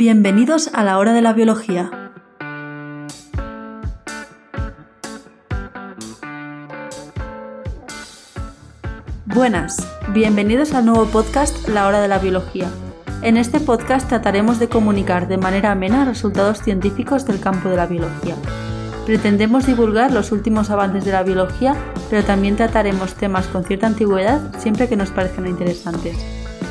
Bienvenidos 0.00 0.70
a 0.72 0.82
la 0.82 0.96
hora 0.96 1.12
de 1.12 1.20
la 1.20 1.34
biología. 1.34 1.90
Buenas, 9.26 9.86
bienvenidos 10.14 10.72
al 10.72 10.86
nuevo 10.86 11.04
podcast 11.04 11.68
La 11.68 11.86
hora 11.86 12.00
de 12.00 12.08
la 12.08 12.18
biología. 12.18 12.70
En 13.20 13.36
este 13.36 13.60
podcast 13.60 14.08
trataremos 14.08 14.58
de 14.58 14.70
comunicar 14.70 15.28
de 15.28 15.36
manera 15.36 15.72
amena 15.72 16.06
resultados 16.06 16.62
científicos 16.62 17.26
del 17.26 17.38
campo 17.38 17.68
de 17.68 17.76
la 17.76 17.84
biología. 17.84 18.36
Pretendemos 19.04 19.66
divulgar 19.66 20.12
los 20.12 20.32
últimos 20.32 20.70
avances 20.70 21.04
de 21.04 21.12
la 21.12 21.24
biología, 21.24 21.74
pero 22.08 22.24
también 22.24 22.56
trataremos 22.56 23.12
temas 23.16 23.48
con 23.48 23.64
cierta 23.64 23.88
antigüedad 23.88 24.40
siempre 24.58 24.88
que 24.88 24.96
nos 24.96 25.10
parezcan 25.10 25.46
interesantes. 25.46 26.16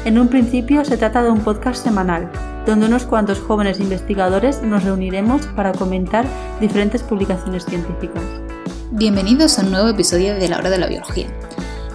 En 0.03 0.17
un 0.17 0.29
principio 0.29 0.83
se 0.83 0.97
trata 0.97 1.21
de 1.21 1.29
un 1.29 1.41
podcast 1.41 1.83
semanal, 1.83 2.31
donde 2.69 2.85
unos 2.85 3.05
cuantos 3.05 3.39
jóvenes 3.39 3.79
investigadores 3.79 4.61
nos 4.61 4.83
reuniremos 4.83 5.43
para 5.55 5.71
comentar 5.71 6.27
diferentes 6.61 7.01
publicaciones 7.01 7.65
científicas. 7.65 8.21
Bienvenidos 8.91 9.57
a 9.57 9.63
un 9.63 9.71
nuevo 9.71 9.87
episodio 9.87 10.35
de 10.35 10.47
La 10.47 10.59
Hora 10.59 10.69
de 10.69 10.77
la 10.77 10.85
Biología. 10.85 11.25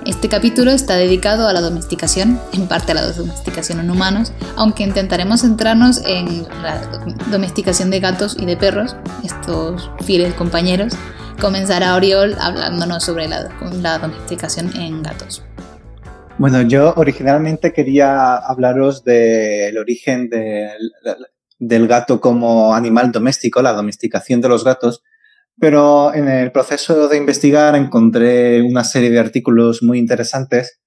Este 0.05 0.29
capítulo 0.29 0.73
está 0.73 0.97
dedicado 0.97 1.47
a 1.47 1.53
la 1.53 1.61
domesticación, 1.61 2.41
en 2.53 2.67
parte 2.67 2.91
a 2.91 2.97
la 2.97 3.13
domesticación 3.13 3.79
en 3.79 3.89
humanos, 3.89 4.33
aunque 4.57 4.83
intentaremos 4.83 5.43
centrarnos 5.43 6.03
en 6.05 6.43
la 6.61 6.81
domesticación 7.31 7.91
de 7.91 8.01
gatos 8.01 8.37
y 8.37 8.45
de 8.45 8.57
perros, 8.57 8.97
estos 9.23 9.89
fieles 10.05 10.35
compañeros. 10.35 10.95
Comenzará 11.41 11.95
Oriol 11.95 12.37
hablándonos 12.41 13.05
sobre 13.05 13.29
la, 13.29 13.49
la 13.81 13.99
domesticación 14.01 14.77
en 14.77 15.05
gatos. 15.05 15.45
Bueno, 16.45 16.61
yo 16.61 16.93
originalmente 16.97 17.73
quería 17.73 18.37
hablaros 18.37 19.03
del 19.03 19.79
origen 19.79 20.29
del, 20.29 20.93
del 21.59 21.89
gato 21.89 22.21
como 22.21 22.75
animal 22.75 23.11
doméstico, 23.11 23.63
la 23.63 23.73
domesticación 23.73 24.43
de 24.43 24.51
los 24.51 24.63
gatos, 24.63 25.03
pero 25.59 26.13
en 26.15 26.29
el 26.29 26.53
proceso 26.53 27.09
de 27.09 27.17
investigar 27.17 27.75
encontré 27.77 28.61
una 28.61 28.85
serie 28.85 29.09
de 29.09 29.21
artículos 29.21 29.83
muy 29.83 29.99
interesantes 29.99 30.83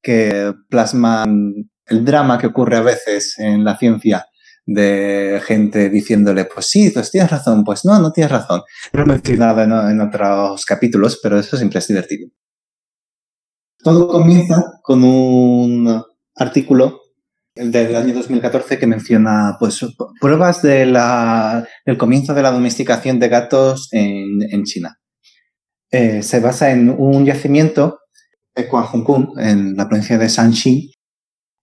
que 0.00 0.54
plasman 0.68 1.68
el 1.86 2.04
drama 2.04 2.38
que 2.38 2.46
ocurre 2.46 2.76
a 2.76 2.82
veces 2.82 3.36
en 3.40 3.64
la 3.64 3.76
ciencia 3.76 4.26
de 4.64 5.42
gente 5.44 5.90
diciéndole, 5.90 6.44
pues 6.44 6.66
sí, 6.66 6.90
pues 6.90 7.10
tienes 7.10 7.32
razón, 7.32 7.64
pues 7.64 7.84
no, 7.84 7.98
no 7.98 8.12
tienes 8.12 8.30
razón. 8.30 8.62
Lo 8.92 9.02
he 9.02 9.06
mencionado 9.06 9.60
en, 9.60 9.72
en 9.72 10.00
otros 10.02 10.64
capítulos, 10.64 11.18
pero 11.20 11.36
eso 11.36 11.56
siempre 11.56 11.80
es 11.80 11.88
divertido. 11.88 12.28
Todo 13.82 14.08
comienza 14.08 14.80
con 14.82 15.04
un 15.04 16.02
artículo 16.34 17.00
del 17.54 17.96
año 17.96 18.14
2014 18.14 18.78
que 18.78 18.86
menciona 18.86 19.56
pues, 19.58 19.84
pruebas 20.20 20.62
de 20.62 20.86
la, 20.86 21.66
del 21.84 21.98
comienzo 21.98 22.34
de 22.34 22.42
la 22.42 22.52
domesticación 22.52 23.18
de 23.18 23.28
gatos 23.28 23.88
en, 23.92 24.64
China. 24.64 24.98
Eh, 25.90 26.22
se 26.22 26.40
basa 26.40 26.70
en 26.70 26.90
un 26.90 27.24
yacimiento 27.24 28.00
en 28.54 28.68
Kuanhongkun, 28.68 29.34
en 29.38 29.76
la 29.76 29.88
provincia 29.88 30.18
de 30.18 30.28
Shanxi, 30.28 30.92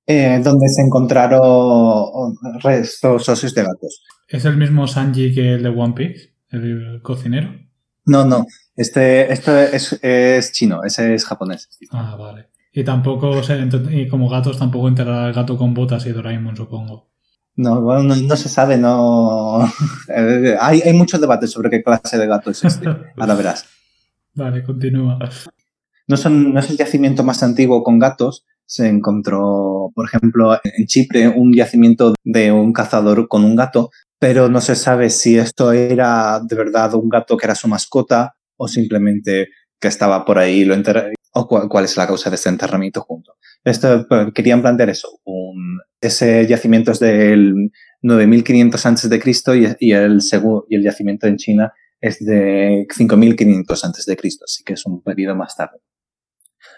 eh, 0.08 0.40
donde 0.44 0.70
se 0.70 0.82
encontraron 0.82 2.36
restos 2.62 3.28
óseos 3.28 3.54
de 3.54 3.64
gatos. 3.64 4.04
¿Es 4.28 4.46
el 4.46 4.58
mismo 4.58 4.88
Sanji 4.88 5.34
que 5.34 5.54
el 5.54 5.64
de 5.64 5.70
One 5.70 5.94
Piece, 5.94 6.36
el 6.50 7.00
cocinero? 7.02 7.65
No, 8.06 8.26
no. 8.26 8.46
Este, 8.76 9.32
este 9.32 9.76
es, 9.76 10.00
es 10.02 10.52
chino, 10.52 10.84
ese 10.84 11.16
es 11.16 11.26
japonés. 11.26 11.70
Ah, 11.92 12.16
vale. 12.18 12.50
Y 12.74 12.84
tampoco, 12.84 13.30
o 13.30 13.44
sea, 13.44 13.58
y 13.90 14.08
como 14.08 14.28
gatos, 14.30 14.60
tampoco 14.60 14.90
enterrará 14.90 15.28
el 15.28 15.34
gato 15.34 15.58
con 15.58 15.74
botas 15.74 16.06
y 16.06 16.12
Doraemon, 16.12 16.58
supongo. 16.58 17.10
No, 17.56 17.82
bueno, 17.82 18.04
no, 18.04 18.16
no 18.18 18.36
se 18.36 18.50
sabe, 18.50 18.78
no. 18.78 19.62
hay, 20.60 20.82
hay 20.82 20.94
mucho 20.94 21.18
debate 21.18 21.48
sobre 21.48 21.70
qué 21.70 21.82
clase 21.82 22.18
de 22.18 22.28
gato 22.28 22.52
es 22.52 22.64
este. 22.66 22.88
Ahora 23.16 23.36
verás. 23.36 23.66
Vale, 24.34 24.62
continúa. 24.64 25.18
No, 26.08 26.18
son, 26.18 26.54
no 26.54 26.60
es 26.60 26.70
el 26.70 26.78
yacimiento 26.78 27.24
más 27.24 27.42
antiguo 27.44 27.82
con 27.84 27.98
gatos. 27.98 28.46
Se 28.66 28.90
encontró, 28.90 29.92
por 29.96 30.08
ejemplo, 30.08 30.60
en 30.64 30.86
Chipre 30.86 31.30
un 31.30 31.54
yacimiento 31.54 32.16
de 32.24 32.52
un 32.52 32.74
cazador 32.74 33.30
con 33.30 33.46
un 33.46 33.56
gato, 33.56 33.92
pero 34.20 34.50
no 34.50 34.62
se 34.62 34.76
sabe 34.76 35.10
si 35.10 35.38
esto 35.38 35.72
era 35.72 36.40
de 36.40 36.56
verdad 36.56 36.94
un 36.96 37.10
gato 37.10 37.38
que 37.38 37.46
era 37.46 37.56
su 37.56 37.68
mascota 37.68 38.36
o 38.58 38.68
simplemente 38.68 39.50
que 39.80 39.88
estaba 39.88 40.26
por 40.26 40.38
ahí 40.40 40.64
lo 40.66 40.74
enterró, 40.74 41.04
o 41.34 41.48
cuál, 41.48 41.84
es 41.84 41.98
la 41.98 42.08
causa 42.08 42.30
de 42.30 42.38
este 42.38 42.48
enterramiento 42.48 43.02
junto. 43.02 43.36
Esto, 43.64 44.08
querían 44.34 44.62
plantear 44.62 44.90
eso. 44.90 45.20
Un, 45.26 45.82
ese 46.00 46.48
yacimiento 46.48 46.92
es 46.92 47.00
del 47.00 47.72
9500 48.02 48.86
antes 48.86 49.10
de 49.10 49.20
Cristo 49.20 49.54
y, 49.54 49.68
y, 49.80 49.92
el, 49.92 50.20
y 50.70 50.76
el 50.76 50.84
yacimiento 50.84 51.28
en 51.28 51.36
China 51.36 51.74
es 52.00 52.24
de 52.24 52.88
5500 52.90 53.84
antes 53.84 54.06
de 54.06 54.16
Cristo, 54.16 54.46
así 54.46 54.64
que 54.64 54.74
es 54.74 54.86
un 54.86 55.02
periodo 55.02 55.36
más 55.36 55.58
tarde. 55.58 55.80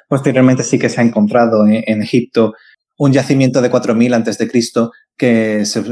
Posteriormente 0.07 0.63
sí 0.63 0.79
que 0.79 0.89
se 0.89 1.01
ha 1.01 1.03
encontrado 1.03 1.67
en, 1.67 1.83
en 1.85 2.01
Egipto 2.01 2.53
un 2.97 3.13
yacimiento 3.13 3.61
de 3.61 3.69
4000 3.69 4.13
antes 4.13 4.37
de 4.37 4.47
Cristo 4.47 4.91
que 5.15 5.65
se, 5.65 5.83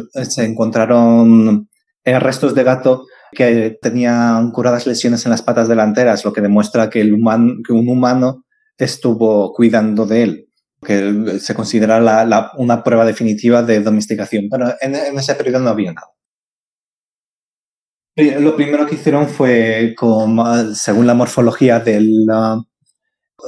encontraron 0.44 1.70
restos 2.04 2.56
de 2.56 2.64
gato 2.64 3.06
que 3.32 3.78
tenían 3.82 4.52
curadas 4.52 4.88
lesiones 4.88 5.26
en 5.26 5.32
las 5.32 5.42
patas 5.42 5.68
delanteras, 5.68 6.24
lo 6.24 6.34
que 6.34 6.42
demuestra 6.42 6.90
que, 6.90 7.02
el 7.02 7.14
humano, 7.14 7.56
que 7.66 7.74
un 7.74 7.90
humano 7.90 8.46
estuvo 8.78 9.54
cuidando 9.54 10.06
de 10.06 10.24
él, 10.24 10.50
que 10.82 11.40
se 11.40 11.54
considera 11.54 12.26
una 12.58 12.84
prueba 12.84 13.06
definitiva 13.06 13.62
de 13.62 13.82
domesticación. 13.82 14.48
Pero 14.50 14.74
en, 14.80 14.96
ese 14.96 15.36
periodo 15.36 15.60
no 15.60 15.70
había 15.70 15.94
nada. 15.94 16.08
Lo 18.40 18.56
primero 18.56 18.88
que 18.88 18.96
hicieron 18.96 19.28
fue, 19.28 19.94
según 20.74 21.06
la 21.06 21.14
morfología 21.14 21.80
del, 21.80 22.26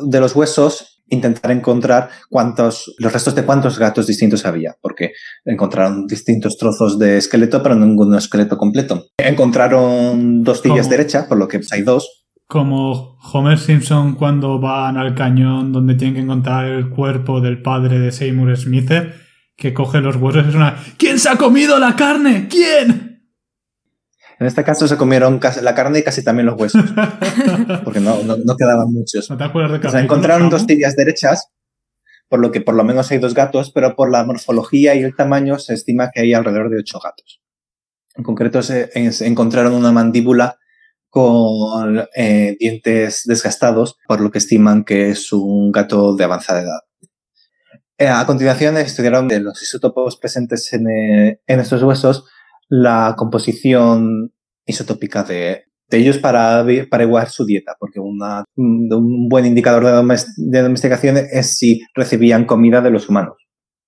de 0.02 0.20
los 0.20 0.36
huesos, 0.36 0.97
intentar 1.10 1.52
encontrar 1.52 2.10
cuántos, 2.30 2.96
los 2.98 3.12
restos 3.12 3.36
de 3.36 3.44
cuántos 3.44 3.80
gatos 3.80 4.08
distintos 4.08 4.46
había, 4.46 4.76
porque 4.82 5.12
encontraron 5.46 6.08
distintos 6.08 6.58
trozos 6.58 7.00
de 7.00 7.18
esqueleto, 7.18 7.64
pero 7.64 7.76
ningún 7.76 8.16
esqueleto 8.16 8.58
completo. 8.58 9.08
Encontraron 9.18 10.44
dos 10.44 10.62
tibias 10.62 10.90
derechas, 10.90 11.26
por 11.26 11.38
lo 11.38 11.48
que 11.48 11.62
hay 11.72 11.82
dos. 11.82 12.26
Como 12.48 13.18
Homer 13.34 13.60
Simpson 13.60 14.16
cuando 14.16 14.60
van 14.60 14.96
al 14.98 15.16
cañón 15.16 15.74
donde 15.74 15.96
tienen 15.96 16.16
que 16.16 16.22
encontrar 16.22 16.66
el 16.66 16.90
cuerpo 16.90 17.42
del 17.42 17.62
padre 17.62 18.00
de 18.00 18.12
Seymour 18.12 18.56
Smith, 18.56 18.92
que 19.58 19.74
coge 19.74 20.00
los 20.00 20.16
huesos, 20.16 20.48
es 20.48 20.56
una 20.56 20.78
¿Quién 20.98 21.20
se 21.20 21.30
ha 21.30 21.36
comido 21.36 21.78
la 21.80 21.96
carne? 21.96 22.48
¿Quién? 22.50 23.07
En 24.40 24.46
este 24.46 24.64
caso 24.64 24.88
se 24.88 24.98
comieron 24.98 25.40
la 25.62 25.76
carne 25.76 26.00
y 26.00 26.04
casi 26.04 26.24
también 26.24 26.46
los 26.46 26.60
huesos, 26.60 26.84
porque 27.84 28.00
no, 28.00 28.22
no, 28.24 28.38
no 28.38 28.56
quedaban 28.56 28.92
muchos. 28.92 29.30
¿No 29.30 29.38
te 29.38 29.44
acuerdas 29.44 29.82
de 29.82 29.88
o 29.88 29.92
sea, 29.92 30.00
encontraron 30.00 30.50
dos 30.50 30.68
tibias 30.68 30.96
derechas, 30.96 31.50
por 32.30 32.40
lo 32.40 32.52
que 32.52 32.62
por 32.62 32.76
lo 32.76 32.84
menos 32.84 33.10
hay 33.12 33.18
dos 33.18 33.34
gatos, 33.34 33.72
pero 33.72 33.96
por 33.96 34.12
la 34.12 34.24
morfología 34.24 34.94
y 34.96 35.02
el 35.02 35.16
tamaño 35.16 35.58
se 35.58 35.74
estima 35.74 36.12
que 36.14 36.22
hay 36.22 36.34
alrededor 36.34 36.70
de 36.70 36.80
ocho 36.80 37.00
gatos. 37.00 37.42
En 38.16 38.24
concreto 38.24 38.62
se, 38.62 39.12
se 39.12 39.28
encontraron 39.28 39.74
una 39.74 39.92
mandíbula 39.92 40.58
con 41.10 42.06
eh, 42.16 42.56
dientes 42.60 43.24
desgastados, 43.26 43.98
por 44.08 44.22
lo 44.22 44.30
que 44.30 44.38
estiman 44.38 44.84
que 44.84 45.10
es 45.10 45.32
un 45.34 45.72
gato 45.72 46.16
de 46.16 46.24
avanzada 46.24 46.62
edad. 46.62 46.80
Eh, 47.98 48.08
a 48.08 48.24
continuación 48.28 48.78
estudiaron 48.78 49.28
de 49.28 49.40
los 49.40 49.64
isótopos 49.64 50.18
presentes 50.18 50.72
en, 50.74 50.88
eh, 50.88 51.42
en 51.48 51.60
estos 51.60 51.82
huesos 51.82 52.26
la 52.70 53.16
composición 53.18 54.32
isotópica 54.66 55.24
de, 55.24 55.64
de 55.90 55.98
ellos 55.98 56.18
para, 56.18 56.66
para 56.90 57.04
igualar 57.04 57.30
su 57.30 57.46
dieta, 57.46 57.76
porque 57.80 58.00
una, 58.00 58.44
un 58.56 59.30
buen 59.30 59.46
indicador 59.46 59.86
de, 59.86 59.92
domest 59.92 60.30
de 60.38 60.62
domesticación 60.62 61.18
es 61.18 61.58
si 61.58 61.82
recibían 61.94 62.46
comida 62.46 62.82
de 62.82 62.92
los 62.92 63.10
humanos. 63.10 63.36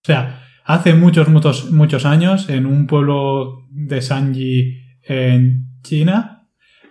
O 0.04 0.06
sea, 0.06 0.44
hace 0.66 0.94
muchos, 0.94 1.28
muchos, 1.28 1.72
muchos 1.72 2.06
años, 2.06 2.50
en 2.50 2.66
un 2.66 2.88
pueblo 2.88 3.66
de 3.70 4.02
Sanji 4.02 4.78
en 5.04 5.82
China, 5.84 6.48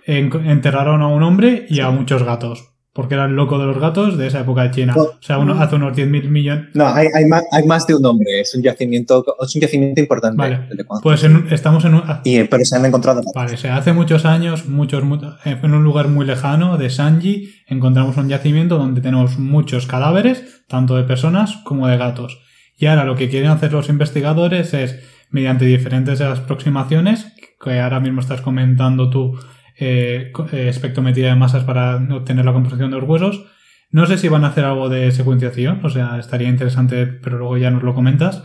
en, 0.06 0.30
enterraron 0.46 1.02
a 1.02 1.08
un 1.08 1.22
hombre 1.22 1.66
y 1.68 1.80
a 1.80 1.90
muchos 1.90 2.22
gatos 2.22 2.67
porque 2.98 3.14
era 3.14 3.26
el 3.26 3.36
loco 3.36 3.60
de 3.60 3.66
los 3.66 3.78
gatos 3.78 4.18
de 4.18 4.26
esa 4.26 4.40
época 4.40 4.64
de 4.64 4.72
China. 4.72 4.92
O 4.96 5.18
sea, 5.20 5.38
uno, 5.38 5.54
hace 5.62 5.76
unos 5.76 5.96
10.000 5.96 6.28
millones. 6.30 6.70
No, 6.74 6.88
hay, 6.88 7.06
hay, 7.14 7.26
más, 7.26 7.44
hay, 7.52 7.64
más, 7.64 7.86
de 7.86 7.94
un 7.94 8.04
hombre. 8.04 8.40
Es 8.40 8.52
un 8.56 8.62
yacimiento, 8.64 9.24
es 9.40 9.54
un 9.54 9.60
yacimiento 9.60 10.00
importante. 10.00 10.36
Vale. 10.36 10.68
Pues 11.00 11.22
en, 11.22 11.46
estamos 11.52 11.84
en 11.84 11.94
un. 11.94 12.02
Y, 12.24 12.42
pero 12.42 12.64
se 12.64 12.74
han 12.74 12.84
encontrado. 12.84 13.22
Vale, 13.32 13.54
o 13.54 13.56
sea, 13.56 13.76
hace 13.76 13.92
muchos 13.92 14.24
años, 14.24 14.66
muchos, 14.66 15.04
en 15.44 15.74
un 15.74 15.84
lugar 15.84 16.08
muy 16.08 16.26
lejano 16.26 16.76
de 16.76 16.90
Sanji, 16.90 17.54
encontramos 17.68 18.16
un 18.16 18.28
yacimiento 18.28 18.78
donde 18.78 19.00
tenemos 19.00 19.38
muchos 19.38 19.86
cadáveres, 19.86 20.64
tanto 20.66 20.96
de 20.96 21.04
personas 21.04 21.56
como 21.62 21.86
de 21.86 21.98
gatos. 21.98 22.40
Y 22.78 22.86
ahora 22.86 23.04
lo 23.04 23.14
que 23.14 23.28
quieren 23.28 23.50
hacer 23.50 23.72
los 23.72 23.88
investigadores 23.90 24.74
es, 24.74 24.98
mediante 25.30 25.66
diferentes 25.66 26.20
aproximaciones, 26.20 27.28
que 27.64 27.78
ahora 27.78 28.00
mismo 28.00 28.20
estás 28.20 28.40
comentando 28.40 29.08
tú, 29.08 29.38
eh, 29.78 30.32
espectrometría 30.52 31.28
de 31.28 31.36
masas 31.36 31.64
para 31.64 31.96
obtener 31.96 32.44
la 32.44 32.52
composición 32.52 32.90
de 32.90 32.98
los 32.98 33.08
huesos. 33.08 33.46
No 33.90 34.06
sé 34.06 34.18
si 34.18 34.28
van 34.28 34.44
a 34.44 34.48
hacer 34.48 34.64
algo 34.64 34.88
de 34.88 35.10
secuenciación, 35.12 35.84
o 35.84 35.90
sea, 35.90 36.18
estaría 36.18 36.48
interesante, 36.48 37.06
pero 37.06 37.38
luego 37.38 37.56
ya 37.56 37.70
nos 37.70 37.82
lo 37.82 37.94
comentas. 37.94 38.42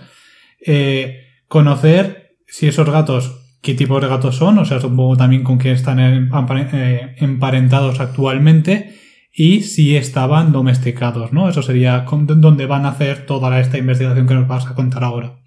Eh, 0.66 1.26
conocer 1.48 2.38
si 2.48 2.68
esos 2.68 2.90
gatos, 2.90 3.58
qué 3.62 3.74
tipo 3.74 4.00
de 4.00 4.08
gatos 4.08 4.36
son, 4.38 4.58
o 4.60 4.66
sea, 4.66 4.80
supongo 4.80 5.18
también 5.18 5.44
con 5.44 5.58
quién 5.58 5.76
están 5.76 6.00
eh, 6.00 7.16
emparentados 7.18 8.00
actualmente 8.00 8.96
y 9.34 9.64
si 9.64 9.96
estaban 9.98 10.52
domesticados, 10.52 11.34
¿no? 11.34 11.50
Eso 11.50 11.64
sería 11.64 12.06
donde 12.08 12.66
van 12.68 12.86
a 12.86 12.90
hacer 12.90 13.26
toda 13.26 13.60
esta 13.60 13.78
investigación 13.78 14.28
que 14.28 14.36
nos 14.36 14.48
vas 14.48 14.68
a 14.68 14.76
contar 14.76 15.04
ahora. 15.04 15.40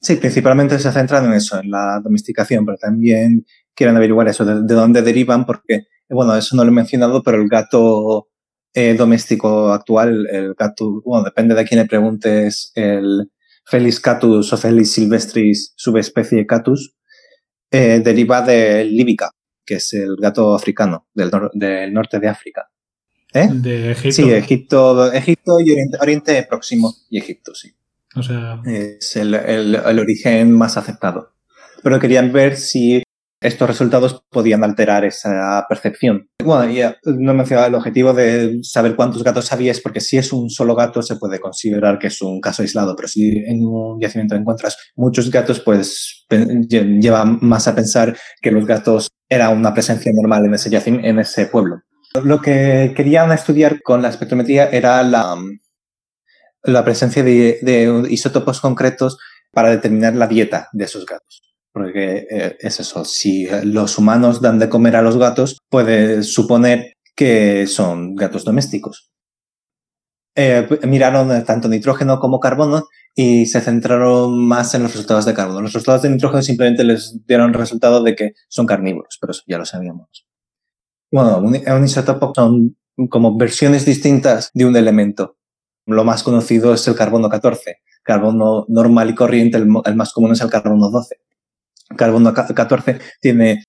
Sí, 0.00 0.16
principalmente 0.16 0.78
se 0.78 0.92
centran 0.92 1.24
en 1.24 1.32
eso, 1.32 1.58
en 1.58 1.70
la 1.70 1.98
domesticación, 1.98 2.64
pero 2.64 2.78
también 2.78 3.44
quieren 3.74 3.96
averiguar 3.96 4.28
eso, 4.28 4.44
de, 4.44 4.74
dónde 4.74 5.02
derivan, 5.02 5.44
porque, 5.44 5.86
bueno, 6.08 6.36
eso 6.36 6.56
no 6.56 6.64
lo 6.64 6.70
he 6.70 6.74
mencionado, 6.74 7.22
pero 7.22 7.40
el 7.40 7.48
gato 7.48 8.28
eh, 8.72 8.94
doméstico 8.94 9.72
actual, 9.72 10.26
el 10.30 10.54
gato, 10.54 11.02
bueno, 11.04 11.24
depende 11.24 11.54
de 11.54 11.64
quién 11.64 11.80
le 11.80 11.86
preguntes, 11.86 12.72
el 12.74 13.30
Felis 13.66 14.00
catus 14.00 14.52
o 14.52 14.56
Felis 14.56 14.92
silvestris, 14.92 15.72
subespecie 15.76 16.46
catus, 16.46 16.94
eh, 17.70 18.00
deriva 18.04 18.42
de 18.42 18.84
líbica, 18.84 19.30
que 19.64 19.76
es 19.76 19.92
el 19.94 20.16
gato 20.16 20.54
africano 20.54 21.08
del, 21.14 21.30
del 21.54 21.92
norte 21.92 22.20
de 22.20 22.28
África. 22.28 22.68
¿Eh? 23.32 23.48
De 23.52 23.90
Egipto. 23.90 24.12
Sí, 24.14 24.30
Egipto, 24.30 25.12
Egipto 25.12 25.58
y 25.58 25.74
Oriente, 26.00 26.46
Próximo 26.48 26.94
y 27.10 27.18
Egipto, 27.18 27.52
sí. 27.54 27.74
O 28.14 28.22
sea. 28.22 28.62
Es 28.64 29.16
el, 29.16 29.34
el, 29.34 29.74
el, 29.74 29.98
origen 29.98 30.52
más 30.52 30.76
aceptado. 30.76 31.32
Pero 31.82 31.98
querían 31.98 32.32
ver 32.32 32.56
si 32.56 33.02
estos 33.44 33.68
resultados 33.68 34.24
podían 34.30 34.64
alterar 34.64 35.04
esa 35.04 35.64
percepción. 35.68 36.28
Bueno, 36.42 36.72
ya 36.72 36.96
no 37.04 37.34
mencionaba 37.34 37.68
el 37.68 37.74
objetivo 37.74 38.12
de 38.14 38.58
saber 38.62 38.96
cuántos 38.96 39.22
gatos 39.22 39.52
había, 39.52 39.70
es 39.70 39.80
porque 39.80 40.00
si 40.00 40.16
es 40.16 40.32
un 40.32 40.48
solo 40.50 40.74
gato 40.74 41.02
se 41.02 41.16
puede 41.16 41.38
considerar 41.38 41.98
que 41.98 42.06
es 42.06 42.22
un 42.22 42.40
caso 42.40 42.62
aislado, 42.62 42.96
pero 42.96 43.08
si 43.08 43.30
en 43.46 43.64
un 43.64 44.00
yacimiento 44.00 44.34
encuentras 44.34 44.76
muchos 44.96 45.30
gatos, 45.30 45.60
pues 45.60 46.26
lleva 46.68 47.24
más 47.24 47.68
a 47.68 47.74
pensar 47.74 48.16
que 48.40 48.50
los 48.50 48.66
gatos 48.66 49.08
era 49.28 49.50
una 49.50 49.74
presencia 49.74 50.10
normal 50.14 50.46
en 50.46 50.54
ese, 50.54 50.70
en 50.86 51.18
ese 51.18 51.46
pueblo. 51.46 51.82
Lo 52.22 52.40
que 52.40 52.92
querían 52.96 53.32
estudiar 53.32 53.82
con 53.82 54.00
la 54.00 54.08
espectrometría 54.08 54.68
era 54.70 55.02
la, 55.02 55.36
la 56.62 56.84
presencia 56.84 57.22
de, 57.22 58.06
isótopos 58.08 58.60
concretos 58.60 59.18
para 59.52 59.70
determinar 59.70 60.14
la 60.14 60.26
dieta 60.26 60.68
de 60.72 60.84
esos 60.84 61.04
gatos. 61.06 61.42
Porque 61.74 62.28
eh, 62.30 62.56
es 62.60 62.78
eso, 62.78 63.04
si 63.04 63.48
los 63.64 63.98
humanos 63.98 64.40
dan 64.40 64.60
de 64.60 64.68
comer 64.68 64.94
a 64.94 65.02
los 65.02 65.18
gatos, 65.18 65.58
puede 65.68 66.22
suponer 66.22 66.94
que 67.16 67.66
son 67.66 68.14
gatos 68.14 68.44
domésticos. 68.44 69.10
Eh, 70.36 70.68
miraron 70.86 71.44
tanto 71.44 71.68
nitrógeno 71.68 72.20
como 72.20 72.38
carbono 72.38 72.84
y 73.14 73.46
se 73.46 73.60
centraron 73.60 74.46
más 74.46 74.74
en 74.74 74.84
los 74.84 74.92
resultados 74.92 75.24
de 75.24 75.34
carbono. 75.34 75.62
Los 75.62 75.72
resultados 75.72 76.02
de 76.02 76.10
nitrógeno 76.10 76.42
simplemente 76.42 76.84
les 76.84 77.24
dieron 77.26 77.48
el 77.50 77.54
resultado 77.54 78.02
de 78.04 78.14
que 78.14 78.32
son 78.48 78.66
carnívoros, 78.66 79.18
pero 79.20 79.32
eso 79.32 79.42
ya 79.46 79.58
lo 79.58 79.64
sabíamos. 79.64 80.26
Bueno, 81.10 81.38
un, 81.38 81.84
isótopo 81.84 82.32
son 82.34 82.76
como 83.08 83.36
versiones 83.36 83.84
distintas 83.84 84.50
de 84.54 84.64
un 84.64 84.76
elemento. 84.76 85.38
Lo 85.86 86.04
más 86.04 86.22
conocido 86.22 86.74
es 86.74 86.86
el 86.86 86.94
carbono 86.94 87.28
14. 87.28 87.78
Carbono 88.04 88.64
normal 88.68 89.10
y 89.10 89.14
corriente, 89.16 89.56
el, 89.56 89.66
más 89.66 90.12
común 90.12 90.32
es 90.32 90.40
el 90.40 90.50
carbono 90.50 90.88
12. 90.90 91.16
Carbono 91.96 92.32
14 92.32 92.98
tiene 93.20 93.64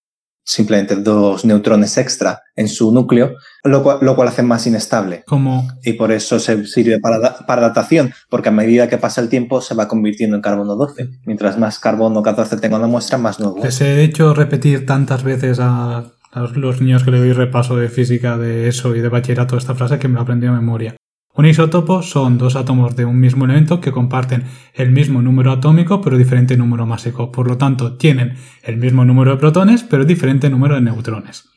simplemente 0.46 0.96
dos 0.96 1.44
neutrones 1.44 1.98
extra 1.98 2.42
en 2.56 2.68
su 2.68 2.94
núcleo, 2.94 3.34
lo 3.64 3.82
cual, 3.82 3.98
lo 4.02 4.16
cual 4.16 4.28
hace 4.28 4.44
más 4.44 4.68
inestable. 4.68 5.24
¿Cómo? 5.26 5.68
Y 5.84 5.94
por 5.94 6.12
eso 6.12 6.40
se 6.40 6.66
sirve 6.68 7.00
para, 7.00 7.40
para 7.46 7.64
datación, 7.64 8.14
porque 8.30 8.50
a 8.50 8.52
medida 8.52 8.88
que 8.88 9.00
pasa 9.00 9.22
el 9.22 9.30
tiempo 9.30 9.60
se 9.60 9.74
va 9.74 9.88
convirtiendo 9.88 10.36
en 10.36 10.42
carbono 10.44 10.76
12. 10.76 11.10
Mientras 11.26 11.58
más 11.58 11.80
carbono 11.80 12.22
14 12.22 12.58
tenga 12.58 12.78
una 12.78 12.88
muestra, 12.88 13.18
más 13.18 13.40
nuevo. 13.40 13.64
Les 13.64 13.82
he 13.82 14.04
hecho 14.04 14.34
repetir 14.34 14.86
tantas 14.86 15.24
veces 15.24 15.60
a 15.60 16.12
los 16.32 16.82
niños 16.82 17.04
que 17.04 17.12
le 17.12 17.20
doy 17.20 17.34
repaso 17.34 17.76
de 17.76 17.90
física 17.90 18.38
de 18.38 18.68
eso 18.68 18.96
y 18.96 19.02
de 19.02 19.10
bachillerato 19.10 19.58
esta 19.58 19.74
frase 19.74 19.98
que 19.98 20.08
me 20.08 20.16
lo 20.16 20.22
aprendí 20.22 20.46
de 20.46 20.52
memoria. 20.52 20.96
Un 21.38 21.46
isótopo 21.46 22.02
son 22.02 22.38
dos 22.38 22.56
átomos 22.56 22.96
de 22.96 23.04
un 23.04 23.20
mismo 23.20 23.44
elemento 23.44 23.82
que 23.82 23.92
comparten 23.92 24.46
el 24.74 24.92
mismo 24.92 25.22
número 25.22 25.52
atómico 25.52 26.02
pero 26.02 26.18
diferente 26.18 26.56
número 26.56 26.86
másico. 26.86 27.32
Por 27.32 27.48
lo 27.48 27.58
tanto, 27.58 27.98
tienen 27.98 28.38
el 28.64 28.78
mismo 28.78 29.04
número 29.04 29.32
de 29.32 29.38
protones 29.38 29.84
pero 29.84 30.06
diferente 30.06 30.50
número 30.50 30.76
de 30.76 30.82
neutrones. 30.82 31.50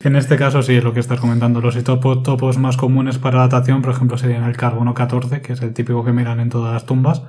En 0.00 0.16
este 0.16 0.36
caso 0.36 0.62
sí 0.62 0.74
es 0.74 0.84
lo 0.84 0.92
que 0.92 1.00
estás 1.00 1.18
comentando. 1.18 1.62
Los 1.62 1.76
isótopos 1.76 2.58
más 2.58 2.76
comunes 2.76 3.18
para 3.18 3.38
datación, 3.38 3.80
por 3.80 3.94
ejemplo, 3.94 4.18
serían 4.18 4.44
el 4.44 4.56
carbono 4.56 4.92
14, 4.92 5.40
que 5.40 5.54
es 5.54 5.62
el 5.62 5.72
típico 5.72 6.04
que 6.04 6.12
miran 6.12 6.40
en 6.40 6.50
todas 6.50 6.74
las 6.74 6.84
tumbas, 6.84 7.22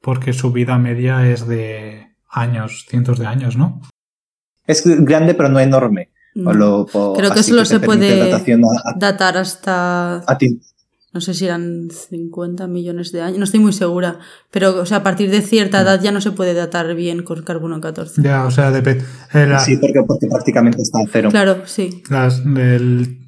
porque 0.00 0.32
su 0.32 0.52
vida 0.52 0.78
media 0.78 1.28
es 1.28 1.46
de 1.46 2.06
años, 2.30 2.86
cientos 2.88 3.18
de 3.18 3.26
años, 3.26 3.56
¿no? 3.56 3.82
Es 4.66 4.82
grande 5.04 5.34
pero 5.34 5.48
no 5.50 5.60
enorme. 5.60 6.10
Creo 6.32 7.34
que 7.34 7.42
solo 7.42 7.64
se 7.64 7.80
puede 7.80 8.32
datar 8.96 9.36
hasta... 9.36 10.24
No 11.12 11.20
sé 11.20 11.34
si 11.34 11.44
eran 11.44 11.88
50 11.90 12.68
millones 12.68 13.10
de 13.10 13.20
años, 13.20 13.38
no 13.38 13.44
estoy 13.44 13.58
muy 13.58 13.72
segura, 13.72 14.20
pero 14.52 14.80
o 14.80 14.86
sea, 14.86 14.98
a 14.98 15.02
partir 15.02 15.30
de 15.30 15.42
cierta 15.42 15.78
mm. 15.78 15.82
edad 15.82 16.00
ya 16.00 16.12
no 16.12 16.20
se 16.20 16.30
puede 16.30 16.54
datar 16.54 16.94
bien 16.94 17.24
con 17.24 17.42
carbono 17.42 17.80
14. 17.80 18.22
Ya, 18.22 18.44
o 18.44 18.50
sea, 18.50 18.70
depende. 18.70 19.04
Eh, 19.34 19.56
sí, 19.64 19.76
porque, 19.76 20.02
porque, 20.06 20.28
prácticamente 20.28 20.82
está 20.82 21.00
en 21.00 21.08
cero. 21.10 21.30
Claro, 21.30 21.62
sí. 21.66 22.02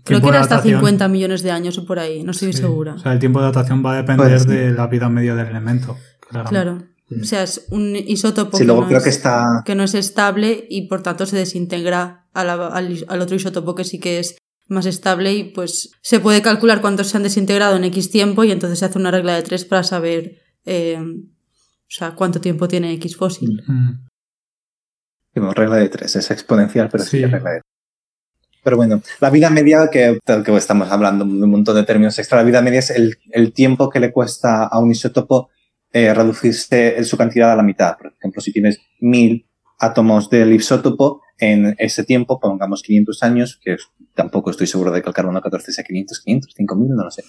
Creo 0.05 0.21
que 0.21 0.29
era 0.29 0.41
hasta 0.41 0.61
50 0.61 1.09
millones 1.09 1.43
de 1.43 1.51
años 1.51 1.77
o 1.79 1.87
por 1.87 1.99
ahí, 1.99 2.23
no 2.23 2.31
estoy 2.31 2.53
segura. 2.53 2.95
O 2.95 2.99
sea, 2.99 3.13
el 3.13 3.19
tiempo 3.19 3.41
de 3.41 3.47
datación 3.47 3.85
va 3.85 3.95
a 3.95 3.97
depender 3.97 4.29
pues 4.29 4.47
de 4.47 4.71
la 4.73 4.87
vida 4.87 5.09
media 5.09 5.35
del 5.35 5.49
elemento. 5.49 5.97
Claro. 6.49 6.93
O 7.21 7.25
sea, 7.25 7.43
es 7.43 7.67
un 7.71 7.95
isótopo 7.97 8.59
que, 8.59 8.65
no 8.65 8.89
es, 8.89 9.23
que, 9.65 9.75
no 9.75 9.83
es, 9.83 9.95
estable 9.95 10.67
y 10.71 10.89
por 10.89 11.03
tanto 11.03 11.27
se 11.27 11.37
desintegra 11.37 12.27
al, 12.33 13.21
otro 13.21 13.37
isótopo 13.37 13.75
que 13.75 13.85
sí 13.85 13.99
que 13.99 14.19
es 14.19 14.37
más 14.73 14.87
estable 14.87 15.33
y 15.33 15.45
pues 15.45 15.93
se 16.01 16.21
puede 16.21 16.43
calcular 16.43 16.81
cuántos 16.81 17.09
se 17.09 17.17
han 17.17 17.23
desintegrado 17.23 17.77
en 17.77 17.85
X 17.85 18.11
tiempo 18.11 18.45
y 18.45 18.51
entonces 18.51 18.79
se 18.79 18.87
hace 18.87 18.99
una 18.99 19.11
regla 19.11 19.37
de 19.37 19.43
tres 19.43 19.65
para 19.65 19.83
saber 19.83 20.39
eh, 20.65 20.99
o 21.01 21.89
sea, 21.89 22.15
cuánto 22.15 22.41
tiempo 22.41 22.69
tiene 22.69 22.93
X 22.95 23.17
fósil. 23.17 23.63
Mm. 23.67 25.51
regla 25.51 25.77
de 25.77 25.89
tres, 25.89 26.17
es 26.17 26.31
exponencial, 26.31 26.89
pero 26.91 27.05
sí, 27.05 27.25
regla 27.25 27.53
de 27.53 27.61
pero 28.65 28.77
bueno, 28.77 29.03
la 29.21 29.31
vida 29.31 29.51
media, 29.51 29.89
que, 29.91 30.21
que 30.25 30.57
estamos 30.57 30.89
hablando 30.91 31.25
de 31.25 31.33
un 31.33 31.51
montón 31.51 31.75
de 31.75 31.83
términos 31.83 32.17
extra, 32.19 32.39
la 32.39 32.45
vida 32.45 32.63
media 32.63 32.79
es 32.79 32.91
el, 32.91 33.19
el 33.33 33.53
tiempo 33.53 33.91
que 33.91 33.99
le 33.99 34.13
cuesta 34.13 34.65
a 34.65 34.79
un 34.79 34.93
isótopo 34.93 35.51
eh, 35.93 36.15
reducirse 36.15 37.03
su 37.05 37.17
cantidad 37.17 37.53
a 37.53 37.57
la 37.57 37.65
mitad. 37.65 37.97
Por 37.99 38.15
ejemplo, 38.17 38.41
si 38.41 38.53
tienes 38.53 38.79
mil 39.01 39.47
átomos 39.79 40.31
del 40.31 40.53
isótopo, 40.53 41.23
en 41.39 41.75
ese 41.79 42.05
tiempo, 42.05 42.39
pongamos 42.39 42.83
500 42.83 43.23
años, 43.25 43.61
que 43.61 43.77
tampoco 44.15 44.51
estoy 44.51 44.67
seguro 44.67 44.91
de 44.91 45.03
que 45.03 45.09
el 45.09 45.15
carbono 45.15 45.41
14 45.41 45.73
sea 45.73 45.85
500, 45.85 46.21
500, 46.21 46.55
5000, 46.55 46.89
no 46.91 47.05
lo 47.05 47.11
sé. 47.11 47.25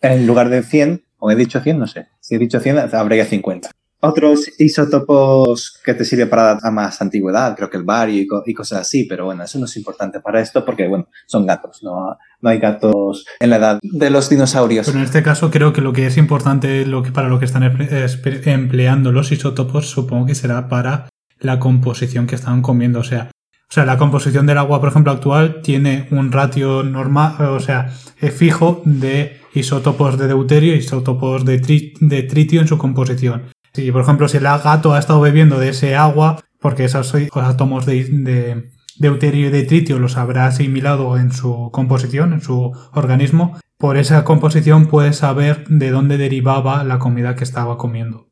En 0.00 0.26
lugar 0.26 0.48
de 0.48 0.62
100, 0.62 1.04
o 1.18 1.30
he 1.30 1.36
dicho 1.36 1.60
100, 1.60 1.78
no 1.78 1.86
sé. 1.86 2.08
Si 2.20 2.34
he 2.34 2.38
dicho 2.38 2.60
100, 2.60 2.94
habría 2.94 3.24
50. 3.24 3.70
Otros 4.04 4.50
isótopos 4.58 5.80
que 5.84 5.94
te 5.94 6.04
sirven 6.04 6.28
para 6.28 6.58
más 6.72 7.00
antigüedad, 7.00 7.54
creo 7.54 7.70
que 7.70 7.76
el 7.76 7.84
bario 7.84 8.26
y, 8.44 8.52
cosas 8.52 8.80
así, 8.80 9.04
pero 9.04 9.26
bueno, 9.26 9.44
eso 9.44 9.60
no 9.60 9.66
es 9.66 9.76
importante 9.76 10.18
para 10.18 10.40
esto 10.40 10.64
porque, 10.64 10.88
bueno, 10.88 11.06
son 11.26 11.46
gatos, 11.46 11.84
no, 11.84 12.18
no 12.40 12.50
hay 12.50 12.58
gatos 12.58 13.24
en 13.38 13.50
la 13.50 13.56
edad 13.58 13.78
de 13.80 14.10
los 14.10 14.28
dinosaurios. 14.28 14.86
Pero 14.86 14.98
en 14.98 15.04
este 15.04 15.22
caso 15.22 15.52
creo 15.52 15.72
que 15.72 15.82
lo 15.82 15.92
que 15.92 16.06
es 16.06 16.16
importante 16.16 16.84
lo 16.84 17.04
que, 17.04 17.12
para 17.12 17.28
lo 17.28 17.38
que 17.38 17.44
están 17.44 17.62
empleando 17.62 19.12
los 19.12 19.30
isótopos, 19.30 19.88
supongo 19.88 20.26
que 20.26 20.34
será 20.34 20.68
para 20.68 21.08
la 21.38 21.60
composición 21.60 22.26
que 22.26 22.34
están 22.34 22.60
comiendo, 22.60 22.98
o 22.98 23.04
sea, 23.04 23.30
o 23.72 23.74
sea, 23.74 23.86
la 23.86 23.96
composición 23.96 24.44
del 24.44 24.58
agua, 24.58 24.80
por 24.80 24.90
ejemplo, 24.90 25.12
actual 25.12 25.62
tiene 25.62 26.06
un 26.10 26.30
ratio 26.30 26.82
normal, 26.82 27.40
o 27.40 27.58
sea, 27.58 27.88
fijo 27.88 28.82
de 28.84 29.40
isótopos 29.54 30.18
de 30.18 30.28
deuterio 30.28 30.76
isótopos 30.76 31.46
de, 31.46 31.58
tritio 31.58 32.60
en 32.60 32.68
su 32.68 32.76
composición. 32.76 33.44
Si, 33.72 33.90
por 33.90 34.02
ejemplo, 34.02 34.28
si 34.28 34.36
el 34.36 34.42
gato 34.42 34.92
ha 34.92 34.98
estado 34.98 35.22
bebiendo 35.22 35.58
de 35.58 35.70
ese 35.70 35.96
agua, 35.96 36.38
porque 36.60 36.84
esos 36.84 37.14
átomos 37.32 37.86
de, 37.86 38.04
de 38.04 38.70
deuterio 38.98 39.46
y 39.46 39.50
de 39.50 39.62
tritio 39.62 39.98
los 39.98 40.18
habrá 40.18 40.44
asimilado 40.44 41.16
en 41.16 41.32
su 41.32 41.70
composición, 41.72 42.34
en 42.34 42.42
su 42.42 42.76
organismo, 42.92 43.58
por 43.78 43.96
esa 43.96 44.22
composición 44.24 44.84
puede 44.84 45.14
saber 45.14 45.66
de 45.68 45.90
dónde 45.90 46.18
derivaba 46.18 46.84
la 46.84 46.98
comida 46.98 47.36
que 47.36 47.44
estaba 47.44 47.78
comiendo. 47.78 48.28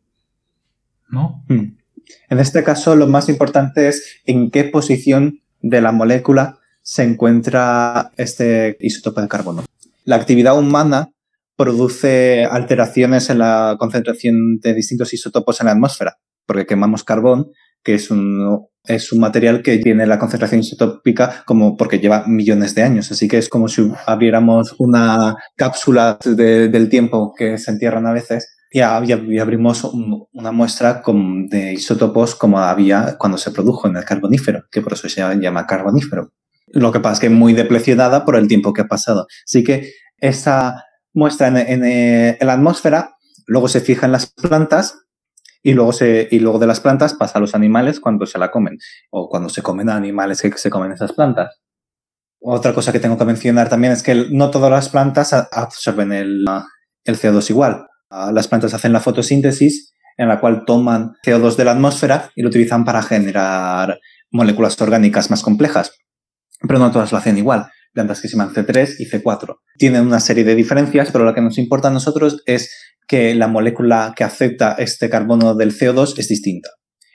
¿No? 1.09 1.47
Hmm. 1.49 1.80
En 2.29 2.39
este 2.39 2.63
caso, 2.63 2.97
lo 2.97 3.07
más 3.07 3.29
importante 3.29 3.89
es 3.89 4.21
en 4.27 4.51
qué 4.51 4.65
posición 4.65 5.41
de 5.61 5.81
la 5.81 5.93
molécula 5.93 6.59
se 6.83 7.03
encuentra 7.03 8.11
este 8.17 8.77
isótopo 8.81 9.21
de 9.21 9.29
carbono. 9.29 9.65
La 10.05 10.17
actividad 10.17 10.59
humana 10.59 11.11
produce 11.57 12.45
alteraciones 12.45 13.29
en 13.29 13.39
la 13.39 13.77
concentración 13.79 14.59
de 14.61 14.75
distintos 14.75 15.13
isótopos 15.13 15.61
en 15.61 15.67
la 15.67 15.73
atmósfera, 15.73 16.17
porque 16.47 16.67
quemamos 16.67 17.05
carbón, 17.05 17.51
que 17.83 17.95
es 17.95 18.11
un, 18.11 18.67
es 18.85 19.13
un 19.13 19.21
material 19.21 19.63
que 19.63 19.79
tiene 19.79 20.07
la 20.07 20.19
concentración 20.19 20.63
isotópica 20.63 21.43
como 21.47 21.77
porque 21.77 21.99
lleva 21.99 22.25
millones 22.27 22.75
de 22.75 22.83
años. 22.83 23.11
Así 23.13 23.29
que 23.29 23.39
es 23.39 23.49
como 23.49 23.69
si 23.69 23.91
abriéramos 24.07 24.75
una 24.79 25.37
cápsula 25.57 26.19
del 26.25 26.89
tiempo 26.89 27.35
que 27.37 27.59
se 27.59 27.71
entierran 27.71 28.07
a 28.07 28.13
veces 28.13 28.57
y, 28.71 28.81
abrimos 28.81 29.85
una 29.85 30.53
muestra 30.53 31.03
de 31.49 31.73
isótopos 31.73 32.35
como 32.35 32.59
había 32.59 33.17
cuando 33.19 33.39
se 33.39 33.51
produjo 33.51 33.89
en 33.89 33.97
el 33.97 34.05
carbonífero, 34.05 34.65
que 34.71 34.81
por 34.81 34.93
eso 34.93 35.09
se 35.09 35.21
llama 35.41 35.67
carbonífero. 35.67 36.33
Lo 36.69 36.93
que 36.93 37.01
pasa 37.01 37.15
es 37.15 37.21
que 37.21 37.31
muy 37.31 37.53
deplecionada 37.53 38.25
por 38.25 38.37
el 38.37 38.47
tiempo 38.47 38.73
que 38.73 38.83
ha 38.83 38.89
pasado. 38.89 39.27
Así 39.45 39.65
que 39.65 39.93
esa 40.19 40.85
muestra 41.13 41.49
en, 41.49 41.85
en 41.85 42.47
la 42.47 42.53
atmósfera 42.53 43.17
luego 43.47 43.67
se 43.69 43.81
fija 43.81 44.07
en 44.07 44.13
las 44.13 44.33
plantas 44.33 45.07
y 45.63 45.75
luego, 45.75 45.93
se, 45.93 46.29
y 46.31 46.39
luego 46.39 46.59
de 46.59 46.67
las 46.67 46.81
plantas 46.81 47.15
pasa 47.15 47.39
a 47.39 47.41
los 47.41 47.55
animales 47.55 48.01
cuando 48.01 48.27
se 48.27 48.39
la 48.39 48.51
comen 48.51 48.79
o 49.11 49.29
cuando 49.29 49.49
se 49.49 49.63
comen 49.63 49.89
a 49.91 49.97
animales 49.97 50.41
que 50.41 50.53
se 50.53 50.71
comen 50.71 50.93
esas 50.93 51.13
plantas. 51.13 51.61
Otra 52.41 52.73
cosa 52.73 52.93
que 52.93 53.01
tengo 53.01 53.19
que 53.19 53.25
mencionar 53.25 53.69
también 53.69 53.93
es 53.93 54.03
que 54.03 54.29
no 54.31 54.51
todas 54.51 54.71
las 54.71 54.89
plantas 54.89 55.33
absorben 55.33 56.13
el, 56.13 56.47
el 57.05 57.17
CO2 57.17 57.51
igual. 57.51 57.87
Las 58.11 58.49
plantas 58.49 58.75
hacen 58.75 58.93
la 58.93 59.01
fotosíntesis 59.01 59.95
en 60.17 60.29
la 60.29 60.41
cual 60.41 60.65
toman 60.67 61.15
CO2 61.25 61.57
de 61.57 61.65
la 61.65 61.73
atmósfera 61.73 62.31
y 62.35 62.43
lo 62.43 62.49
utilizan 62.49 62.85
para 62.85 63.03
generar 63.03 64.01
moléculas 64.31 64.81
orgánicas 64.81 65.31
más 65.31 65.43
complejas. 65.43 65.93
Pero 66.61 66.79
no 66.79 66.91
todas 66.91 67.13
lo 67.13 67.19
hacen 67.19 67.39
igual. 67.39 67.67
Plantas 67.93 68.21
que 68.21 68.29
se 68.29 68.37
llaman 68.37 68.55
C3 68.55 68.97
y 68.99 69.07
C4. 69.07 69.57
Tienen 69.79 70.07
una 70.07 70.21
serie 70.21 70.45
de 70.45 70.55
diferencias, 70.55 71.11
pero 71.11 71.25
lo 71.25 71.35
que 71.35 71.41
nos 71.41 71.59
importa 71.59 71.89
a 71.89 71.93
nosotros 71.93 72.43
es 72.47 72.71
que 73.09 73.35
la 73.35 73.49
molécula 73.49 74.13
que 74.15 74.25
acepta 74.25 74.77
este 74.79 75.09
carbono 75.09 75.55
del 75.55 75.73
CO2 75.73 76.19
es 76.19 76.29
distinta. 76.29 76.69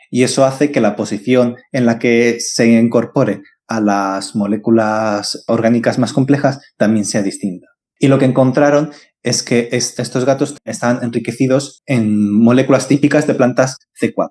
Y 0.10 0.24
eso 0.24 0.46
hace 0.46 0.72
que 0.72 0.82
la 0.82 0.96
posición 0.96 1.56
en 1.72 1.86
la 1.86 2.00
que 2.00 2.38
se 2.40 2.68
incorpore 2.68 3.42
a 3.68 3.80
las 3.80 4.36
moléculas 4.36 5.44
orgánicas 5.48 6.00
más 6.00 6.14
complejas 6.14 6.60
también 6.78 7.06
sea 7.06 7.22
distinta. 7.22 7.68
Y 8.00 8.08
lo 8.08 8.20
que 8.20 8.26
encontraron 8.26 8.92
es 9.24 9.42
que 9.42 9.70
estos 9.72 10.26
gatos 10.26 10.56
están 10.66 11.00
enriquecidos 11.04 11.82
en 11.86 12.32
moléculas 12.32 12.88
típicas 12.88 13.26
de 13.26 13.36
plantas 13.36 13.78
C4, 14.00 14.30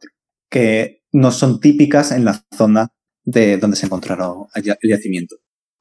que 0.50 1.02
no 1.12 1.32
son 1.32 1.60
típicas 1.60 2.12
en 2.12 2.24
la 2.24 2.44
zona 2.56 2.88
de 3.24 3.56
donde 3.56 3.76
se 3.76 3.86
encontraron 3.86 4.46
el 4.54 4.76
yacimiento. 4.82 5.36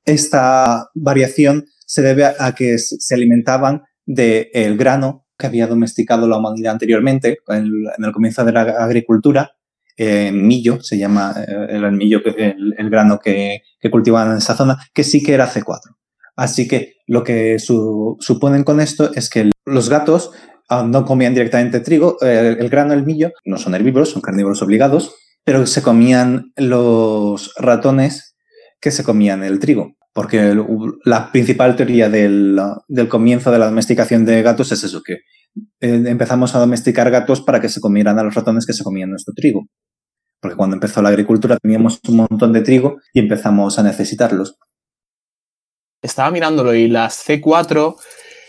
Esta 0.06 0.90
variación 0.96 1.66
se 1.86 2.02
debe 2.02 2.26
a 2.26 2.56
que 2.56 2.78
se 2.78 3.14
alimentaban 3.14 3.84
del 4.06 4.78
grano 4.78 5.26
que 5.38 5.48
había 5.48 5.68
domesticado 5.68 6.28
la 6.28 6.38
humanidad 6.38 6.74
anteriormente, 6.74 7.38
en 7.48 7.70
el, 7.98 8.12
comienzo 8.12 8.46
de 8.46 8.52
la 8.52 8.62
agricultura, 8.62 9.52
eh, 9.98 10.32
millo, 10.32 10.82
se 10.82 10.98
llama 10.98 11.36
eh, 11.38 11.68
el, 11.70 11.92
millo, 11.92 12.22
el, 12.26 12.90
grano 12.90 13.20
que, 13.20 13.62
cultivaban 13.92 14.32
en 14.32 14.38
esa 14.38 14.56
zona, 14.56 14.78
que 14.94 15.04
sí 15.04 15.22
que 15.22 15.34
era 15.34 15.48
C4. 15.48 15.80
Así 16.36 16.68
que 16.68 16.94
lo 17.08 17.24
que 17.24 17.58
suponen 17.60 18.64
con 18.64 18.80
esto 18.80 19.12
es 19.14 19.30
que 19.30 19.52
los 19.66 19.90
gatos 19.90 20.32
ah, 20.70 20.84
no 20.88 21.06
comían 21.06 21.34
directamente 21.34 21.80
trigo, 21.80 22.18
el 22.22 22.70
grano, 22.70 22.94
el 22.94 23.06
millo, 23.06 23.32
no 23.46 23.58
son 23.58 23.76
herbívoros, 23.76 24.10
son 24.10 24.22
carnívoros 24.22 24.62
obligados, 24.62 25.16
pero 25.44 25.66
se 25.68 25.82
comían 25.82 26.52
los 26.56 27.54
ratones 27.58 28.36
que 28.82 28.92
se 28.92 29.04
comían 29.04 29.44
el 29.44 29.60
trigo 29.60 29.96
porque 30.14 30.56
la 31.06 31.32
principal 31.32 31.76
teoría 31.76 32.08
del, 32.08 32.60
comienzo 33.10 33.52
de 33.52 33.60
la 33.60 33.66
domesticación 33.66 34.26
de 34.26 34.44
gatos 34.44 34.72
es 34.72 34.84
eso, 34.84 35.02
que 35.02 35.14
eh, 35.82 36.04
empezamos 36.06 36.56
a 36.56 36.60
domesticar 36.60 37.10
gatos 37.10 37.42
para 37.42 37.60
que 37.60 37.70
se 37.70 37.82
comieran 37.82 38.20
a 38.20 38.24
los 38.24 38.36
ratones 38.36 38.66
que 38.66 38.74
se 38.74 38.84
comían 38.84 39.10
nuestro 39.10 39.34
trigo. 39.34 39.66
Porque 40.40 40.56
cuando 40.56 40.76
empezó 40.76 41.02
la 41.02 41.10
agricultura 41.10 41.58
teníamos 41.58 42.00
un 42.08 42.18
montón 42.18 42.54
de 42.54 42.62
trigo 42.62 42.98
y 43.12 43.22
empezamos 43.22 43.80
a 43.80 43.84
necesitarlos. 43.84 44.58
Estaba 46.04 46.30
mirándolo 46.30 46.76
y 46.76 46.88
las 46.88 47.28
C4 47.28 47.96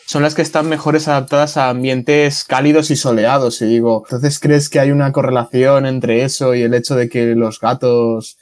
son 0.07 0.23
las 0.23 0.35
que 0.35 0.43
están 0.43 0.69
mejores 0.69 1.09
adaptadas 1.09 1.57
a 1.57 1.71
ambientes 1.71 2.45
cálidos 2.45 2.91
y 2.91 2.97
soleados. 2.97 3.63
Y 3.63 3.67
digo, 3.67 4.03
entonces 4.05 4.39
crees 4.39 4.69
que 4.69 4.81
hay 4.81 4.91
una 4.91 5.13
correlación 5.13 5.87
entre 5.87 6.25
eso 6.25 6.55
y 6.55 6.63
el 6.63 6.75
hecho 6.75 6.95
de 6.95 7.09
que 7.09 7.35
los 7.35 7.61
gatos 7.61 8.37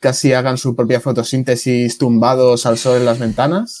casi 0.00 0.32
hagan 0.32 0.58
su 0.58 0.76
propia 0.76 1.00
fotosíntesis 1.00 1.96
tumbados 1.98 2.66
al 2.66 2.78
sol 2.78 2.98
en 2.98 3.06
las 3.06 3.18
ventanas? 3.18 3.80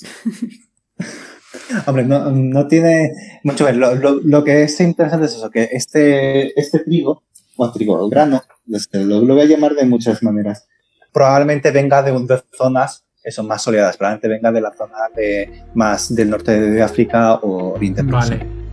Hombre, 1.86 2.04
no, 2.04 2.66
tiene 2.66 3.12
mucho 3.42 3.64
ver. 3.64 3.76
Lo, 3.76 4.44
que 4.44 4.62
es 4.62 4.80
interesante 4.80 5.26
es 5.26 5.34
eso, 5.34 5.50
que 5.50 5.68
este, 5.72 6.58
este 6.58 6.80
trigo, 6.80 7.22
o 7.56 7.72
trigo, 7.72 8.04
el 8.04 8.10
grano, 8.10 8.42
lo, 8.66 9.20
lo, 9.20 9.34
voy 9.34 9.42
a 9.42 9.46
llamar 9.46 9.74
de 9.74 9.84
muchas 9.84 10.22
maneras, 10.22 10.66
probablemente 11.12 11.70
venga 11.70 12.02
de, 12.02 12.12
de 12.12 12.42
zonas 12.56 13.03
eso, 13.24 13.42
más 13.42 13.62
soleadas, 13.62 13.96
probablemente 13.96 14.28
venga 14.28 14.52
de 14.52 14.60
la 14.60 14.70
zona 14.72 14.96
de, 15.16 15.64
más 15.72 16.14
del 16.14 16.28
norte 16.28 16.60
de 16.60 16.82
África 16.82 17.34
o 17.36 17.74
Oriente 17.74 18.02
Vale. 18.02 18.64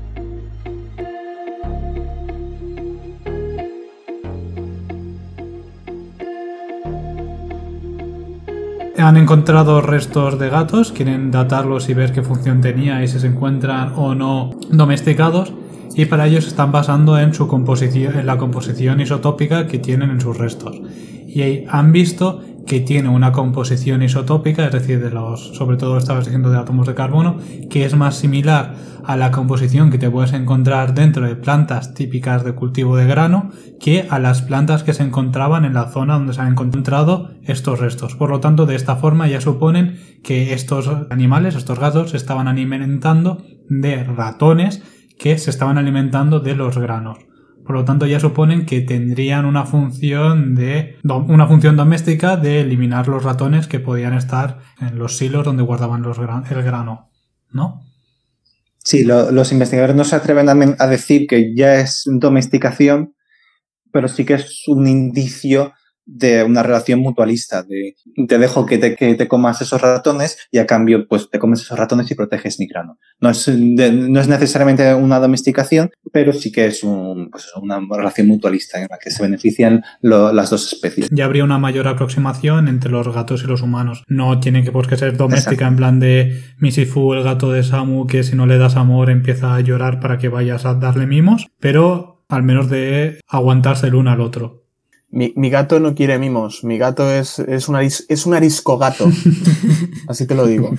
han 8.98 9.18
encontrado 9.18 9.82
restos 9.82 10.38
de 10.38 10.50
gatos, 10.50 10.92
quieren 10.92 11.32
datarlos 11.32 11.90
y 11.90 11.96
ver 11.96 12.12
qué 12.12 12.22
función 12.22 12.62
tenía 12.62 13.04
y 13.04 13.08
si 13.08 13.20
se 13.20 13.26
encuentran 13.26 13.94
o 13.96 14.14
no 14.14 14.52
domesticados 14.70 15.52
y 15.96 16.06
para 16.06 16.28
ello 16.28 16.40
se 16.40 16.50
están 16.50 16.72
basando 16.72 17.18
en 17.18 17.34
su 17.34 17.48
composición, 17.48 18.20
en 18.20 18.28
la 18.28 18.38
composición 18.38 19.02
isotópica 19.02 19.66
que 19.66 19.80
tienen 19.80 20.12
en 20.12 20.22
sus 20.22 20.38
restos. 20.38 20.80
Y 21.28 21.66
han 21.68 21.92
visto 21.92 22.44
que 22.72 22.80
tiene 22.80 23.10
una 23.10 23.34
composición 23.34 24.02
isotópica, 24.02 24.66
es 24.66 24.72
decir, 24.72 25.04
de 25.04 25.12
los, 25.12 25.58
sobre 25.58 25.76
todo 25.76 25.98
estabas 25.98 26.24
diciendo 26.24 26.50
de 26.50 26.58
átomos 26.58 26.88
de 26.88 26.96
carbono, 26.96 27.36
que 27.70 27.84
es 27.84 27.98
más 27.98 28.16
similar 28.16 28.76
a 29.04 29.18
la 29.18 29.30
composición 29.30 29.92
que 29.92 29.98
te 29.98 30.10
puedes 30.10 30.32
encontrar 30.32 30.94
dentro 30.94 31.28
de 31.28 31.36
plantas 31.36 31.94
típicas 31.94 32.46
de 32.46 32.56
cultivo 32.56 32.96
de 32.96 33.06
grano 33.06 33.50
que 33.78 34.08
a 34.10 34.20
las 34.20 34.42
plantas 34.42 34.84
que 34.84 34.94
se 34.94 35.04
encontraban 35.04 35.66
en 35.66 35.74
la 35.74 35.90
zona 35.90 36.14
donde 36.14 36.32
se 36.32 36.40
han 36.40 36.48
encontrado 36.48 37.32
estos 37.44 37.82
restos. 37.82 38.16
Por 38.16 38.30
lo 38.30 38.40
tanto, 38.40 38.66
de 38.66 38.76
esta 38.76 38.96
forma 38.96 39.28
ya 39.28 39.42
suponen 39.42 40.00
que 40.24 40.54
estos 40.54 40.90
animales, 41.10 41.56
estos 41.56 41.78
gatos, 41.78 42.12
se 42.12 42.18
estaban 42.18 42.48
alimentando 42.48 43.44
de 43.68 44.02
ratones 44.06 44.82
que 45.20 45.38
se 45.38 45.50
estaban 45.50 45.78
alimentando 45.78 46.40
de 46.40 46.56
los 46.56 46.78
granos. 46.78 47.18
Por 47.66 47.76
lo 47.76 47.86
tanto, 47.86 48.06
ya 48.06 48.20
suponen 48.20 48.66
que 48.66 48.82
tendrían 48.82 49.46
una 49.46 49.66
función 49.66 50.56
de 50.56 50.98
una 51.04 51.48
función 51.48 51.76
doméstica 51.76 52.38
de 52.38 52.62
eliminar 52.62 53.08
los 53.08 53.24
ratones 53.24 53.68
que 53.68 53.80
podían 53.80 54.14
estar 54.14 54.60
en 54.80 54.98
los 54.98 55.18
silos 55.18 55.46
donde 55.46 55.64
guardaban 55.64 56.02
los 56.02 56.18
el 56.18 56.64
grano, 56.64 57.12
¿no? 57.52 57.82
Sí, 58.84 59.04
los 59.04 59.52
investigadores 59.52 59.96
no 59.96 60.04
se 60.04 60.16
atreven 60.16 60.50
a, 60.50 60.88
decir 60.88 61.28
que 61.28 61.54
ya 61.56 61.76
es 61.76 62.04
domesticación, 62.06 63.14
pero 63.92 64.08
sí 64.08 64.26
que 64.26 64.34
es 64.36 64.68
un 64.68 64.88
indicio 64.88 65.74
de 66.06 66.44
una 66.44 66.64
relación 66.64 67.00
mutualista, 67.00 67.64
de 67.64 67.96
te 68.28 68.38
dejo 68.38 68.66
que 68.66 68.78
te, 68.78 68.96
que 68.96 69.16
te, 69.16 69.28
comas 69.28 69.62
esos 69.62 69.82
ratones 69.82 70.38
y 70.52 70.58
a 70.58 70.66
cambio 70.66 71.08
pues 71.08 71.30
te 71.30 71.40
comes 71.40 71.62
esos 71.62 71.78
ratones 71.78 72.10
y 72.12 72.16
proteges 72.16 72.60
mi 72.60 72.68
grano. 72.68 72.98
No 73.20 73.30
es, 73.30 73.48
no 73.48 74.20
es 74.20 74.28
necesariamente 74.28 74.94
una 74.94 75.20
domesticación, 75.20 75.92
pero 76.12 76.34
sí 76.34 76.52
que 76.52 76.66
es 76.66 76.84
un, 76.84 77.30
pues, 77.30 77.48
una 77.62 77.80
relación 77.90 78.28
mutualista 78.28 78.80
en 78.80 78.88
la 78.90 78.98
que 78.98 79.12
se 79.12 79.24
benefician 79.24 79.84
las 80.02 80.50
dos 80.50 80.74
especies. 80.74 81.10
Ya 81.12 81.26
habría 81.26 81.44
una 81.44 81.60
mayor 81.60 81.88
aproximación 81.88 82.68
entre 82.68 82.92
los 82.92 83.14
gatos 83.14 83.44
y 83.44 83.48
los 83.48 83.62
humanos. 83.62 84.04
No 84.08 84.40
tiene 84.40 84.64
que, 84.64 84.72
pues, 84.72 84.88
que 84.88 84.98
ser 84.98 85.18
doméstica 85.18 85.68
en 85.68 85.76
plan 85.76 86.00
de 86.00 86.42
Misifu, 86.58 87.14
el 87.14 87.24
gato 87.24 87.52
de 87.52 87.64
Samu, 87.64 88.08
que 88.08 88.24
si 88.24 88.36
no 88.36 88.46
le 88.46 88.58
das 88.58 88.76
amor 88.76 89.10
empieza 89.10 89.56
a 89.56 89.62
llorar 89.62 90.00
para 90.00 90.18
que 90.18 90.30
vayas 90.30 90.66
a 90.66 90.76
darle 90.76 91.06
mimos, 91.06 91.48
pero 91.60 92.26
al 92.30 92.44
menos 92.44 92.70
de 92.70 93.20
aguantarse 93.28 93.88
el 93.88 93.96
uno 93.96 94.12
al 94.12 94.22
otro. 94.22 94.61
Mi, 95.12 95.50
gato 95.50 95.80
no 95.80 95.94
quiere 95.94 96.18
mimos. 96.20 96.64
Mi 96.64 96.78
gato 96.78 97.12
es, 97.12 97.40
es, 97.40 97.68
un, 97.68 97.78
es 97.78 98.26
un 98.26 98.34
arisco 98.34 98.78
gato. 98.78 99.10
Así 100.08 100.26
te 100.26 100.36
lo 100.36 100.48
digo. 100.48 100.74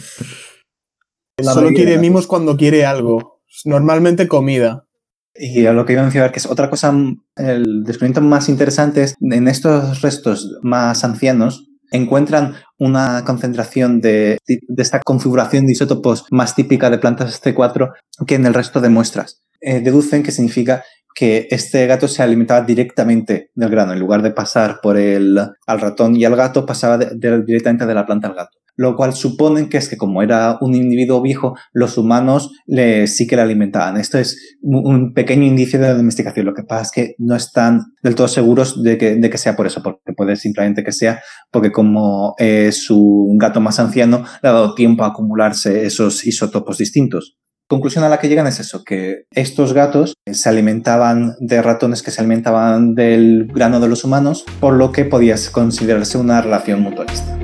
Solo 1.42 1.68
quiere 1.70 1.98
mimos 1.98 2.26
cuando 2.26 2.56
quiere 2.56 2.84
algo. 2.84 3.42
Normalmente 3.64 4.28
comida. 4.28 4.86
Y 5.34 5.66
a 5.66 5.72
lo 5.72 5.84
que 5.84 5.94
iba 5.94 6.02
a 6.02 6.04
mencionar, 6.04 6.32
que 6.32 6.38
es 6.38 6.46
otra 6.46 6.68
cosa, 6.68 6.94
el 7.36 7.84
descubrimiento 7.84 8.20
más 8.20 8.48
interesante 8.48 9.02
es 9.02 9.14
en 9.20 9.48
estos 9.48 10.02
restos 10.02 10.58
más 10.62 11.04
ancianos, 11.04 11.68
encuentran 11.90 12.56
una 12.78 13.24
concentración 13.24 14.00
de, 14.00 14.38
de 14.46 14.82
esta 14.82 15.00
configuración 15.00 15.66
de 15.66 15.72
isótopos 15.72 16.26
más 16.30 16.54
típica 16.54 16.90
de 16.90 16.98
plantas 16.98 17.42
C4 17.42 17.92
que 18.26 18.34
en 18.34 18.46
el 18.46 18.54
resto 18.54 18.80
de 18.80 18.90
muestras. 18.90 19.42
Eh, 19.64 19.80
deducen 19.80 20.24
que 20.24 20.32
significa 20.32 20.84
que 21.14 21.48
este 21.50 21.86
gato 21.86 22.08
se 22.08 22.22
alimentaba 22.22 22.62
directamente 22.62 23.50
del 23.54 23.70
grano. 23.70 23.92
En 23.92 24.00
lugar 24.00 24.22
de 24.22 24.30
pasar 24.30 24.80
por 24.82 24.96
el 24.96 25.38
al 25.38 25.80
ratón 25.80 26.16
y 26.16 26.24
al 26.24 26.36
gato, 26.36 26.66
pasaba 26.66 26.98
directamente 26.98 27.86
de 27.86 27.94
la 27.94 28.06
planta 28.06 28.28
al 28.28 28.34
gato. 28.34 28.58
Lo 28.74 28.96
cual 28.96 29.12
suponen 29.12 29.68
que 29.68 29.76
es 29.76 29.88
que 29.88 29.98
como 29.98 30.22
era 30.22 30.56
un 30.62 30.74
individuo 30.74 31.20
viejo, 31.20 31.54
los 31.72 31.98
humanos 31.98 32.50
le, 32.66 33.06
sí 33.06 33.26
que 33.26 33.36
le 33.36 33.42
alimentaban. 33.42 33.98
Esto 33.98 34.18
es 34.18 34.56
un 34.62 35.12
pequeño 35.12 35.44
indicio 35.44 35.78
de 35.78 35.88
la 35.88 35.94
domesticación. 35.94 36.46
Lo 36.46 36.54
que 36.54 36.62
pasa 36.62 36.82
es 36.82 36.90
que 36.90 37.14
no 37.18 37.36
están 37.36 37.82
del 38.02 38.14
todo 38.14 38.28
seguros 38.28 38.82
de 38.82 38.96
que, 38.96 39.16
de 39.16 39.30
que 39.30 39.36
sea 39.36 39.56
por 39.56 39.66
eso, 39.66 39.82
porque 39.82 40.14
puede 40.16 40.36
simplemente 40.36 40.82
que 40.82 40.92
sea 40.92 41.20
porque 41.50 41.70
como 41.70 42.34
es 42.38 42.88
un 42.88 43.36
gato 43.36 43.60
más 43.60 43.78
anciano, 43.78 44.24
le 44.42 44.48
ha 44.48 44.52
dado 44.52 44.74
tiempo 44.74 45.04
a 45.04 45.08
acumularse 45.08 45.84
esos 45.84 46.26
isótopos 46.26 46.78
distintos. 46.78 47.36
Conclusión 47.68 48.04
a 48.04 48.08
la 48.08 48.18
que 48.18 48.28
llegan 48.28 48.46
es 48.46 48.60
eso, 48.60 48.84
que 48.84 49.24
estos 49.30 49.72
gatos 49.72 50.14
se 50.30 50.48
alimentaban 50.48 51.34
de 51.40 51.62
ratones 51.62 52.02
que 52.02 52.10
se 52.10 52.20
alimentaban 52.20 52.94
del 52.94 53.46
grano 53.46 53.80
de 53.80 53.88
los 53.88 54.04
humanos, 54.04 54.44
por 54.60 54.74
lo 54.74 54.92
que 54.92 55.04
podía 55.04 55.36
considerarse 55.52 56.18
una 56.18 56.42
relación 56.42 56.80
mutualista. 56.80 57.38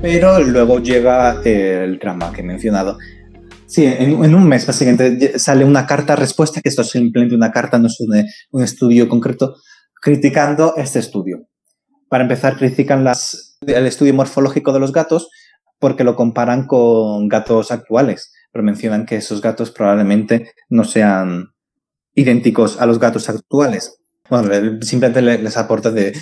Pero 0.00 0.40
luego 0.40 0.80
llega 0.80 1.40
el 1.44 1.98
drama 1.98 2.32
que 2.32 2.40
he 2.40 2.44
mencionado. 2.44 2.98
Sí, 3.66 3.86
en, 3.86 4.34
un 4.34 4.48
mes 4.48 4.66
básicamente 4.66 5.38
sale 5.38 5.64
una 5.64 5.86
carta 5.86 6.16
respuesta, 6.16 6.60
que 6.60 6.68
esto 6.68 6.82
es 6.82 6.90
simplemente 6.90 7.34
una 7.34 7.50
carta, 7.50 7.78
no 7.78 7.86
es 7.86 7.98
un, 8.00 8.22
un 8.50 8.62
estudio 8.62 9.08
concreto, 9.08 9.56
criticando 10.00 10.74
este 10.76 10.98
estudio. 10.98 11.46
Para 12.12 12.24
empezar, 12.24 12.58
critican 12.58 13.04
las 13.04 13.56
el 13.66 13.86
estudio 13.86 14.12
morfológico 14.12 14.74
de 14.74 14.80
los 14.80 14.92
gatos 14.92 15.30
porque 15.78 16.04
lo 16.04 16.14
comparan 16.14 16.66
con 16.66 17.26
gatos 17.26 17.70
actuales, 17.70 18.34
pero 18.52 18.62
mencionan 18.62 19.06
que 19.06 19.16
esos 19.16 19.40
gatos 19.40 19.70
probablemente 19.70 20.50
no 20.68 20.84
sean 20.84 21.54
idénticos 22.14 22.78
a 22.82 22.84
los 22.84 22.98
gatos 22.98 23.30
actuales. 23.30 23.96
Bueno, 24.28 24.78
simplemente 24.82 25.22
les 25.22 25.56
aporta 25.56 25.90
de, 25.90 26.12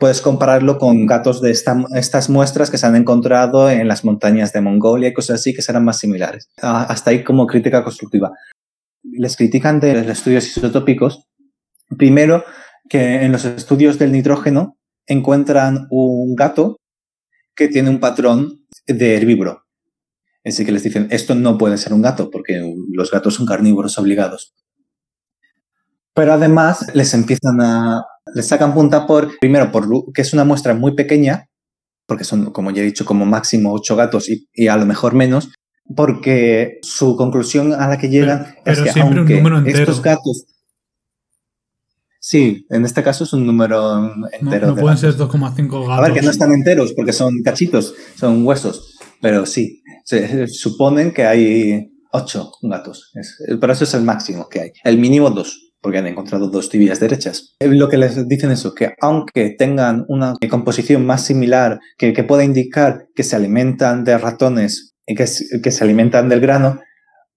puedes 0.00 0.22
compararlo 0.22 0.78
con 0.78 1.04
gatos 1.04 1.42
de 1.42 1.50
estas 1.50 2.30
muestras 2.30 2.70
que 2.70 2.78
se 2.78 2.86
han 2.86 2.96
encontrado 2.96 3.68
en 3.68 3.88
las 3.88 4.06
montañas 4.06 4.54
de 4.54 4.62
Mongolia 4.62 5.10
y 5.10 5.12
cosas 5.12 5.40
así 5.40 5.52
que 5.52 5.60
serán 5.60 5.84
más 5.84 5.98
similares. 5.98 6.48
Ah, 6.62 6.86
hasta 6.88 7.10
ahí 7.10 7.22
como 7.22 7.46
crítica 7.46 7.84
constructiva. 7.84 8.32
Les 9.02 9.36
critican 9.36 9.80
de 9.80 10.02
los 10.02 10.06
estudios 10.06 10.46
isotópicos. 10.56 11.26
Primero, 11.98 12.42
que 12.88 13.22
en 13.22 13.32
los 13.32 13.44
estudios 13.44 13.98
del 13.98 14.12
nitrógeno 14.12 14.78
encuentran 15.06 15.86
un 15.90 16.34
gato 16.34 16.78
que 17.54 17.68
tiene 17.68 17.90
un 17.90 18.00
patrón 18.00 18.66
de 18.86 19.16
herbívoro. 19.16 19.64
Así 20.44 20.64
que 20.64 20.72
les 20.72 20.84
dicen, 20.84 21.08
esto 21.10 21.34
no 21.34 21.58
puede 21.58 21.76
ser 21.78 21.92
un 21.92 22.02
gato, 22.02 22.30
porque 22.30 22.62
los 22.92 23.10
gatos 23.10 23.34
son 23.34 23.46
carnívoros 23.46 23.98
obligados. 23.98 24.54
Pero 26.14 26.32
además 26.32 26.86
les 26.94 27.12
empiezan 27.14 27.60
a, 27.60 28.04
les 28.32 28.46
sacan 28.46 28.72
punta 28.72 29.06
por, 29.06 29.38
primero, 29.38 29.72
por 29.72 30.12
que 30.12 30.22
es 30.22 30.32
una 30.32 30.44
muestra 30.44 30.74
muy 30.74 30.94
pequeña, 30.94 31.48
porque 32.06 32.24
son, 32.24 32.52
como 32.52 32.70
ya 32.70 32.82
he 32.82 32.86
dicho, 32.86 33.04
como 33.04 33.26
máximo 33.26 33.72
ocho 33.72 33.96
gatos 33.96 34.28
y, 34.28 34.68
a 34.68 34.76
lo 34.76 34.86
mejor 34.86 35.14
menos, 35.14 35.52
porque 35.94 36.78
su 36.82 37.16
conclusión 37.16 37.72
a 37.72 37.88
la 37.88 37.98
que 37.98 38.08
llegan 38.08 38.54
es 38.64 38.80
que 38.80 39.00
aunque 39.00 39.42
estos 39.66 40.00
gatos 40.00 40.46
Sí, 42.28 42.66
en 42.70 42.84
este 42.84 43.04
caso 43.04 43.22
es 43.22 43.32
un 43.34 43.46
número 43.46 44.12
entero. 44.32 44.66
No, 44.66 44.74
no 44.74 44.80
pueden 44.80 44.98
ser 44.98 45.14
2,5 45.14 45.86
gatos. 45.86 45.88
A 45.90 46.00
ver, 46.00 46.12
que 46.12 46.22
no 46.22 46.32
están 46.32 46.50
enteros 46.50 46.92
porque 46.92 47.12
son 47.12 47.40
cachitos, 47.44 47.94
son 48.16 48.44
huesos, 48.44 48.98
pero 49.22 49.46
sí, 49.46 49.80
se, 50.04 50.48
suponen 50.48 51.14
que 51.14 51.24
hay 51.24 51.88
8 52.10 52.50
gatos. 52.62 53.12
pero 53.60 53.72
eso 53.72 53.84
es 53.84 53.94
el 53.94 54.02
máximo 54.02 54.48
que 54.48 54.60
hay. 54.60 54.70
El 54.82 54.98
mínimo 54.98 55.30
2, 55.30 55.74
porque 55.80 55.98
han 55.98 56.08
encontrado 56.08 56.50
dos 56.50 56.68
tibias 56.68 56.98
derechas. 56.98 57.54
Eh, 57.60 57.68
lo 57.68 57.88
que 57.88 57.96
les 57.96 58.26
dicen 58.26 58.50
eso, 58.50 58.74
que 58.74 58.94
aunque 59.00 59.50
tengan 59.50 60.04
una 60.08 60.34
composición 60.50 61.06
más 61.06 61.24
similar, 61.24 61.78
que, 61.96 62.12
que 62.12 62.24
pueda 62.24 62.42
indicar 62.42 63.06
que 63.14 63.22
se 63.22 63.36
alimentan 63.36 64.02
de 64.02 64.18
ratones 64.18 64.96
y 65.06 65.14
que, 65.14 65.26
que 65.62 65.70
se 65.70 65.84
alimentan 65.84 66.28
del 66.28 66.40
grano, 66.40 66.80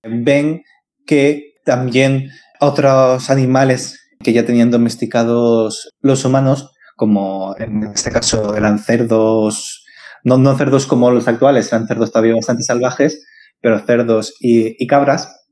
ven 0.02 0.64
que 1.06 1.54
también 1.64 2.32
otros 2.60 3.30
animales 3.30 4.00
que 4.22 4.34
ya 4.34 4.46
tenían 4.46 4.72
domesticados 4.72 5.90
los 6.02 6.26
humanos, 6.26 6.72
como 6.96 7.56
en 7.58 7.84
este 7.84 8.12
caso 8.12 8.56
eran 8.56 8.80
cerdos, 8.80 9.86
no, 10.24 10.38
no 10.38 10.58
cerdos 10.58 10.86
como 10.86 11.12
los 11.12 11.28
actuales, 11.28 11.72
eran 11.72 11.88
cerdos 11.88 12.12
todavía 12.12 12.36
bastante 12.36 12.64
salvajes, 12.64 13.26
pero 13.62 13.80
cerdos 13.80 14.36
y, 14.40 14.86
cabras, 14.88 15.48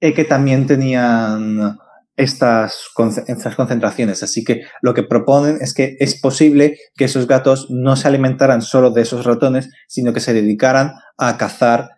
y 0.00 0.12
que 0.12 0.24
también 0.24 0.66
tenían 0.66 1.78
estas, 2.16 2.90
estas 3.26 3.56
concentraciones. 3.56 4.22
Así 4.22 4.44
que 4.44 4.62
lo 4.82 4.92
que 4.92 5.02
proponen 5.02 5.58
es 5.60 5.72
que 5.72 5.96
es 6.00 6.20
posible 6.20 6.76
que 6.96 7.06
esos 7.06 7.26
gatos 7.26 7.68
no 7.70 7.96
se 7.96 8.08
alimentaran 8.08 8.60
solo 8.60 8.90
de 8.90 9.02
esos 9.02 9.24
ratones, 9.24 9.70
sino 9.88 10.12
que 10.12 10.20
se 10.20 10.34
dedicaran 10.34 10.92
a 11.16 11.38
cazar 11.38 11.88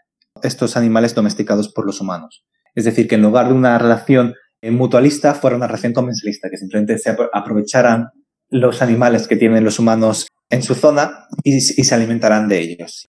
estos 0.42 0.76
animales 0.76 1.14
domesticados 1.14 1.72
por 1.72 1.86
los 1.86 2.00
humanos. 2.00 2.44
Es 2.76 2.84
decir, 2.84 3.08
que 3.08 3.16
en 3.16 3.22
lugar 3.22 3.48
de 3.48 3.54
una 3.54 3.76
relación 3.78 4.34
mutualista 4.62 5.34
fuera 5.34 5.56
una 5.56 5.66
relación 5.66 5.92
convencionalista, 5.92 6.50
que 6.50 6.58
simplemente 6.58 6.98
se 6.98 7.16
aprovecharan 7.32 8.10
los 8.50 8.82
animales 8.82 9.26
que 9.26 9.36
tienen 9.36 9.64
los 9.64 9.78
humanos 9.78 10.26
en 10.50 10.62
su 10.62 10.74
zona 10.74 11.26
y, 11.44 11.60
se 11.60 11.94
alimentarán 11.94 12.48
de 12.48 12.60
ellos. 12.60 13.08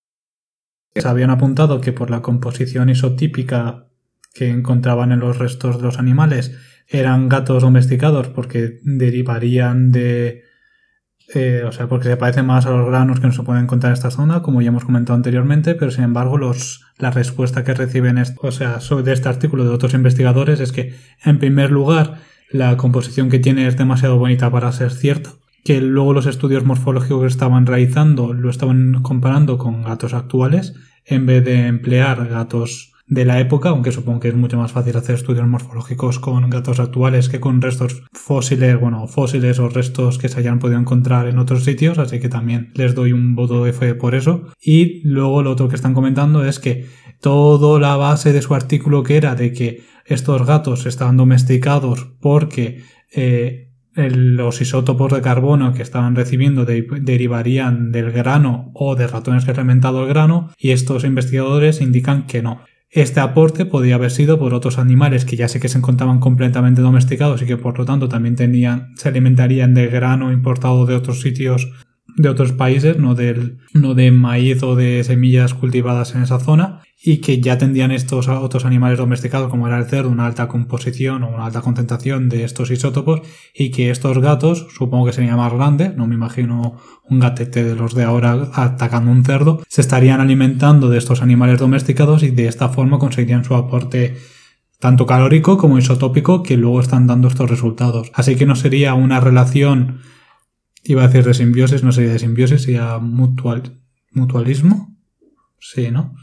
Se 0.95 1.07
habían 1.07 1.31
apuntado 1.31 1.81
que 1.81 1.93
por 1.93 2.09
la 2.09 2.21
composición 2.21 2.89
isotípica 2.89 3.87
que 4.33 4.49
encontraban 4.49 5.11
en 5.11 5.19
los 5.19 5.39
restos 5.39 5.77
de 5.77 5.83
los 5.83 5.99
animales 5.99 6.55
eran 6.87 7.27
gatos 7.29 7.63
domesticados 7.63 8.27
porque 8.27 8.79
derivarían 8.83 9.91
de 9.91 10.43
eh, 11.33 11.63
o 11.65 11.71
sea, 11.71 11.87
porque 11.87 12.09
se 12.09 12.17
parece 12.17 12.43
más 12.43 12.65
a 12.65 12.71
los 12.71 12.87
granos 12.87 13.19
que 13.19 13.27
no 13.27 13.33
se 13.33 13.43
pueden 13.43 13.63
encontrar 13.63 13.91
en 13.91 13.93
esta 13.93 14.11
zona, 14.11 14.41
como 14.41 14.61
ya 14.61 14.69
hemos 14.69 14.85
comentado 14.85 15.15
anteriormente, 15.15 15.75
pero 15.75 15.91
sin 15.91 16.03
embargo 16.03 16.37
los, 16.37 16.85
la 16.97 17.11
respuesta 17.11 17.63
que 17.63 17.73
reciben 17.73 18.21
o 18.41 18.51
sea, 18.51 18.79
de 18.79 19.13
este 19.13 19.29
artículo 19.29 19.63
de 19.63 19.69
otros 19.69 19.93
investigadores 19.93 20.59
es 20.59 20.71
que, 20.71 20.93
en 21.23 21.39
primer 21.39 21.71
lugar, 21.71 22.15
la 22.49 22.75
composición 22.75 23.29
que 23.29 23.39
tiene 23.39 23.67
es 23.67 23.77
demasiado 23.77 24.17
bonita 24.17 24.51
para 24.51 24.71
ser 24.71 24.91
cierto, 24.91 25.39
que 25.63 25.79
luego 25.79 26.13
los 26.13 26.25
estudios 26.25 26.65
morfológicos 26.65 27.21
que 27.21 27.27
estaban 27.27 27.65
realizando 27.65 28.33
lo 28.33 28.49
estaban 28.49 29.01
comparando 29.01 29.57
con 29.57 29.83
gatos 29.83 30.13
actuales, 30.13 30.73
en 31.05 31.25
vez 31.25 31.45
de 31.45 31.67
emplear 31.67 32.27
gatos 32.27 32.93
de 33.11 33.25
la 33.25 33.41
época, 33.41 33.69
aunque 33.69 33.91
supongo 33.91 34.21
que 34.21 34.29
es 34.29 34.35
mucho 34.35 34.57
más 34.57 34.71
fácil 34.71 34.95
hacer 34.95 35.15
estudios 35.15 35.45
morfológicos 35.45 36.17
con 36.17 36.49
gatos 36.49 36.79
actuales 36.79 37.27
que 37.27 37.41
con 37.41 37.61
restos 37.61 38.03
fósiles, 38.13 38.79
bueno, 38.79 39.05
fósiles 39.05 39.59
o 39.59 39.67
restos 39.67 40.17
que 40.17 40.29
se 40.29 40.39
hayan 40.39 40.59
podido 40.59 40.79
encontrar 40.79 41.27
en 41.27 41.37
otros 41.37 41.65
sitios, 41.65 41.99
así 41.99 42.21
que 42.21 42.29
también 42.29 42.71
les 42.73 42.95
doy 42.95 43.11
un 43.11 43.35
voto 43.35 43.65
de 43.65 43.73
fe 43.73 43.95
por 43.95 44.15
eso. 44.15 44.47
Y 44.63 45.05
luego 45.05 45.43
lo 45.43 45.51
otro 45.51 45.67
que 45.67 45.75
están 45.75 45.93
comentando 45.93 46.45
es 46.45 46.59
que 46.59 46.85
toda 47.19 47.81
la 47.81 47.97
base 47.97 48.31
de 48.31 48.41
su 48.41 48.55
artículo 48.55 49.03
que 49.03 49.17
era 49.17 49.35
de 49.35 49.51
que 49.51 49.83
estos 50.05 50.47
gatos 50.47 50.85
estaban 50.85 51.17
domesticados 51.17 52.13
porque 52.21 52.81
eh, 53.13 53.73
los 53.93 54.61
isótopos 54.61 55.11
de 55.11 55.21
carbono 55.21 55.73
que 55.73 55.83
estaban 55.83 56.15
recibiendo 56.15 56.63
derivarían 56.65 57.91
del 57.91 58.11
grano 58.11 58.71
o 58.73 58.95
de 58.95 59.07
ratones 59.07 59.43
que 59.43 59.51
han 59.51 59.59
alimentado 59.59 60.03
el 60.03 60.07
grano 60.07 60.49
y 60.57 60.71
estos 60.71 61.03
investigadores 61.03 61.81
indican 61.81 62.25
que 62.25 62.41
no, 62.41 62.61
este 62.91 63.21
aporte 63.21 63.65
podía 63.65 63.95
haber 63.95 64.11
sido 64.11 64.37
por 64.37 64.53
otros 64.53 64.77
animales 64.77 65.23
que 65.23 65.37
ya 65.37 65.47
sé 65.47 65.61
que 65.61 65.69
se 65.69 65.77
encontraban 65.77 66.19
completamente 66.19 66.81
domesticados 66.81 67.41
y 67.41 67.45
que 67.45 67.55
por 67.55 67.79
lo 67.79 67.85
tanto 67.85 68.09
también 68.09 68.35
tenían, 68.35 68.95
se 68.97 69.07
alimentarían 69.07 69.73
de 69.73 69.87
grano 69.87 70.33
importado 70.33 70.85
de 70.85 70.95
otros 70.95 71.21
sitios 71.21 71.71
de 72.17 72.29
otros 72.29 72.51
países, 72.51 72.97
no, 72.97 73.15
del, 73.15 73.57
no 73.73 73.93
de 73.93 74.11
maíz 74.11 74.63
o 74.63 74.75
de 74.75 75.03
semillas 75.03 75.53
cultivadas 75.53 76.15
en 76.15 76.23
esa 76.23 76.39
zona, 76.39 76.81
y 77.03 77.17
que 77.17 77.41
ya 77.41 77.57
tendrían 77.57 77.91
estos 77.91 78.27
otros 78.27 78.65
animales 78.65 78.99
domesticados, 78.99 79.49
como 79.49 79.67
era 79.67 79.79
el 79.79 79.85
cerdo, 79.85 80.09
una 80.09 80.27
alta 80.27 80.47
composición 80.47 81.23
o 81.23 81.29
una 81.29 81.45
alta 81.45 81.61
concentración 81.61 82.29
de 82.29 82.43
estos 82.43 82.69
isótopos, 82.69 83.21
y 83.55 83.71
que 83.71 83.89
estos 83.89 84.19
gatos, 84.19 84.67
supongo 84.75 85.07
que 85.07 85.13
serían 85.13 85.37
más 85.37 85.53
grandes, 85.53 85.95
no 85.95 86.07
me 86.07 86.15
imagino 86.15 86.77
un 87.09 87.19
gatete 87.19 87.63
de 87.63 87.75
los 87.75 87.95
de 87.95 88.03
ahora 88.03 88.49
atacando 88.53 89.11
un 89.11 89.25
cerdo, 89.25 89.61
se 89.67 89.81
estarían 89.81 90.21
alimentando 90.21 90.89
de 90.89 90.97
estos 90.97 91.21
animales 91.21 91.59
domesticados 91.59 92.23
y 92.23 92.29
de 92.29 92.47
esta 92.47 92.69
forma 92.69 92.99
conseguirían 92.99 93.43
su 93.43 93.55
aporte 93.55 94.15
tanto 94.79 95.05
calórico 95.05 95.57
como 95.57 95.77
isotópico 95.77 96.41
que 96.41 96.57
luego 96.57 96.81
están 96.81 97.05
dando 97.05 97.27
estos 97.27 97.49
resultados. 97.49 98.11
Así 98.15 98.35
que 98.35 98.47
no 98.47 98.55
sería 98.55 98.95
una 98.95 99.19
relación 99.19 99.99
Iba 100.83 101.03
a 101.03 101.07
decir 101.07 101.23
de 101.23 101.33
simbiosis, 101.33 101.83
no 101.83 101.91
sería 101.91 102.13
de 102.13 102.19
simbiosis, 102.19 102.63
sería 102.63 102.97
mutual, 102.97 103.81
mutualismo. 104.11 104.95
Sí, 105.59 105.91
¿no? 105.91 106.15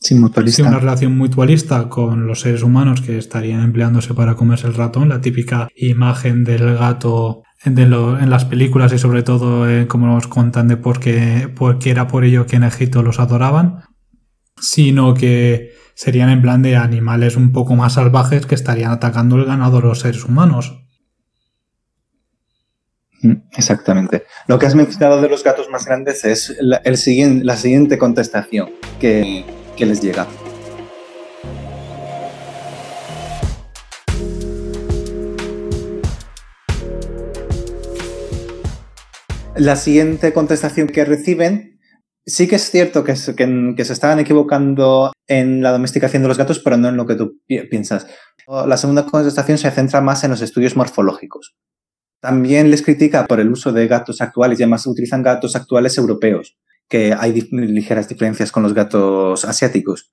Sí, 0.00 0.14
mutualista. 0.14 0.62
Sí, 0.62 0.68
una 0.68 0.78
relación 0.78 1.16
mutualista 1.16 1.90
con 1.90 2.26
los 2.26 2.40
seres 2.40 2.62
humanos 2.62 3.02
que 3.02 3.18
estarían 3.18 3.62
empleándose 3.62 4.14
para 4.14 4.34
comerse 4.34 4.66
el 4.66 4.74
ratón, 4.74 5.10
la 5.10 5.20
típica 5.20 5.68
imagen 5.76 6.44
del 6.44 6.76
gato 6.76 7.42
en 7.64 8.30
las 8.30 8.46
películas 8.46 8.92
y 8.94 8.98
sobre 8.98 9.22
todo 9.22 9.68
eh, 9.68 9.86
como 9.86 10.06
nos 10.06 10.26
contan 10.26 10.68
de 10.68 10.78
por 10.78 10.98
qué, 10.98 11.52
por 11.54 11.78
qué 11.78 11.90
era 11.90 12.06
por 12.06 12.24
ello 12.24 12.46
que 12.46 12.56
en 12.56 12.64
Egipto 12.64 13.02
los 13.02 13.20
adoraban, 13.20 13.84
sino 14.58 15.12
que 15.12 15.72
serían 15.94 16.30
en 16.30 16.40
plan 16.40 16.62
de 16.62 16.76
animales 16.76 17.36
un 17.36 17.52
poco 17.52 17.76
más 17.76 17.94
salvajes 17.94 18.46
que 18.46 18.54
estarían 18.54 18.92
atacando 18.92 19.36
el 19.36 19.44
ganado 19.44 19.82
de 19.82 19.88
los 19.88 20.00
seres 20.00 20.24
humanos. 20.24 20.80
Mm, 23.22 23.32
exactamente. 23.56 24.24
Lo 24.46 24.58
que 24.58 24.66
has 24.66 24.74
mencionado 24.74 25.20
de 25.20 25.28
los 25.28 25.44
gatos 25.44 25.68
más 25.68 25.84
grandes 25.84 26.24
es 26.24 26.56
la, 26.60 26.76
el 26.84 26.96
siguiente, 26.96 27.44
la 27.44 27.56
siguiente 27.56 27.98
contestación 27.98 28.70
que, 28.98 29.44
les 29.78 30.00
llega. 30.02 30.26
La 39.56 39.76
siguiente 39.76 40.32
contestación 40.32 40.86
que 40.88 41.04
reciben, 41.04 41.80
sí 42.24 42.48
que 42.48 42.56
es 42.56 42.70
cierto 42.70 43.04
que, 43.04 43.14
que- 43.14 43.84
se 43.84 43.92
estaban 43.92 44.18
equivocando 44.18 45.12
en 45.26 45.62
la 45.62 45.72
domesticación 45.72 46.22
de 46.22 46.28
los 46.28 46.38
gatos, 46.38 46.60
pero 46.60 46.76
no 46.76 46.88
en 46.88 46.96
lo 46.96 47.06
que 47.06 47.14
tú 47.16 47.38
pi- 47.46 47.66
piensas. 47.68 48.06
La 48.66 48.76
segunda 48.76 49.04
contestación 49.04 49.58
se 49.58 49.70
centra 49.70 50.00
más 50.00 50.24
en 50.24 50.30
los 50.30 50.40
estudios 50.40 50.76
morfológicos. 50.76 51.54
También 52.20 52.70
les 52.70 52.82
critica 52.82 53.26
por 53.26 53.40
el 53.40 53.50
uso 53.50 53.72
de 53.72 53.86
gatos 53.88 54.20
actuales 54.20 54.60
y 54.60 54.62
además 54.62 54.86
utilizan 54.86 55.22
gatos 55.22 55.56
actuales 55.56 55.96
europeos, 55.98 56.56
que 56.88 57.14
hay 57.18 57.32
ligeras 57.50 58.08
diferencias 58.08 58.52
con 58.52 58.62
los 58.62 58.74
gatos 58.74 59.44
asiáticos. 59.44 60.12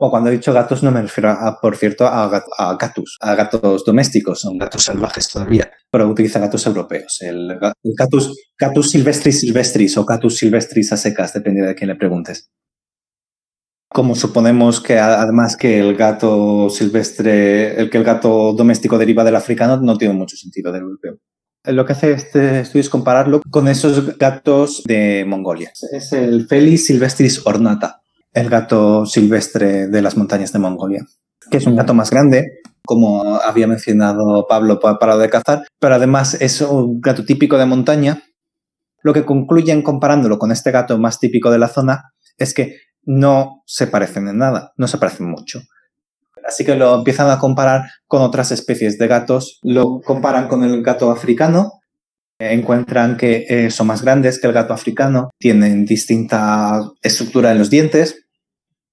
O 0.00 0.10
cuando 0.10 0.30
he 0.30 0.34
dicho 0.34 0.52
gatos 0.52 0.82
no 0.84 0.92
me 0.92 1.02
refiero, 1.02 1.30
a, 1.30 1.58
por 1.60 1.76
cierto, 1.76 2.06
a, 2.06 2.30
gat- 2.30 2.46
a 2.56 2.76
gatos, 2.76 3.18
a 3.20 3.34
gatos 3.34 3.84
domésticos, 3.84 4.40
son 4.40 4.56
gatos 4.56 4.84
salvajes 4.84 5.28
todavía, 5.28 5.70
pero 5.90 6.08
utiliza 6.08 6.38
gatos 6.38 6.64
europeos. 6.66 7.18
El, 7.20 7.50
el 7.50 7.94
gatus, 7.96 8.32
gatus 8.56 8.90
silvestris 8.92 9.40
silvestris 9.40 9.98
o 9.98 10.04
gatus 10.04 10.36
silvestris 10.36 10.92
a 10.92 10.96
secas, 10.96 11.32
depende 11.32 11.66
de 11.66 11.74
quién 11.74 11.88
le 11.88 11.96
preguntes. 11.96 12.48
Como 13.90 14.14
suponemos 14.14 14.80
que 14.80 14.98
además 14.98 15.56
que 15.56 15.78
el 15.78 15.96
gato 15.96 16.68
silvestre, 16.70 17.80
el 17.80 17.88
que 17.90 17.98
el 17.98 18.04
gato 18.04 18.52
doméstico 18.52 18.98
deriva 18.98 19.24
del 19.24 19.36
africano, 19.36 19.78
no 19.78 19.96
tiene 19.96 20.14
mucho 20.14 20.36
sentido 20.36 20.70
del 20.72 20.82
europeo. 20.82 21.16
Lo 21.64 21.84
que 21.84 21.92
hace 21.92 22.12
este 22.12 22.60
estudio 22.60 22.82
es 22.82 22.90
compararlo 22.90 23.40
con 23.50 23.66
esos 23.66 24.16
gatos 24.18 24.82
de 24.86 25.24
Mongolia. 25.26 25.72
Es 25.92 26.12
el 26.12 26.46
Felis 26.46 26.86
silvestris 26.86 27.44
ornata, 27.46 28.00
el 28.32 28.48
gato 28.48 29.06
silvestre 29.06 29.88
de 29.88 30.02
las 30.02 30.16
montañas 30.16 30.52
de 30.52 30.58
Mongolia, 30.58 31.04
que 31.50 31.56
es 31.56 31.66
un 31.66 31.74
gato 31.76 31.94
más 31.94 32.10
grande, 32.10 32.60
como 32.84 33.36
había 33.36 33.66
mencionado 33.66 34.46
Pablo 34.48 34.80
pa- 34.80 34.98
para 34.98 35.16
de 35.16 35.28
cazar, 35.30 35.62
pero 35.80 35.94
además 35.94 36.34
es 36.40 36.60
un 36.60 37.00
gato 37.00 37.24
típico 37.24 37.58
de 37.58 37.66
montaña. 37.66 38.22
Lo 39.02 39.12
que 39.12 39.24
concluyen 39.24 39.82
comparándolo 39.82 40.38
con 40.38 40.52
este 40.52 40.70
gato 40.70 40.98
más 40.98 41.18
típico 41.18 41.50
de 41.50 41.58
la 41.58 41.68
zona 41.68 42.12
es 42.36 42.54
que 42.54 42.76
no 43.08 43.62
se 43.64 43.86
parecen 43.86 44.28
en 44.28 44.36
nada, 44.36 44.74
no 44.76 44.86
se 44.86 44.98
parecen 44.98 45.30
mucho. 45.30 45.62
Así 46.46 46.62
que 46.62 46.76
lo 46.76 46.94
empiezan 46.94 47.30
a 47.30 47.38
comparar 47.38 47.90
con 48.06 48.20
otras 48.20 48.52
especies 48.52 48.98
de 48.98 49.06
gatos, 49.06 49.58
lo 49.62 50.02
comparan 50.02 50.46
con 50.46 50.62
el 50.62 50.82
gato 50.82 51.10
africano, 51.10 51.80
encuentran 52.38 53.16
que 53.16 53.46
eh, 53.48 53.70
son 53.70 53.86
más 53.86 54.02
grandes 54.02 54.38
que 54.38 54.46
el 54.46 54.52
gato 54.52 54.74
africano, 54.74 55.30
tienen 55.38 55.86
distinta 55.86 56.82
estructura 57.02 57.50
en 57.50 57.58
los 57.58 57.70
dientes 57.70 58.26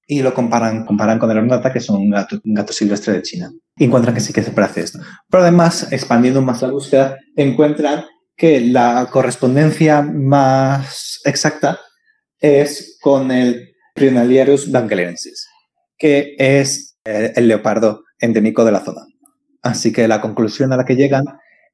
y 0.08 0.22
lo 0.22 0.34
comparan, 0.34 0.86
comparan 0.86 1.20
con 1.20 1.30
el 1.30 1.40
ornata, 1.40 1.74
que 1.74 1.80
es 1.80 1.90
un 1.90 2.10
gato, 2.10 2.40
un 2.46 2.54
gato 2.54 2.72
silvestre 2.72 3.16
de 3.16 3.22
China. 3.22 3.52
Y 3.76 3.84
encuentran 3.84 4.16
que 4.16 4.22
sí 4.22 4.32
que 4.32 4.44
se 4.44 4.52
parece 4.52 4.82
esto. 4.82 5.00
Pero 5.30 5.44
además, 5.44 5.92
expandiendo 5.92 6.42
más 6.42 6.62
la 6.62 6.72
búsqueda, 6.72 7.18
encuentran 7.36 8.06
que 8.38 8.62
la 8.62 9.10
correspondencia 9.12 10.02
más 10.02 11.20
exacta 11.26 11.82
es 12.40 12.98
con 13.02 13.32
el 13.32 13.75
Prunalierus 13.96 14.72
bangelensis, 14.72 15.48
que 15.98 16.36
es 16.38 16.98
eh, 17.06 17.32
el 17.38 17.48
leopardo 17.48 18.04
endémico 18.20 18.66
de 18.66 18.74
la 18.74 18.84
zona. 18.84 19.02
Así 19.62 19.94
que 19.94 20.08
la 20.10 20.20
conclusión 20.20 20.74
a 20.74 20.78
la 20.78 20.84
que 20.84 20.98
llegan 20.98 21.24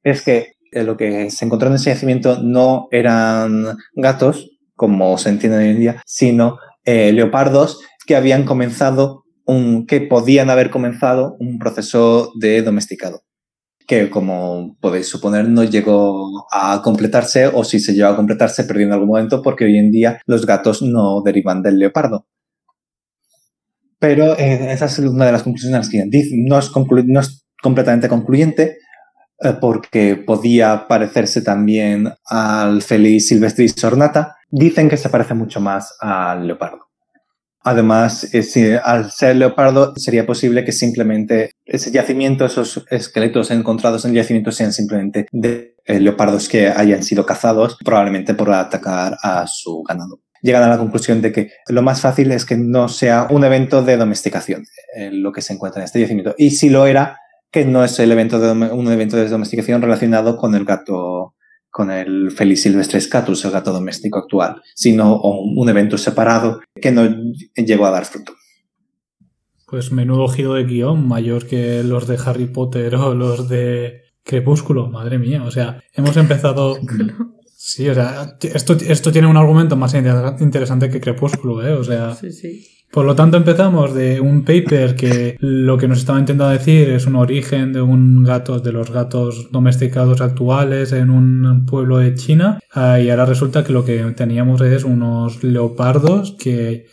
es 0.04 0.22
que 0.22 0.52
eh, 0.70 0.84
lo 0.84 0.96
que 0.96 1.30
se 1.30 1.44
encontró 1.44 1.68
en 1.68 1.74
ese 1.74 1.90
yacimiento 1.90 2.40
no 2.40 2.86
eran 2.92 3.76
gatos, 3.94 4.50
como 4.76 5.18
se 5.18 5.30
entiende 5.30 5.58
hoy 5.58 5.70
en 5.70 5.80
día, 5.80 6.02
sino 6.06 6.58
eh, 6.84 7.12
leopardos 7.12 7.80
que 8.06 8.14
habían 8.14 8.44
comenzado 8.44 9.24
un, 9.44 9.86
que 9.86 10.00
podían 10.00 10.48
haber 10.48 10.70
comenzado 10.70 11.36
un 11.40 11.58
proceso 11.58 12.30
de 12.38 12.62
domesticado 12.62 13.22
que 13.86 14.10
como 14.10 14.76
podéis 14.80 15.08
suponer 15.08 15.48
no 15.48 15.64
llegó 15.64 16.46
a 16.52 16.80
completarse 16.82 17.46
o 17.46 17.64
si 17.64 17.80
se 17.80 17.94
llegó 17.94 18.08
a 18.08 18.16
completarse 18.16 18.64
perdió 18.64 18.86
en 18.86 18.92
algún 18.92 19.08
momento 19.08 19.42
porque 19.42 19.64
hoy 19.64 19.78
en 19.78 19.90
día 19.90 20.20
los 20.26 20.46
gatos 20.46 20.82
no 20.82 21.22
derivan 21.22 21.62
del 21.62 21.78
leopardo. 21.78 22.26
Pero 23.98 24.36
eh, 24.36 24.72
esa 24.72 24.86
es 24.86 24.98
una 24.98 25.26
de 25.26 25.32
las 25.32 25.44
conclusiones 25.44 25.88
que 25.88 26.04
dice, 26.08 26.34
no 26.36 26.58
es, 26.58 26.70
no 27.06 27.20
es 27.20 27.46
completamente 27.62 28.08
concluyente 28.08 28.78
eh, 29.40 29.54
porque 29.60 30.16
podía 30.16 30.86
parecerse 30.88 31.42
también 31.42 32.12
al 32.26 32.82
Felis 32.82 33.28
silvestris 33.28 33.82
ornata. 33.84 34.36
Dicen 34.50 34.88
que 34.88 34.96
se 34.96 35.08
parece 35.08 35.34
mucho 35.34 35.60
más 35.60 35.96
al 36.00 36.46
leopardo. 36.46 36.91
Además, 37.64 38.20
si- 38.20 38.72
al 38.72 39.10
ser 39.10 39.36
leopardo, 39.36 39.94
sería 39.96 40.26
posible 40.26 40.64
que 40.64 40.72
simplemente 40.72 41.52
ese 41.64 41.90
yacimiento, 41.90 42.44
esos 42.44 42.84
esqueletos 42.90 43.50
encontrados 43.50 44.04
en 44.04 44.10
el 44.10 44.16
yacimiento 44.16 44.50
sean 44.52 44.72
simplemente 44.72 45.26
de 45.32 45.76
eh, 45.84 46.00
leopardos 46.00 46.48
que 46.48 46.68
hayan 46.68 47.02
sido 47.02 47.26
cazados, 47.26 47.76
probablemente 47.84 48.34
por 48.34 48.50
atacar 48.52 49.16
a 49.22 49.46
su 49.46 49.82
ganado. 49.82 50.20
Llegan 50.40 50.62
a 50.64 50.68
la 50.68 50.78
conclusión 50.78 51.22
de 51.22 51.32
que 51.32 51.50
lo 51.68 51.82
más 51.82 52.00
fácil 52.00 52.32
es 52.32 52.44
que 52.44 52.56
no 52.56 52.88
sea 52.88 53.26
un 53.30 53.44
evento 53.44 53.82
de 53.82 53.96
domesticación 53.96 54.64
eh, 54.96 55.10
lo 55.12 55.32
que 55.32 55.40
se 55.42 55.52
encuentra 55.52 55.80
en 55.80 55.84
este 55.84 56.00
yacimiento. 56.00 56.34
Y 56.36 56.50
si 56.50 56.68
lo 56.68 56.86
era, 56.86 57.16
que 57.52 57.64
no 57.64 57.84
es 57.84 57.98
el 58.00 58.10
evento 58.10 58.40
de, 58.40 58.50
un 58.50 58.90
evento 58.90 59.16
de 59.16 59.28
domesticación 59.28 59.82
relacionado 59.82 60.36
con 60.36 60.54
el 60.54 60.64
gato 60.64 61.34
con 61.72 61.90
el 61.90 62.30
Felis 62.30 62.62
silvestris 62.62 63.08
catus, 63.08 63.44
el 63.44 63.50
gato 63.50 63.72
doméstico 63.72 64.18
actual, 64.20 64.62
sino 64.74 65.20
un 65.20 65.68
evento 65.68 65.96
separado 65.98 66.60
que 66.80 66.92
no 66.92 67.02
llegó 67.56 67.86
a 67.86 67.90
dar 67.90 68.04
fruto. 68.04 68.34
Pues 69.66 69.90
menudo 69.90 70.28
giro 70.28 70.52
de 70.54 70.64
guion, 70.64 71.08
mayor 71.08 71.46
que 71.46 71.82
los 71.82 72.06
de 72.06 72.18
Harry 72.24 72.44
Potter 72.46 72.94
o 72.96 73.14
los 73.14 73.48
de 73.48 74.02
Crepúsculo, 74.22 74.88
madre 74.90 75.18
mía. 75.18 75.42
O 75.44 75.50
sea, 75.50 75.82
hemos 75.94 76.16
empezado. 76.18 76.76
Sí, 77.56 77.88
o 77.88 77.94
sea, 77.94 78.36
esto, 78.42 78.74
esto 78.74 79.10
tiene 79.12 79.28
un 79.28 79.36
argumento 79.38 79.74
más 79.76 79.94
inter- 79.94 80.34
interesante 80.40 80.90
que 80.90 81.00
Crepúsculo, 81.00 81.66
¿eh? 81.66 81.72
O 81.72 81.82
sea. 81.84 82.14
Sí, 82.14 82.32
sí. 82.32 82.66
Por 82.92 83.06
lo 83.06 83.14
tanto, 83.14 83.38
empezamos 83.38 83.94
de 83.94 84.20
un 84.20 84.44
paper 84.44 84.96
que 84.96 85.36
lo 85.40 85.78
que 85.78 85.88
nos 85.88 86.00
estaba 86.00 86.18
intentando 86.20 86.52
decir 86.52 86.90
es 86.90 87.06
un 87.06 87.16
origen 87.16 87.72
de 87.72 87.80
un 87.80 88.22
gato, 88.22 88.60
de 88.60 88.70
los 88.70 88.90
gatos 88.90 89.48
domesticados 89.50 90.20
actuales 90.20 90.92
en 90.92 91.08
un 91.08 91.64
pueblo 91.64 91.96
de 91.96 92.14
China, 92.14 92.60
ah, 92.74 93.00
y 93.00 93.08
ahora 93.08 93.24
resulta 93.24 93.64
que 93.64 93.72
lo 93.72 93.86
que 93.86 93.98
teníamos 94.14 94.60
es 94.60 94.84
unos 94.84 95.42
leopardos 95.42 96.36
que 96.38 96.84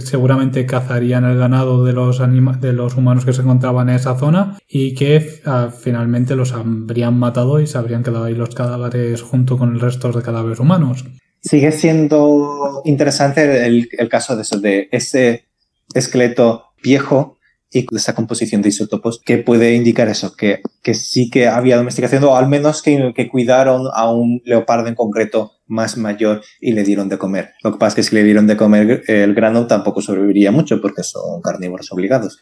seguramente 0.00 0.66
cazarían 0.66 1.24
el 1.24 1.38
ganado 1.38 1.84
de 1.84 1.92
los 1.92 2.20
anima- 2.20 2.56
de 2.56 2.72
los 2.72 2.96
humanos 2.96 3.24
que 3.24 3.32
se 3.32 3.42
encontraban 3.42 3.88
en 3.88 3.96
esa 3.96 4.16
zona 4.18 4.58
y 4.68 4.94
que 4.94 5.42
ah, 5.44 5.68
finalmente 5.70 6.34
los 6.34 6.54
habrían 6.54 7.18
matado 7.18 7.60
y 7.60 7.68
se 7.68 7.78
habrían 7.78 8.02
quedado 8.02 8.24
ahí 8.24 8.34
los 8.34 8.52
cadáveres 8.54 9.22
junto 9.22 9.58
con 9.58 9.74
el 9.74 9.80
resto 9.80 10.10
de 10.10 10.22
cadáveres 10.22 10.58
humanos. 10.58 11.04
Sigue 11.48 11.70
siendo 11.70 12.82
interesante 12.84 13.66
el, 13.66 13.88
el 13.92 14.08
caso 14.08 14.34
de 14.34 14.42
eso, 14.42 14.58
de 14.58 14.88
ese 14.90 15.46
esqueleto 15.94 16.72
viejo 16.82 17.38
y 17.70 17.82
de 17.82 17.96
esa 17.96 18.16
composición 18.16 18.62
de 18.62 18.70
isótopos 18.70 19.20
que 19.24 19.38
puede 19.38 19.74
indicar 19.74 20.08
eso, 20.08 20.34
que, 20.34 20.60
que 20.82 20.94
sí 20.94 21.30
que 21.30 21.46
había 21.46 21.76
domesticación 21.76 22.24
o 22.24 22.36
al 22.36 22.48
menos 22.48 22.82
que, 22.82 23.12
que 23.14 23.28
cuidaron 23.28 23.86
a 23.94 24.10
un 24.10 24.42
leopardo 24.44 24.88
en 24.88 24.96
concreto 24.96 25.52
más 25.66 25.96
mayor 25.96 26.42
y 26.60 26.72
le 26.72 26.82
dieron 26.82 27.08
de 27.08 27.18
comer. 27.18 27.54
Lo 27.62 27.70
que 27.70 27.78
pasa 27.78 27.88
es 27.90 27.94
que 27.94 28.02
si 28.10 28.16
le 28.16 28.24
dieron 28.24 28.48
de 28.48 28.56
comer 28.56 29.04
el 29.06 29.34
grano 29.34 29.68
tampoco 29.68 30.00
sobreviviría 30.00 30.50
mucho 30.50 30.80
porque 30.80 31.04
son 31.04 31.40
carnívoros 31.42 31.92
obligados. 31.92 32.40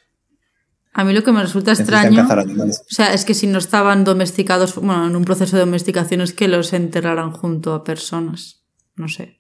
A 0.95 1.05
mí 1.05 1.13
lo 1.13 1.23
que 1.23 1.33
me 1.33 1.43
resulta 1.43 1.73
extraño, 1.73 2.27
o 2.27 2.73
sea, 2.89 3.13
es 3.13 3.27
que 3.27 3.35
si 3.35 3.49
no 3.49 3.59
estaban 3.59 4.05
domesticados, 4.05 4.77
bueno, 4.77 5.09
en 5.09 5.17
un 5.17 5.25
proceso 5.25 5.57
de 5.57 5.61
domesticación 5.61 6.23
es 6.23 6.33
que 6.33 6.49
los 6.49 6.73
enterraran 6.73 7.33
junto 7.33 7.75
a 7.75 7.85
personas. 7.85 8.64
No 8.97 9.09
sé. 9.09 9.39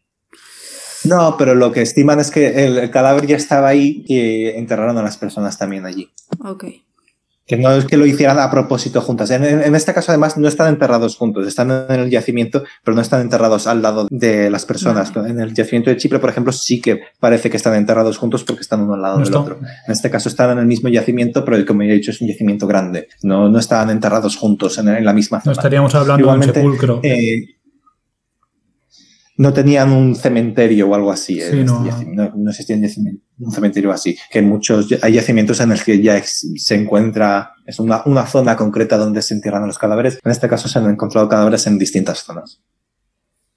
No, 1.04 1.36
pero 1.36 1.54
lo 1.54 1.70
que 1.70 1.82
estiman 1.82 2.18
es 2.20 2.30
que 2.30 2.64
el, 2.66 2.78
el 2.78 2.90
cadáver 2.90 3.26
ya 3.26 3.36
estaba 3.36 3.68
ahí 3.68 4.04
y 4.08 4.46
enterraron 4.46 4.96
a 4.96 5.02
las 5.02 5.18
personas 5.18 5.58
también 5.58 5.84
allí. 5.84 6.10
Ok. 6.42 6.64
Que 7.46 7.58
no 7.58 7.70
es 7.72 7.84
que 7.84 7.98
lo 7.98 8.06
hicieran 8.06 8.38
a 8.38 8.50
propósito 8.50 9.02
juntas. 9.02 9.30
En, 9.30 9.44
en- 9.44 9.60
en 9.62 9.74
este 9.74 9.92
caso, 9.92 10.10
además, 10.12 10.38
no 10.38 10.48
están 10.48 10.68
enterrados 10.68 11.18
juntos. 11.18 11.46
Están 11.46 11.70
en 11.90 12.00
el 12.00 12.08
yacimiento, 12.08 12.64
pero 12.82 12.94
no 12.94 13.02
están 13.02 13.20
enterrados 13.20 13.66
al 13.66 13.82
lado 13.82 14.08
de 14.10 14.48
las 14.48 14.64
personas. 14.64 15.12
En 15.14 15.38
el 15.38 15.52
yacimiento 15.52 15.90
de 15.90 15.98
Chipre, 15.98 16.20
por 16.20 16.30
ejemplo, 16.30 16.54
sí 16.54 16.80
que 16.80 17.00
parece 17.20 17.50
que 17.50 17.58
están 17.58 17.74
enterrados 17.74 18.16
juntos 18.16 18.44
porque 18.44 18.62
están 18.62 18.80
uno 18.80 18.94
al 18.94 19.02
lado 19.02 19.14
No 19.18 19.24
del 19.24 19.28
está- 19.28 19.40
otro. 19.40 19.58
En 19.58 19.92
este 19.92 20.08
caso 20.08 20.30
están 20.30 20.52
en 20.52 20.58
el 20.60 20.64
mismo 20.66 20.88
yacimiento, 20.88 21.44
pero 21.44 21.62
como 21.66 21.82
ya 21.82 21.90
he 21.90 21.96
dicho, 21.96 22.12
es 22.12 22.20
un 22.22 22.28
yacimiento 22.28 22.66
grande. 22.66 23.08
No, 23.22 23.50
no 23.50 23.58
estaban 23.58 23.90
enterrados 23.90 24.36
juntos 24.38 24.78
en, 24.78 24.88
en 24.88 25.04
la 25.04 25.12
misma 25.12 25.36
No 25.38 25.44
zona. 25.44 25.52
estaríamos 25.52 25.94
hablando 25.94 26.22
Igualmente, 26.22 26.60
de 26.60 26.66
un 26.66 26.72
sepulcro. 26.72 27.00
Eh, 27.02 27.44
no 29.36 29.52
tenían 29.52 29.90
un 29.92 30.14
cementerio 30.14 30.88
o 30.88 30.94
algo 30.94 31.10
así. 31.10 31.40
Sí, 31.40 31.58
en 31.60 31.66
no. 31.66 31.80
no, 32.06 32.32
no 32.36 32.50
existía 32.50 32.76
un, 32.76 33.50
cementerio 33.50 33.92
así. 33.92 34.16
Que 34.30 34.38
en 34.38 34.48
muchos 34.48 34.88
hay 35.02 35.14
yacimientos 35.14 35.60
en 35.60 35.72
el 35.72 35.82
que 35.82 36.00
ya 36.00 36.22
se 36.22 36.74
encuentra, 36.74 37.52
es 37.66 37.80
una, 37.80 38.02
una 38.06 38.26
zona 38.26 38.56
concreta 38.56 38.96
donde 38.96 39.22
se 39.22 39.34
entierran 39.34 39.66
los 39.66 39.78
cadáveres. 39.78 40.18
En 40.24 40.30
este 40.30 40.48
caso 40.48 40.68
se 40.68 40.78
han 40.78 40.88
encontrado 40.88 41.28
cadáveres 41.28 41.66
en 41.66 41.78
distintas 41.78 42.18
zonas. 42.18 42.60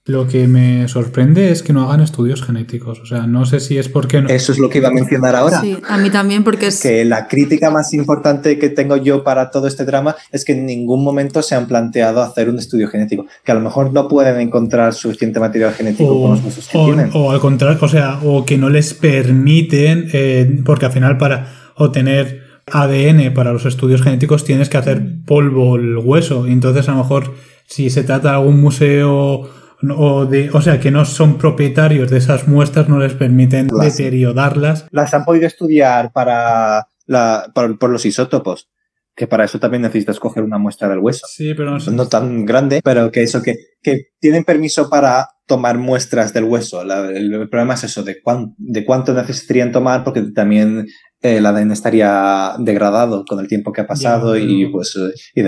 Lo 0.07 0.25
que 0.27 0.47
me 0.47 0.87
sorprende 0.87 1.51
es 1.51 1.61
que 1.63 1.73
no 1.73 1.83
hagan 1.83 1.99
estudios 2.01 2.41
genéticos. 2.41 2.99
O 3.01 3.05
sea, 3.05 3.27
no 3.27 3.45
sé 3.45 3.59
si 3.59 3.77
es 3.77 3.89
porque 3.89 4.21
no. 4.21 4.29
Eso 4.29 4.53
es 4.53 4.57
lo 4.57 4.69
que 4.69 4.77
iba 4.77 4.87
a 4.87 4.91
mencionar 4.91 5.35
ahora. 5.35 5.59
Sí, 5.59 5.77
a 5.87 5.97
mí 5.97 6.09
también, 6.09 6.43
porque 6.45 6.67
es. 6.67 6.81
Que 6.81 7.03
la 7.03 7.27
crítica 7.27 7.69
más 7.71 7.93
importante 7.93 8.57
que 8.57 8.69
tengo 8.69 8.95
yo 8.95 9.23
para 9.23 9.51
todo 9.51 9.67
este 9.67 9.83
drama 9.83 10.15
es 10.31 10.45
que 10.45 10.53
en 10.53 10.65
ningún 10.65 11.03
momento 11.03 11.41
se 11.41 11.55
han 11.55 11.67
planteado 11.67 12.21
hacer 12.21 12.49
un 12.49 12.57
estudio 12.57 12.87
genético. 12.87 13.25
Que 13.43 13.51
a 13.51 13.55
lo 13.55 13.61
mejor 13.61 13.91
no 13.91 14.07
pueden 14.07 14.39
encontrar 14.39 14.93
suficiente 14.93 15.39
material 15.41 15.73
genético 15.73 16.09
o, 16.13 16.21
con 16.21 16.31
los 16.31 16.43
huesos 16.45 16.67
que 16.69 16.77
o- 16.77 16.85
tienen. 16.85 17.09
o 17.13 17.31
al 17.31 17.39
contrario, 17.41 17.77
o 17.81 17.87
sea, 17.89 18.19
o 18.23 18.45
que 18.45 18.57
no 18.57 18.69
les 18.69 18.93
permiten, 18.93 20.07
eh, 20.13 20.61
porque 20.65 20.85
al 20.85 20.91
final 20.93 21.17
para 21.17 21.51
obtener 21.75 22.43
ADN 22.71 23.33
para 23.33 23.53
los 23.53 23.65
estudios 23.65 24.01
genéticos 24.01 24.43
tienes 24.45 24.69
que 24.69 24.77
hacer 24.77 25.01
polvo 25.25 25.75
el 25.75 25.97
hueso. 25.97 26.47
Y 26.47 26.51
entonces 26.53 26.87
a 26.87 26.93
lo 26.93 26.99
mejor 26.99 27.33
si 27.65 27.89
se 27.89 28.03
trata 28.03 28.29
de 28.29 28.35
algún 28.35 28.59
museo 28.61 29.49
o 29.95 30.25
de, 30.25 30.49
o 30.51 30.61
sea, 30.61 30.79
que 30.79 30.91
no 30.91 31.05
son 31.05 31.37
propietarios 31.37 32.09
de 32.09 32.17
esas 32.17 32.47
muestras, 32.47 32.89
no 32.89 32.99
les 32.99 33.13
permiten 33.13 33.67
Las- 33.71 33.97
deteriorarlas. 33.97 34.87
Las 34.91 35.13
han 35.13 35.25
podido 35.25 35.47
estudiar 35.47 36.11
para, 36.11 36.87
la, 37.05 37.51
por, 37.53 37.77
por 37.79 37.89
los 37.89 38.05
isótopos. 38.05 38.69
Que 39.15 39.25
para 39.25 39.45
eso 39.45 39.59
también 39.59 39.81
necesitas 39.81 40.19
coger 40.19 40.43
una 40.43 40.59
muestra 40.59 40.87
del 40.89 40.99
hueso. 40.99 41.25
Sí, 41.27 41.55
pero 41.55 41.79
no 41.79 42.07
tan 42.07 42.45
grande, 42.45 42.81
pero 42.83 43.11
que 43.11 43.23
eso, 43.23 43.41
que, 43.41 43.55
que 43.81 44.09
tienen 44.19 44.43
permiso 44.43 44.91
para 44.91 45.27
tomar 45.47 45.79
muestras 45.79 46.33
del 46.33 46.43
hueso. 46.43 46.83
La- 46.83 47.09
el, 47.09 47.33
el 47.33 47.49
problema 47.49 47.73
es 47.73 47.83
eso, 47.85 48.03
de, 48.03 48.21
cuán- 48.21 48.53
de 48.59 48.85
cuánto 48.85 49.13
necesitarían 49.15 49.71
tomar, 49.71 50.03
porque 50.03 50.21
también 50.35 50.85
eh, 51.23 51.37
el 51.37 51.45
ADN 51.47 51.71
estaría 51.71 52.53
degradado 52.59 53.25
con 53.27 53.39
el 53.39 53.47
tiempo 53.47 53.71
que 53.73 53.81
ha 53.81 53.87
pasado 53.87 54.35
Ya, 54.37 54.43
y 54.43 54.67
pues, 54.67 54.95
eh, 54.97 55.11
y 55.33 55.41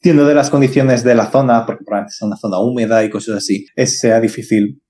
dependiendo 0.00 0.28
de 0.28 0.34
las 0.34 0.48
condiciones 0.48 1.04
de 1.04 1.14
la 1.14 1.30
zona, 1.30 1.66
porque 1.66 1.84
probablemente 1.84 2.14
sea 2.14 2.26
una 2.26 2.36
zona 2.36 2.58
húmeda 2.58 3.04
y 3.04 3.10
cosas 3.10 3.36
así, 3.36 3.66
es, 3.76 3.98
sea 3.98 4.18
difícil 4.18 4.80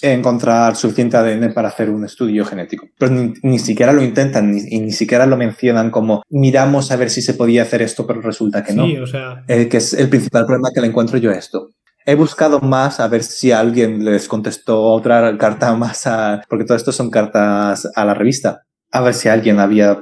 encontrar 0.00 0.74
suficiente 0.76 1.16
ADN 1.16 1.52
para 1.54 1.68
hacer 1.68 1.90
un 1.90 2.04
estudio 2.04 2.44
genético. 2.44 2.86
Pero 2.98 3.12
ni, 3.12 3.32
ni 3.42 3.58
siquiera 3.58 3.92
lo 3.92 4.02
intentan, 4.02 4.52
ni, 4.52 4.60
y 4.68 4.80
ni 4.80 4.92
siquiera 4.92 5.26
lo 5.26 5.36
mencionan 5.36 5.90
como 5.90 6.22
miramos 6.28 6.90
a 6.90 6.96
ver 6.96 7.10
si 7.10 7.22
se 7.22 7.34
podía 7.34 7.62
hacer 7.62 7.82
esto, 7.82 8.06
pero 8.06 8.20
resulta 8.20 8.62
que 8.64 8.74
no. 8.74 8.86
Sí, 8.86 8.96
o 8.98 9.06
sea, 9.06 9.44
Eh, 9.48 9.68
que 9.68 9.76
es 9.78 9.92
el 9.94 10.08
principal 10.08 10.46
problema 10.46 10.70
que 10.74 10.80
le 10.80 10.88
encuentro 10.88 11.18
yo 11.18 11.30
a 11.30 11.34
esto. 11.34 11.70
He 12.04 12.16
buscado 12.16 12.58
más 12.60 12.98
a 12.98 13.06
ver 13.06 13.22
si 13.22 13.52
alguien 13.52 14.04
les 14.04 14.26
contestó 14.26 14.82
otra 14.82 15.36
carta 15.38 15.72
más 15.76 16.06
a, 16.06 16.42
porque 16.48 16.64
todo 16.64 16.76
esto 16.76 16.92
son 16.92 17.10
cartas 17.10 17.88
a 17.94 18.04
la 18.04 18.14
revista, 18.14 18.62
a 18.90 19.00
ver 19.00 19.14
si 19.14 19.28
alguien 19.28 19.60
había 19.60 19.98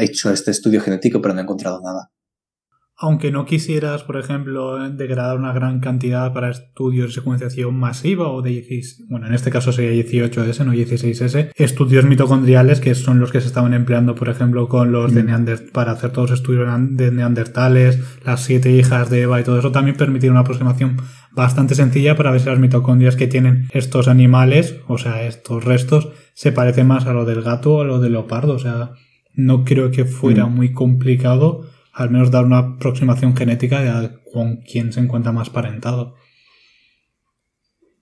hecho 0.00 0.30
este 0.30 0.50
estudio 0.50 0.80
genético, 0.80 1.20
pero 1.20 1.34
no 1.34 1.40
he 1.40 1.42
encontrado 1.42 1.80
nada. 1.82 2.10
Aunque 2.96 3.32
no 3.32 3.44
quisieras, 3.44 4.04
por 4.04 4.16
ejemplo, 4.16 4.78
degradar 4.90 5.36
una 5.36 5.52
gran 5.52 5.80
cantidad 5.80 6.32
para 6.32 6.50
estudios 6.50 7.08
de 7.08 7.12
secuenciación 7.14 7.74
masiva 7.76 8.28
o 8.28 8.40
de 8.40 8.50
16, 8.50 9.06
bueno, 9.08 9.26
en 9.26 9.34
este 9.34 9.50
caso 9.50 9.72
sería 9.72 9.90
18S, 10.04 10.64
no 10.64 10.72
16S, 10.72 11.50
estudios 11.56 12.04
mitocondriales 12.04 12.80
que 12.80 12.94
son 12.94 13.18
los 13.18 13.32
que 13.32 13.40
se 13.40 13.48
estaban 13.48 13.74
empleando, 13.74 14.14
por 14.14 14.28
ejemplo, 14.28 14.68
con 14.68 14.92
los 14.92 15.12
de 15.12 15.24
Mm. 15.24 15.26
Neander 15.26 15.70
para 15.72 15.92
hacer 15.92 16.12
todos 16.12 16.30
los 16.30 16.38
estudios 16.40 16.68
de 16.90 17.10
neandertales, 17.10 17.98
las 18.24 18.42
siete 18.44 18.70
hijas 18.70 19.10
de 19.10 19.22
Eva 19.22 19.40
y 19.40 19.44
todo 19.44 19.58
eso, 19.58 19.72
también 19.72 19.96
permitir 19.96 20.30
una 20.30 20.40
aproximación 20.40 20.96
bastante 21.32 21.74
sencilla 21.74 22.14
para 22.16 22.30
ver 22.30 22.40
si 22.40 22.46
las 22.48 22.60
mitocondrias 22.60 23.16
que 23.16 23.26
tienen 23.26 23.66
estos 23.72 24.06
animales, 24.06 24.76
o 24.86 24.98
sea, 24.98 25.24
estos 25.26 25.64
restos, 25.64 26.10
se 26.34 26.52
parecen 26.52 26.86
más 26.86 27.06
a 27.06 27.12
lo 27.12 27.24
del 27.24 27.42
gato 27.42 27.74
o 27.74 27.82
a 27.82 27.84
lo 27.84 27.98
del 27.98 28.12
leopardo, 28.12 28.52
o 28.54 28.58
sea, 28.60 28.92
no 29.34 29.64
creo 29.64 29.90
que 29.90 30.04
fuera 30.04 30.46
Mm. 30.46 30.54
muy 30.54 30.72
complicado 30.72 31.66
al 31.94 32.10
menos 32.10 32.30
dar 32.30 32.44
una 32.44 32.58
aproximación 32.58 33.36
genética 33.36 33.80
de 33.80 34.10
con 34.32 34.56
quién 34.58 34.92
se 34.92 35.00
encuentra 35.00 35.32
más 35.32 35.50
parentado. 35.50 36.16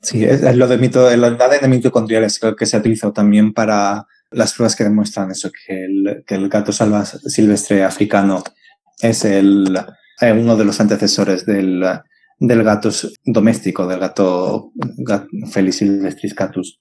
Sí, 0.01 0.25
es, 0.25 0.43
es 0.43 0.57
lo 0.57 0.67
de 0.67 0.79
mito, 0.79 1.09
el 1.11 1.23
ADN 1.23 1.69
mitocondrial 1.71 2.25
es 2.25 2.41
que 2.59 2.67
se 2.67 2.77
ha 2.77 2.81
utilizado 2.81 3.13
también 3.13 3.53
para 3.53 4.07
las 4.33 4.55
pruebas 4.55 4.75
que 4.75 4.85
demuestran 4.85 5.31
eso, 5.31 5.51
que 5.53 5.85
el, 5.85 6.25
que 6.27 6.35
el 6.35 6.49
gato 6.49 6.73
salva 6.73 7.05
silvestre 7.05 7.85
africano 7.85 8.43
es 9.01 9.25
el, 9.25 9.79
eh, 10.21 10.33
uno 10.33 10.57
de 10.57 10.65
los 10.65 10.81
antecesores 10.81 11.47
del, 11.47 11.85
del 12.41 12.63
gato 12.65 12.91
doméstico, 13.25 13.87
del 13.87 14.01
gato, 14.01 14.73
gat- 15.07 15.29
Felis 15.53 15.77
silvestris 15.77 16.35
catus. 16.35 16.81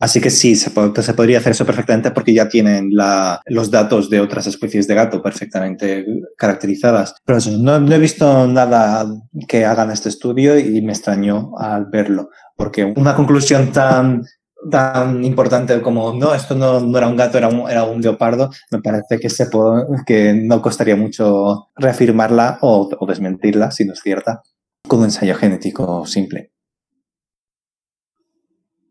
Así 0.00 0.18
que 0.18 0.30
sí, 0.30 0.56
se, 0.56 0.70
se 0.70 1.14
podría 1.14 1.38
hacer 1.38 1.52
eso 1.52 1.66
perfectamente 1.66 2.10
porque 2.10 2.32
ya 2.32 2.48
tienen 2.48 2.90
los 3.46 3.70
datos 3.70 4.08
de 4.08 4.20
otras 4.20 4.46
especies 4.46 4.88
de 4.88 4.94
gato 4.94 5.22
perfectamente 5.22 6.06
caracterizadas. 6.38 7.14
No, 7.58 7.76
he 7.76 7.98
visto 7.98 8.46
nada 8.46 9.06
que 9.46 9.66
hagan 9.66 9.90
este 9.90 10.08
estudio 10.08 10.58
y 10.58 10.80
me 10.80 10.92
extrañó 10.92 11.52
al 11.58 11.84
verlo, 11.86 12.30
porque 12.56 12.84
una 12.84 13.14
conclusión 13.14 13.72
tan, 13.72 14.24
tan 14.70 15.22
importante 15.22 15.82
como 15.82 16.14
no, 16.14 16.34
esto 16.34 16.54
no, 16.54 16.96
era 16.96 17.06
un 17.06 17.16
gato, 17.16 17.36
era 17.36 17.84
un, 17.84 18.00
leopardo, 18.00 18.50
me 18.70 18.80
parece 18.80 19.18
que 19.18 20.32
no 20.32 20.62
costaría 20.62 20.96
mucho 20.96 21.68
reafirmarla 21.76 22.58
o, 22.62 22.88
o 22.98 23.06
desmentirla 23.06 23.70
si 23.70 23.84
no 23.84 23.92
es 23.92 24.00
cierta 24.00 24.40
con 24.88 25.00
un 25.00 25.04
ensayo 25.06 25.34
genético 25.34 26.06
simple. 26.06 26.52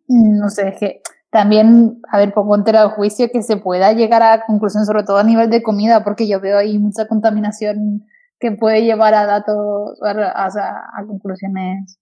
No 0.09 0.49
sé, 0.49 0.69
es 0.69 0.77
que 0.79 1.01
también, 1.31 2.01
a 2.11 2.17
ver, 2.17 2.33
pongo 2.33 2.55
entero 2.55 2.79
al 2.79 2.89
juicio 2.91 3.29
que 3.31 3.43
se 3.43 3.57
pueda 3.57 3.93
llegar 3.93 4.23
a 4.23 4.43
conclusión, 4.45 4.85
sobre 4.85 5.03
todo 5.03 5.17
a 5.17 5.23
nivel 5.23 5.49
de 5.49 5.61
comida, 5.63 6.03
porque 6.03 6.27
yo 6.27 6.39
veo 6.41 6.57
ahí 6.57 6.79
mucha 6.79 7.07
contaminación 7.07 8.05
que 8.39 8.51
puede 8.51 8.83
llevar 8.83 9.13
a 9.13 9.25
datos, 9.27 9.99
a, 10.01 10.09
a- 10.11 10.99
a 11.01 11.05
conclusiones. 11.05 11.99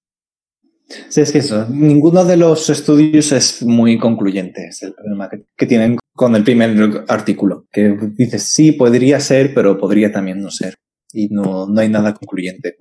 Sí, 1.10 1.20
es 1.20 1.34
que 1.34 1.40
eso, 1.40 1.66
ninguno 1.70 2.24
de 2.24 2.38
los 2.38 2.70
estudios 2.70 3.34
es 3.34 3.62
muy 3.64 3.98
concluyente, 4.00 4.68
es 4.70 4.84
el 4.84 4.94
problema 4.94 5.30
que, 5.30 5.44
que 5.58 5.66
tienen 5.66 5.98
con 6.14 6.34
el 6.36 6.46
primer 6.46 7.04
artículo, 7.10 7.66
que 7.74 7.98
dices, 8.16 8.44
sí, 8.44 8.72
podría 8.72 9.20
ser, 9.20 9.54
pero 9.54 9.78
podría 9.78 10.14
también 10.14 10.40
no 10.42 10.50
ser, 10.50 10.76
y 11.12 11.28
no, 11.28 11.68
no 11.68 11.82
hay 11.82 11.90
nada 11.90 12.14
concluyente. 12.14 12.78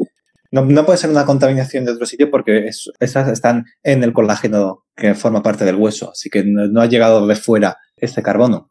No, 0.56 0.64
no 0.64 0.84
puede 0.86 0.98
ser 0.98 1.10
una 1.10 1.24
contaminación 1.26 1.84
de 1.84 1.92
otro 1.92 2.06
sitio 2.06 2.30
porque 2.30 2.66
es- 2.68 2.90
esas 3.00 3.28
están 3.28 3.64
en 3.82 4.02
el 4.04 4.12
colágeno 4.12 4.84
que 4.96 5.14
forma 5.14 5.42
parte 5.42 5.64
del 5.64 5.76
hueso, 5.76 6.10
así 6.10 6.30
que 6.30 6.44
no, 6.44 6.66
no 6.68 6.80
ha 6.80 6.86
llegado 6.86 7.26
de 7.26 7.36
fuera 7.36 7.76
este 7.96 8.22
carbono. 8.22 8.70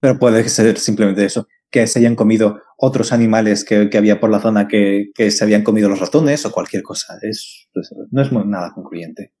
Pero 0.00 0.18
puede 0.18 0.46
ser 0.48 0.78
simplemente 0.78 1.24
eso, 1.24 1.46
que 1.70 1.86
se 1.86 1.98
hayan 2.00 2.14
comido 2.16 2.60
otros 2.76 3.12
animales 3.12 3.64
que, 3.64 3.88
que 3.88 3.98
había 3.98 4.20
por 4.20 4.30
la 4.30 4.40
zona 4.40 4.68
que, 4.68 5.06
que 5.14 5.30
se 5.30 5.42
habían 5.42 5.62
comido 5.62 5.88
los 5.88 6.00
ratones 6.00 6.44
o 6.44 6.52
cualquier 6.52 6.82
cosa. 6.82 7.18
Es, 7.22 7.66
pues, 7.72 7.90
no 8.10 8.22
es 8.22 8.30
nada 8.32 8.72
concluyente. 8.74 9.32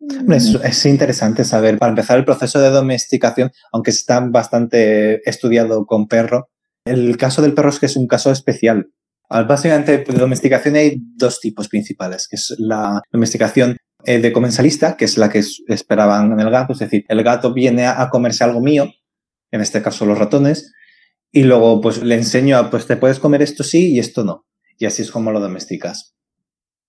Hombre, 0.00 0.36
Es, 0.36 0.54
es 0.62 0.86
interesante 0.86 1.44
saber, 1.44 1.78
para 1.78 1.90
empezar 1.90 2.18
el 2.18 2.24
proceso 2.24 2.60
de 2.60 2.70
domesticación, 2.70 3.50
aunque 3.72 3.90
está 3.90 4.20
bastante 4.20 5.28
estudiado 5.28 5.86
con 5.86 6.06
perro, 6.06 6.50
el 6.84 7.16
caso 7.16 7.42
del 7.42 7.54
perro 7.54 7.70
es 7.70 7.80
que 7.80 7.86
es 7.86 7.96
un 7.96 8.06
caso 8.06 8.30
especial. 8.30 8.90
Básicamente, 9.28 9.98
de 9.98 10.18
domesticación 10.18 10.76
hay 10.76 10.96
dos 11.16 11.40
tipos 11.40 11.68
principales, 11.68 12.28
que 12.28 12.36
es 12.36 12.54
la 12.58 13.00
domesticación 13.12 13.76
eh, 14.04 14.20
de 14.20 14.32
comensalista, 14.32 14.96
que 14.96 15.04
es 15.04 15.18
la 15.18 15.28
que 15.28 15.40
es- 15.40 15.62
esperaban 15.66 16.32
en 16.32 16.40
el 16.40 16.50
gato, 16.50 16.72
es 16.74 16.78
decir, 16.78 17.04
el 17.08 17.22
gato 17.24 17.52
viene 17.52 17.86
a, 17.86 18.00
a 18.02 18.08
comerse 18.10 18.44
algo 18.44 18.60
mío, 18.60 18.88
en 19.50 19.60
este 19.60 19.82
caso 19.82 20.06
los 20.06 20.18
ratones, 20.18 20.72
y 21.32 21.42
luego 21.42 21.80
pues 21.80 22.02
le 22.02 22.14
enseño 22.14 22.56
a, 22.56 22.70
pues 22.70 22.86
te 22.86 22.96
puedes 22.96 23.18
comer 23.18 23.42
esto 23.42 23.64
sí 23.64 23.92
y 23.94 23.98
esto 23.98 24.22
no. 24.24 24.46
Y 24.78 24.86
así 24.86 25.02
es 25.02 25.10
como 25.10 25.32
lo 25.32 25.40
domesticas. 25.40 26.14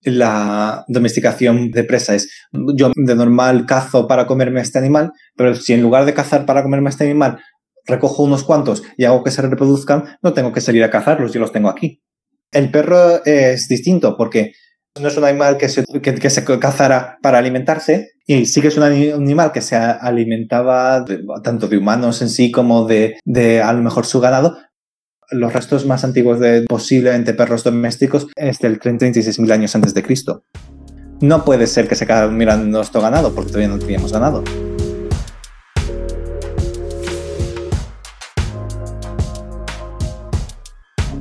La 0.04 0.86
domesticación 0.88 1.72
de 1.72 1.84
presa 1.84 2.16
es, 2.16 2.30
yo 2.76 2.92
de 2.96 3.16
normal 3.16 3.66
cazo 3.66 4.08
para 4.08 4.28
comerme 4.28 4.60
a 4.60 4.64
este 4.64 4.78
animal, 4.78 5.12
pero 5.36 5.56
si 5.56 5.74
en 5.74 5.82
lugar 5.82 6.06
de 6.06 6.14
cazar 6.14 6.46
para 6.46 6.64
comerme 6.64 6.90
a 6.90 6.92
este 6.92 7.06
animal, 7.06 7.40
recojo 7.86 8.24
unos 8.24 8.44
cuantos 8.44 8.84
y 8.98 9.06
hago 9.06 9.24
que 9.24 9.32
se 9.32 9.42
reproduzcan, 9.42 10.18
no 10.22 10.34
tengo 10.34 10.54
que 10.54 10.62
salir 10.62 10.84
a 10.84 10.90
cazarlos, 10.92 11.34
yo 11.34 11.40
los 11.40 11.52
tengo 11.52 11.70
aquí. 11.70 12.02
El 12.52 12.72
perro 12.72 13.24
es 13.26 13.68
distinto 13.68 14.16
porque 14.18 14.54
no 15.02 15.08
es 15.10 15.18
un 15.18 15.26
animal 15.26 15.58
que 15.58 15.70
se, 15.70 15.84
que, 16.02 16.30
se 16.30 16.44
cazara 16.60 17.18
para 17.22 17.38
alimentarse 17.38 18.12
y 18.26 18.46
sí 18.46 18.62
que 18.62 18.70
es 18.70 18.78
un 18.78 18.84
ani- 18.84 19.10
un 19.14 19.24
animal 19.24 19.52
que 19.52 19.62
se 19.62 19.76
alimentaba 19.76 21.06
tanto 21.44 21.68
de 21.68 21.78
humanos 21.78 22.22
en 22.22 22.30
sí 22.30 22.52
como 22.52 22.86
de, 22.88 23.20
de 23.26 23.62
a 23.62 23.72
lo 23.74 23.84
mejor 23.84 24.06
su 24.06 24.20
ganado. 24.20 24.58
Los 25.30 25.52
restos 25.54 25.86
más 25.86 26.04
antiguos 26.06 26.40
de 26.40 26.62
posiblemente 26.64 27.34
perros 27.34 27.64
domésticos 27.64 28.28
es 28.36 28.60
del 28.60 28.80
36.000 28.80 29.52
años 29.52 29.76
antes 29.76 29.94
de 29.94 30.02
Cristo. 30.04 30.46
No 31.20 31.44
puede 31.44 31.68
ser 31.68 31.88
que 31.88 31.96
se 31.96 32.06
mirando 32.30 32.78
nuestro 32.78 33.02
ganado 33.02 33.36
porque 33.36 33.50
todavía 33.52 33.68
no 33.68 33.80
teníamos 33.80 34.14
ganado. 34.14 34.44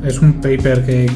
Es 0.06 0.20
un 0.20 0.34
paper 0.34 0.84
que, 0.86 1.06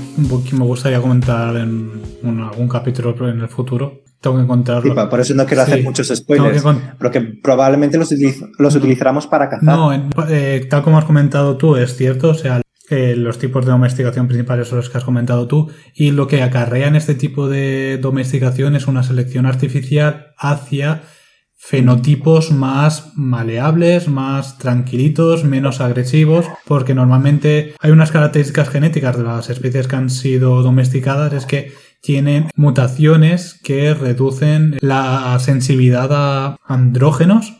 que 0.49 0.57
me 0.57 0.65
gustaría 0.65 1.01
comentar 1.01 1.57
en 1.57 1.91
un- 2.23 2.41
algún 2.41 2.69
capítulo 2.69 3.15
en 3.29 3.41
el 3.41 3.49
futuro. 3.49 4.03
Tengo 4.21 4.37
que 4.37 4.41
Sí, 4.43 4.45
encontrarlo. 4.45 4.95
pa- 4.95 5.09
por 5.09 5.21
eso 5.21 5.33
no 5.35 5.47
quiero 5.47 5.63
hacer 5.63 5.79
Sí. 5.79 5.85
muchos 5.85 6.09
spoilers, 6.09 6.63
que 6.63 6.75
porque 6.99 7.21
probablemente 7.21 7.97
los, 7.99 8.11
utiliz- 8.13 8.45
los 8.59 8.75
utilizaremos 8.75 9.27
para 9.27 9.49
cazar. 9.49 9.65
No, 9.65 9.93
en- 9.93 10.11
eh, 10.29 10.67
tal 10.69 10.83
como 10.83 10.99
has 10.99 11.05
comentado 11.05 11.57
tú, 11.57 11.77
es 11.77 11.97
cierto. 11.97 12.31
O 12.31 12.35
sea, 12.35 12.61
eh, 12.91 13.15
los 13.17 13.39
tipos 13.39 13.65
de 13.65 13.71
domesticación 13.71 14.27
principales 14.27 14.67
son 14.69 14.79
los 14.79 14.91
que 14.91 14.99
has 14.99 15.05
comentado 15.05 15.47
tú, 15.47 15.71
y 15.95 16.11
lo 16.11 16.27
que 16.27 16.43
acarrea 16.43 16.89
en 16.89 16.97
este 16.97 17.15
tipo 17.15 17.49
de 17.49 17.99
domesticación 18.03 18.75
es 18.75 18.89
una 18.89 19.03
selección 19.05 19.47
artificial 19.47 20.33
hacia 20.37 21.03
fenotipos 21.63 22.51
más 22.51 23.13
maleables, 23.17 24.09
más 24.09 24.57
tranquilitos, 24.57 25.45
menos 25.45 25.81
agresivos, 25.81 26.47
porque 26.65 26.95
normalmente 26.95 27.75
hay 27.79 27.91
unas 27.91 28.11
características 28.11 28.71
genéticas 28.71 29.17
de 29.17 29.25
las 29.25 29.51
especies 29.51 29.87
que 29.87 29.97
han 29.97 30.09
sido 30.09 30.63
domesticadas, 30.63 31.35
es 31.35 31.45
que 31.45 31.73
tienen 32.01 32.49
mutaciones 32.57 33.61
que 33.63 33.93
reducen 33.93 34.79
la 34.81 35.39
sensibilidad 35.39 36.09
a 36.13 36.57
andrógenos 36.67 37.53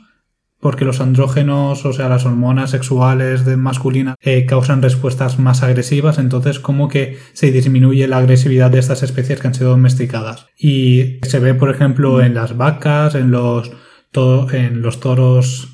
porque 0.61 0.85
los 0.85 1.01
andrógenos, 1.01 1.87
o 1.87 1.93
sea, 1.93 2.09
las 2.09 2.27
hormonas 2.27 2.71
sexuales 2.71 3.47
de 3.47 3.57
masculinas, 3.57 4.17
eh, 4.21 4.45
causan 4.45 4.83
respuestas 4.83 5.39
más 5.39 5.63
agresivas, 5.63 6.19
entonces 6.19 6.61
como 6.61 6.89
que 6.89 7.19
se 7.33 7.51
disminuye 7.51 8.07
la 8.07 8.19
agresividad 8.19 8.71
de 8.71 8.79
estas 8.79 9.03
especies 9.03 9.41
que 9.41 9.47
han 9.47 9.55
sido 9.55 9.71
domesticadas. 9.71 10.49
Y 10.59 11.19
se 11.23 11.39
ve, 11.39 11.55
por 11.55 11.71
ejemplo, 11.71 12.21
en 12.21 12.35
las 12.35 12.59
vacas, 12.59 13.15
en 13.15 13.31
los, 13.31 13.73
en 14.13 14.83
los 14.83 15.01
toros 15.01 15.69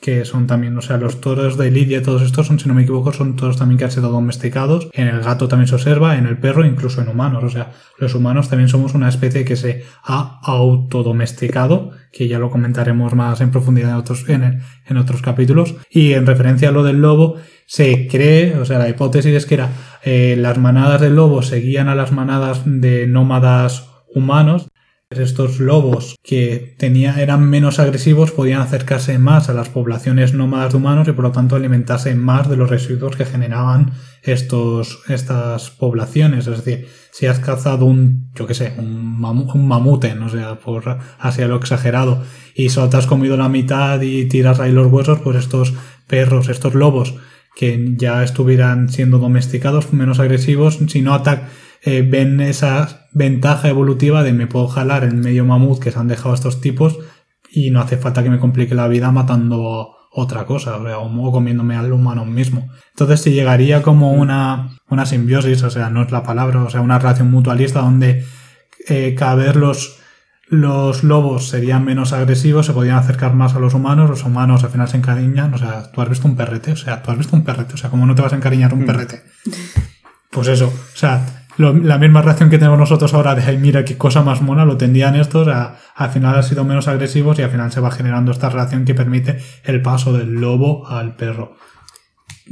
que 0.00 0.24
son 0.24 0.48
también, 0.48 0.76
o 0.76 0.82
sea, 0.82 0.96
los 0.96 1.20
toros 1.20 1.56
de 1.56 1.70
Lidia, 1.70 2.02
todos 2.02 2.22
estos 2.22 2.48
son, 2.48 2.58
si 2.58 2.66
no 2.66 2.74
me 2.74 2.82
equivoco, 2.82 3.12
son 3.12 3.36
toros 3.36 3.56
también 3.56 3.78
que 3.78 3.84
han 3.84 3.92
sido 3.92 4.10
domesticados. 4.10 4.88
En 4.94 5.06
el 5.06 5.20
gato 5.20 5.46
también 5.46 5.68
se 5.68 5.76
observa, 5.76 6.18
en 6.18 6.26
el 6.26 6.38
perro, 6.38 6.66
incluso 6.66 7.00
en 7.00 7.08
humanos. 7.08 7.44
O 7.44 7.50
sea, 7.50 7.70
los 7.98 8.12
humanos 8.16 8.48
también 8.48 8.68
somos 8.68 8.94
una 8.94 9.08
especie 9.08 9.44
que 9.44 9.54
se 9.54 9.84
ha 10.02 10.40
autodomesticado, 10.42 11.92
que 12.10 12.26
ya 12.26 12.40
lo 12.40 12.50
comentaremos 12.50 13.14
más 13.14 13.40
en 13.40 13.52
profundidad 13.52 13.90
en 13.90 13.96
otros, 13.96 14.24
en 14.28 14.96
otros 14.96 15.22
capítulos. 15.22 15.76
Y 15.88 16.14
en 16.14 16.26
referencia 16.26 16.70
a 16.70 16.72
lo 16.72 16.82
del 16.82 17.00
lobo, 17.00 17.36
se 17.66 18.08
cree, 18.08 18.56
o 18.56 18.64
sea, 18.64 18.80
la 18.80 18.88
hipótesis 18.88 19.32
es 19.32 19.46
que 19.46 19.54
era, 19.54 19.70
eh, 20.02 20.34
las 20.36 20.58
manadas 20.58 21.00
del 21.00 21.14
lobo 21.14 21.42
seguían 21.42 21.88
a 21.88 21.94
las 21.94 22.10
manadas 22.10 22.62
de 22.64 23.06
nómadas 23.06 23.88
humanos 24.14 24.66
estos 25.20 25.60
lobos 25.60 26.16
que 26.22 26.74
tenía, 26.78 27.20
eran 27.20 27.48
menos 27.48 27.78
agresivos 27.78 28.30
podían 28.30 28.60
acercarse 28.60 29.18
más 29.18 29.48
a 29.48 29.54
las 29.54 29.68
poblaciones 29.68 30.34
nómadas 30.34 30.72
de 30.72 30.78
humanos 30.78 31.08
y 31.08 31.12
por 31.12 31.24
lo 31.24 31.32
tanto 31.32 31.56
alimentarse 31.56 32.14
más 32.14 32.48
de 32.48 32.56
los 32.56 32.70
residuos 32.70 33.16
que 33.16 33.24
generaban 33.24 33.92
estos, 34.22 35.00
estas 35.08 35.70
poblaciones. 35.70 36.46
Es 36.46 36.64
decir, 36.64 36.88
si 37.10 37.26
has 37.26 37.40
cazado 37.40 37.84
un, 37.84 38.30
yo 38.34 38.46
qué 38.46 38.54
sé, 38.54 38.74
un, 38.78 39.20
mamute, 39.20 40.14
no 40.14 40.28
sea, 40.28 40.56
por 40.56 40.98
hacia 41.18 41.48
lo 41.48 41.56
exagerado, 41.56 42.22
y 42.54 42.68
solo 42.70 42.88
te 42.88 42.96
has 42.96 43.06
comido 43.06 43.36
la 43.36 43.48
mitad 43.48 44.00
y 44.00 44.26
tiras 44.26 44.60
ahí 44.60 44.72
los 44.72 44.90
huesos, 44.90 45.20
pues 45.20 45.36
estos 45.36 45.74
perros, 46.06 46.48
estos 46.48 46.74
lobos 46.74 47.14
que 47.54 47.94
ya 47.96 48.22
estuvieran 48.22 48.88
siendo 48.88 49.18
domesticados, 49.18 49.92
menos 49.92 50.20
agresivos, 50.20 50.78
si 50.88 51.02
no 51.02 51.14
atacan 51.14 51.48
eh, 51.84 52.06
ven 52.08 52.40
esa 52.40 53.08
ventaja 53.12 53.68
evolutiva 53.68 54.22
de 54.22 54.32
me 54.32 54.46
puedo 54.46 54.68
jalar 54.68 55.04
el 55.04 55.14
medio 55.14 55.44
mamut 55.44 55.80
que 55.80 55.90
se 55.90 55.98
han 55.98 56.08
dejado 56.08 56.34
estos 56.34 56.60
tipos 56.60 56.98
y 57.50 57.70
no 57.70 57.80
hace 57.80 57.96
falta 57.96 58.22
que 58.22 58.30
me 58.30 58.38
complique 58.38 58.74
la 58.74 58.88
vida 58.88 59.10
matando 59.10 59.96
otra 60.14 60.44
cosa, 60.44 60.76
o, 60.76 60.84
sea, 60.84 60.98
o 60.98 61.32
comiéndome 61.32 61.74
al 61.74 61.92
humano 61.92 62.24
mismo. 62.24 62.68
Entonces 62.90 63.22
si 63.22 63.32
llegaría 63.32 63.82
como 63.82 64.12
una, 64.12 64.70
una 64.88 65.06
simbiosis, 65.06 65.62
o 65.62 65.70
sea, 65.70 65.90
no 65.90 66.02
es 66.02 66.12
la 66.12 66.22
palabra, 66.22 66.62
o 66.62 66.70
sea, 66.70 66.82
una 66.82 66.98
relación 66.98 67.30
mutualista 67.30 67.80
donde 67.80 68.24
eh, 68.88 69.14
cada 69.18 69.34
vez 69.36 69.56
los, 69.56 69.98
los 70.48 71.02
lobos 71.02 71.48
serían 71.48 71.84
menos 71.84 72.12
agresivos, 72.12 72.66
se 72.66 72.74
podían 72.74 72.96
acercar 72.96 73.34
más 73.34 73.54
a 73.54 73.58
los 73.58 73.72
humanos, 73.72 74.10
los 74.10 74.24
humanos 74.24 74.62
al 74.64 74.70
final 74.70 74.88
se 74.88 74.98
encariñan, 74.98 75.54
o 75.54 75.58
sea, 75.58 75.90
tú 75.90 76.02
has 76.02 76.08
visto 76.10 76.28
un 76.28 76.36
perrete, 76.36 76.72
o 76.72 76.76
sea, 76.76 77.02
tú 77.02 77.10
has 77.10 77.18
visto 77.18 77.34
un 77.34 77.42
perrete, 77.44 77.74
o 77.74 77.78
sea, 77.78 77.88
¿cómo 77.90 78.06
no 78.06 78.14
te 78.14 78.22
vas 78.22 78.34
a 78.34 78.36
encariñar 78.36 78.74
un 78.74 78.82
mm. 78.82 78.86
perrete? 78.86 79.22
Pues 80.30 80.48
eso, 80.48 80.66
o 80.66 80.96
sea, 80.96 81.41
la 81.58 81.98
misma 81.98 82.22
reacción 82.22 82.50
que 82.50 82.58
tenemos 82.58 82.78
nosotros 82.78 83.12
ahora 83.14 83.34
de, 83.34 83.42
ay, 83.42 83.58
mira 83.58 83.84
qué 83.84 83.98
cosa 83.98 84.22
más 84.22 84.40
mona, 84.40 84.64
lo 84.64 84.76
tendrían 84.76 85.16
estos, 85.16 85.48
al 85.48 86.10
final 86.10 86.36
han 86.36 86.42
sido 86.42 86.64
menos 86.64 86.88
agresivos 86.88 87.38
y 87.38 87.42
al 87.42 87.50
final 87.50 87.70
se 87.70 87.80
va 87.80 87.90
generando 87.90 88.32
esta 88.32 88.48
reacción 88.48 88.84
que 88.84 88.94
permite 88.94 89.38
el 89.64 89.82
paso 89.82 90.12
del 90.12 90.32
lobo 90.32 90.86
al 90.88 91.16
perro. 91.16 91.56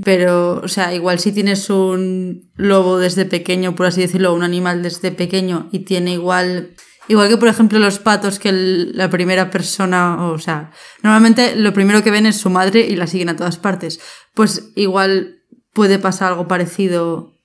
Pero, 0.05 0.61
o 0.63 0.69
sea, 0.69 0.95
igual 0.95 1.19
si 1.19 1.33
tienes 1.33 1.69
un 1.69 2.51
lobo 2.57 2.99
desde 2.99 3.25
pequeño, 3.25 3.75
por 3.75 3.87
así 3.87 4.01
decirlo, 4.01 4.35
un 4.35 4.43
animal 4.43 4.83
desde 4.83 5.11
pequeño 5.11 5.69
y 5.73 5.81
tiene 5.81 6.13
igual, 6.13 6.75
igual 7.09 7.29
que 7.29 7.37
por 7.37 7.49
ejemplo 7.49 7.79
los 7.79 7.99
patos 7.99 8.39
que 8.39 8.53
la 8.53 9.11
primera 9.11 9.51
persona, 9.51 10.27
o 10.27 10.39
sea, 10.39 10.71
normalmente 11.03 11.57
lo 11.57 11.73
primero 11.73 12.03
que 12.03 12.11
ven 12.11 12.27
es 12.27 12.37
su 12.37 12.51
madre 12.51 12.87
y 12.87 12.97
la 12.97 13.07
siguen 13.07 13.31
a 13.31 13.37
todas 13.37 13.59
partes. 13.59 14.01
Pues 14.35 14.71
igual 14.77 15.41
puede 15.73 15.99
pasar 15.99 16.33
algo 16.33 16.49
parecido 16.49 17.40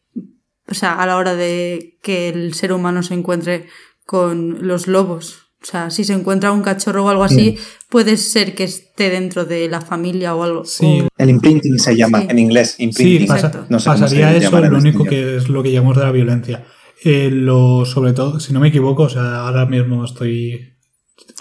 o 0.69 0.73
sea, 0.73 0.93
a 0.93 1.05
la 1.05 1.17
hora 1.17 1.35
de 1.35 1.97
que 2.01 2.29
el 2.29 2.53
ser 2.53 2.73
humano 2.73 3.03
se 3.03 3.13
encuentre 3.13 3.67
con 4.05 4.67
los 4.67 4.87
lobos. 4.87 5.45
O 5.61 5.65
sea, 5.65 5.89
si 5.89 6.03
se 6.03 6.13
encuentra 6.13 6.51
un 6.51 6.61
cachorro 6.61 7.05
o 7.05 7.09
algo 7.09 7.23
así, 7.23 7.57
puede 7.89 8.17
ser 8.17 8.53
que 8.53 8.65
esté 8.65 9.09
dentro 9.09 9.45
de 9.45 9.67
la 9.67 9.81
familia 9.81 10.35
o 10.35 10.43
algo. 10.43 10.63
Sí. 10.63 11.03
El 11.17 11.29
imprinting 11.31 11.79
se 11.79 11.95
llama 11.95 12.23
en 12.29 12.37
inglés. 12.37 12.75
Imprinting. 12.77 13.21
Sí, 13.21 13.25
pasa, 13.25 13.65
pasaría 13.67 14.35
eso, 14.35 14.61
lo 14.61 14.77
único 14.77 15.03
que 15.05 15.37
es 15.37 15.49
lo 15.49 15.63
que 15.63 15.71
llamamos 15.71 15.97
de 15.97 16.03
la 16.03 16.11
violencia. 16.11 16.65
Eh, 17.03 17.29
lo, 17.31 17.83
sobre 17.85 18.13
todo, 18.13 18.39
si 18.39 18.53
no 18.53 18.59
me 18.59 18.67
equivoco, 18.67 19.03
o 19.03 19.09
sea, 19.09 19.39
ahora 19.47 19.65
mismo 19.65 20.05
estoy 20.05 20.75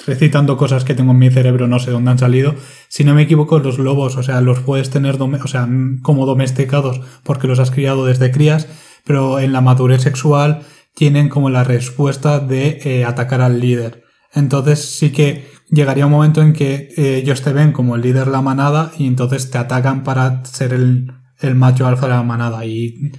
recitando 0.06 0.56
cosas 0.56 0.84
que 0.84 0.94
tengo 0.94 1.12
en 1.12 1.18
mi 1.18 1.30
cerebro, 1.30 1.66
no 1.68 1.78
sé 1.78 1.90
dónde 1.90 2.10
han 2.10 2.18
salido. 2.18 2.54
Si 2.88 3.04
no 3.04 3.14
me 3.14 3.22
equivoco, 3.22 3.58
los 3.58 3.78
lobos, 3.78 4.16
o 4.16 4.22
sea, 4.22 4.40
los 4.40 4.60
puedes 4.60 4.90
tener 4.90 5.20
o 5.20 5.46
sea, 5.46 5.68
como 6.02 6.26
domesticados 6.26 7.00
porque 7.22 7.46
los 7.46 7.58
has 7.58 7.70
criado 7.70 8.06
desde 8.06 8.30
crías, 8.30 8.68
pero 9.04 9.38
en 9.38 9.52
la 9.52 9.60
madurez 9.60 10.02
sexual 10.02 10.62
tienen 10.94 11.28
como 11.28 11.50
la 11.50 11.64
respuesta 11.64 12.40
de 12.40 12.80
eh, 12.84 13.04
atacar 13.04 13.40
al 13.40 13.60
líder. 13.60 14.04
Entonces 14.32 14.96
sí 14.96 15.10
que 15.10 15.46
llegaría 15.70 16.06
un 16.06 16.12
momento 16.12 16.42
en 16.42 16.52
que 16.52 16.92
eh, 16.96 17.16
ellos 17.16 17.42
te 17.42 17.52
ven 17.52 17.72
como 17.72 17.96
el 17.96 18.02
líder 18.02 18.26
de 18.26 18.32
la 18.32 18.42
manada 18.42 18.92
y 18.98 19.06
entonces 19.06 19.50
te 19.50 19.58
atacan 19.58 20.04
para 20.04 20.44
ser 20.44 20.72
el, 20.72 21.12
el 21.40 21.54
macho 21.54 21.86
alfa 21.86 22.06
de 22.06 22.14
la 22.14 22.22
manada. 22.22 22.64
Y 22.64 23.12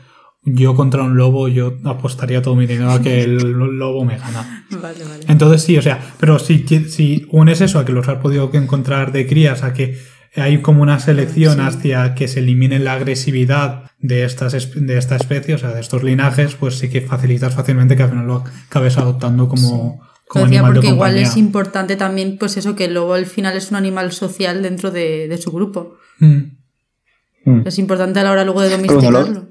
yo 0.43 0.75
contra 0.75 1.03
un 1.03 1.17
lobo, 1.17 1.47
yo 1.47 1.77
apostaría 1.85 2.41
todo 2.41 2.55
mi 2.55 2.67
dinero 2.67 2.91
a 2.91 3.01
que 3.01 3.23
el 3.23 3.37
lobo 3.37 4.05
me 4.05 4.17
gana. 4.17 4.65
Vale, 4.81 5.03
vale. 5.05 5.25
Entonces 5.27 5.63
sí, 5.63 5.77
o 5.77 5.81
sea, 5.81 5.99
pero 6.19 6.37
si, 6.37 6.65
si 6.89 7.27
unes 7.31 7.61
eso 7.61 7.79
a 7.79 7.85
que 7.85 7.93
los 7.93 8.07
has 8.07 8.17
podido 8.17 8.49
encontrar 8.53 9.11
de 9.11 9.25
crías, 9.25 9.63
a 9.63 9.73
que 9.73 9.97
hay 10.35 10.61
como 10.61 10.81
una 10.81 10.99
selección 10.99 11.59
hacia 11.61 12.13
que 12.15 12.27
se 12.27 12.39
elimine 12.39 12.79
la 12.79 12.93
agresividad 12.93 13.91
de, 13.99 14.25
estas, 14.25 14.73
de 14.75 14.97
esta 14.97 15.15
especie, 15.15 15.55
o 15.55 15.57
sea, 15.57 15.71
de 15.71 15.81
estos 15.81 16.03
linajes, 16.03 16.55
pues 16.55 16.77
sí 16.77 16.89
que 16.89 17.01
facilitas 17.01 17.55
fácilmente 17.55 17.95
que 17.95 18.03
al 18.03 18.09
final 18.09 18.27
lo 18.27 18.43
acabes 18.67 18.97
adoptando 18.97 19.47
como, 19.47 20.01
como 20.27 20.45
animal 20.45 20.73
porque 20.73 20.89
igual 20.89 21.17
es 21.17 21.37
importante 21.37 21.95
también, 21.95 22.37
pues 22.37 22.57
eso, 22.57 22.75
que 22.75 22.85
el 22.85 22.93
lobo 22.93 23.13
al 23.13 23.25
final 23.25 23.55
es 23.55 23.71
un 23.71 23.77
animal 23.77 24.11
social 24.11 24.61
dentro 24.61 24.91
de, 24.91 25.37
su 25.41 25.51
grupo. 25.51 25.95
Mm. 26.19 26.41
Mm. 27.45 27.67
Es 27.67 27.79
importante 27.79 28.19
a 28.19 28.23
la 28.23 28.31
hora 28.31 28.43
luego 28.43 28.61
de 28.61 28.69
domesticarlo, 28.69 29.49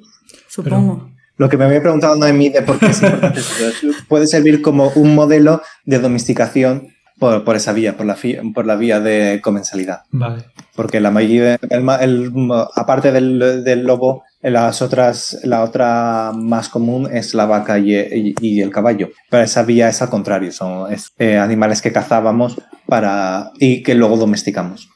supongo. 0.48 1.10
Lo 1.36 1.48
que 1.48 1.56
me 1.56 1.64
había 1.64 1.80
preguntado 1.80 2.14
Noemí 2.14 2.50
de 2.50 2.62
por 2.62 2.78
qué 2.78 2.86
es 2.86 3.02
importante 3.02 3.40
puede 4.08 4.26
servir 4.28 4.62
como 4.62 4.90
un 4.90 5.14
modelo 5.14 5.62
de 5.84 5.98
domesticación 5.98 6.93
por, 7.18 7.56
esa 7.56 7.72
vía, 7.72 7.96
por 7.96 8.06
la, 8.06 8.16
por 8.54 8.66
la 8.66 8.76
vía 8.76 9.00
de 9.00 9.40
comensalidad. 9.42 10.02
Vale. 10.10 10.44
Porque 10.74 11.00
la 11.00 11.10
mayoría, 11.10 11.58
el, 11.70 12.32
aparte 12.74 13.12
del, 13.12 13.84
lobo, 13.84 14.24
las 14.42 14.82
otras, 14.82 15.40
la 15.44 15.62
otra 15.62 16.32
más 16.34 16.68
común 16.68 17.08
es 17.12 17.34
la 17.34 17.46
vaca 17.46 17.78
y, 17.78 18.60
el 18.60 18.70
caballo. 18.70 19.10
Pero 19.30 19.44
esa 19.44 19.62
vía 19.62 19.88
es 19.88 20.02
al 20.02 20.10
contrario, 20.10 20.52
son 20.52 20.92
eh, 21.18 21.38
animales 21.38 21.80
que 21.80 21.92
cazábamos 21.92 22.60
para, 22.86 23.50
y 23.58 23.82
que 23.82 23.94
luego 23.94 24.16
domesticamos. 24.16 24.90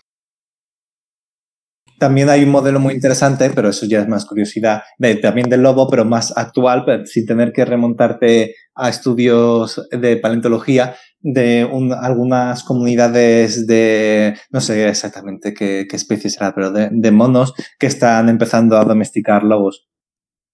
También 1.99 2.31
hay 2.31 2.45
un 2.45 2.51
modelo 2.51 2.79
muy 2.79 2.95
interesante, 2.95 3.51
pero 3.51 3.71
eso 3.71 3.85
ya 3.85 4.01
es 4.01 4.09
más 4.09 4.25
curiosidad, 4.25 4.83
también 5.21 5.51
del 5.51 5.63
lobo, 5.63 5.91
pero 5.91 6.05
más 6.05 6.33
actual, 6.37 6.85
sin 7.07 7.27
tener 7.27 7.53
que 7.53 7.65
remontarte 7.65 8.55
a 8.77 8.89
estudios 8.89 9.89
de 9.91 10.17
paleontología, 10.17 10.95
de 11.21 11.69
algunas 12.01 12.63
comunidades 12.63 13.67
de, 13.67 14.37
no 14.51 14.61
sé 14.61 14.89
exactamente 14.89 15.53
qué, 15.55 15.87
qué 15.89 15.97
especie 15.97 16.31
será, 16.31 16.55
pero 16.55 16.71
de, 16.71 17.11
monos 17.11 17.55
que 17.79 17.87
están 17.87 18.29
empezando 18.29 18.77
a 18.79 18.85
domesticar 18.85 19.43
lobos. 19.43 19.89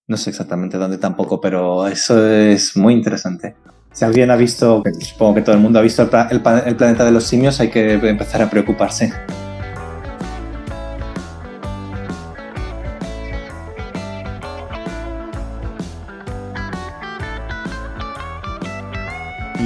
No 0.06 0.16
sé 0.16 0.30
exactamente 0.30 0.76
dónde 0.76 0.98
tampoco, 0.98 1.40
pero 1.40 1.86
eso 1.86 2.26
es 2.28 2.76
muy 2.76 2.94
interesante. 2.94 3.56
Si 3.92 4.04
alguien 4.04 4.30
ha 4.30 4.36
visto, 4.36 4.82
supongo 5.00 5.36
que 5.36 5.42
todo 5.42 5.54
el 5.54 5.60
mundo 5.60 5.78
ha 5.78 5.82
visto 5.82 6.02
el 6.02 6.40
planeta 6.40 7.04
de 7.04 7.10
los 7.10 7.24
simios, 7.24 7.60
hay 7.60 7.70
que 7.70 7.94
empezar 7.94 8.42
a 8.42 8.50
preocuparse. 8.50 9.12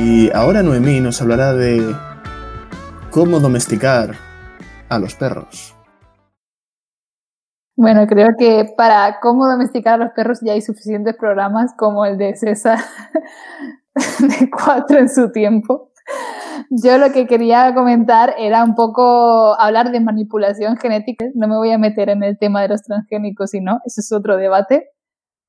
Y 0.01 0.31
ahora 0.33 0.63
Noemí 0.63 1.01
nos 1.01 1.21
hablará 1.21 1.55
de 1.55 1.83
cómo 3.11 3.41
domesticar 3.41 4.15
a 4.89 4.99
los 5.01 5.17
perros. 5.17 5.75
Bueno, 7.77 8.07
creo 8.07 8.29
que 8.39 8.73
para 8.77 9.19
cómo 9.21 9.49
domesticar 9.49 9.95
a 9.95 10.05
los 10.05 10.13
perros 10.13 10.39
ya 10.41 10.53
hay 10.53 10.63
suficientes 10.63 11.17
programas 11.17 11.75
como 11.77 12.05
el 12.05 12.17
de 12.17 12.37
César 12.37 12.79
de 14.21 14.49
cuatro 14.49 14.99
en 14.99 15.09
su 15.09 15.33
tiempo. 15.33 15.91
Yo 16.71 16.97
lo 16.99 17.11
que 17.11 17.27
quería 17.27 17.75
comentar 17.75 18.35
era 18.39 18.63
un 18.63 18.77
poco 18.77 19.61
hablar 19.61 19.91
de 19.91 19.99
manipulación 19.99 20.77
genética. 20.77 21.27
No 21.35 21.49
me 21.49 21.57
voy 21.57 21.73
a 21.73 21.79
meter 21.79 22.09
en 22.09 22.23
el 22.23 22.39
tema 22.39 22.63
de 22.63 22.69
los 22.69 22.83
transgénicos, 22.85 23.51
sino 23.51 23.81
ese 23.85 24.01
es 24.03 24.13
otro 24.13 24.37
debate. 24.37 24.91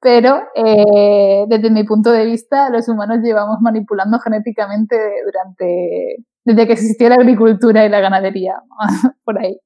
Pero 0.01 0.41
eh, 0.55 1.45
desde 1.47 1.69
mi 1.69 1.83
punto 1.83 2.11
de 2.11 2.25
vista, 2.25 2.69
los 2.69 2.87
humanos 2.87 3.19
llevamos 3.21 3.57
manipulando 3.61 4.19
genéticamente 4.19 4.95
durante 5.25 6.25
desde 6.45 6.65
que 6.67 6.73
existió 6.73 7.09
la 7.09 7.15
agricultura 7.15 7.85
y 7.85 7.89
la 7.89 7.99
ganadería, 7.99 8.61
por 9.23 9.39
ahí. 9.39 9.59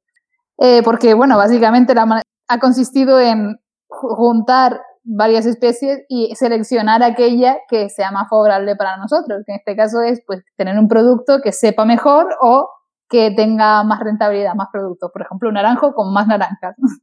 Eh, 0.57 0.81
porque, 0.84 1.13
bueno, 1.13 1.38
básicamente 1.38 1.93
la, 1.93 2.21
ha 2.47 2.59
consistido 2.59 3.19
en 3.19 3.57
juntar 3.88 4.81
varias 5.03 5.45
especies 5.45 6.03
y 6.07 6.34
seleccionar 6.36 7.03
aquella 7.03 7.57
que 7.69 7.89
sea 7.89 8.11
más 8.11 8.29
favorable 8.29 8.75
para 8.75 8.97
nosotros, 8.97 9.43
que 9.45 9.53
en 9.53 9.59
este 9.59 9.75
caso 9.75 10.01
es 10.01 10.21
pues 10.25 10.43
tener 10.57 10.77
un 10.79 10.88
producto 10.88 11.39
que 11.43 11.51
sepa 11.51 11.86
mejor 11.86 12.27
o 12.41 12.69
que 13.09 13.31
tenga 13.31 13.84
más 13.84 13.99
rentabilidad, 13.99 14.55
más 14.55 14.69
productos, 14.71 15.11
por 15.11 15.21
ejemplo, 15.21 15.49
un 15.49 15.55
naranjo 15.55 15.93
con 15.93 16.13
más 16.13 16.27
naranjas. 16.27 16.75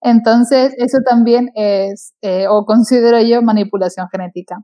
Entonces, 0.00 0.74
eso 0.78 0.98
también 1.04 1.50
es, 1.54 2.14
eh, 2.22 2.46
o 2.48 2.64
considero 2.64 3.20
yo, 3.20 3.42
manipulación 3.42 4.08
genética. 4.10 4.58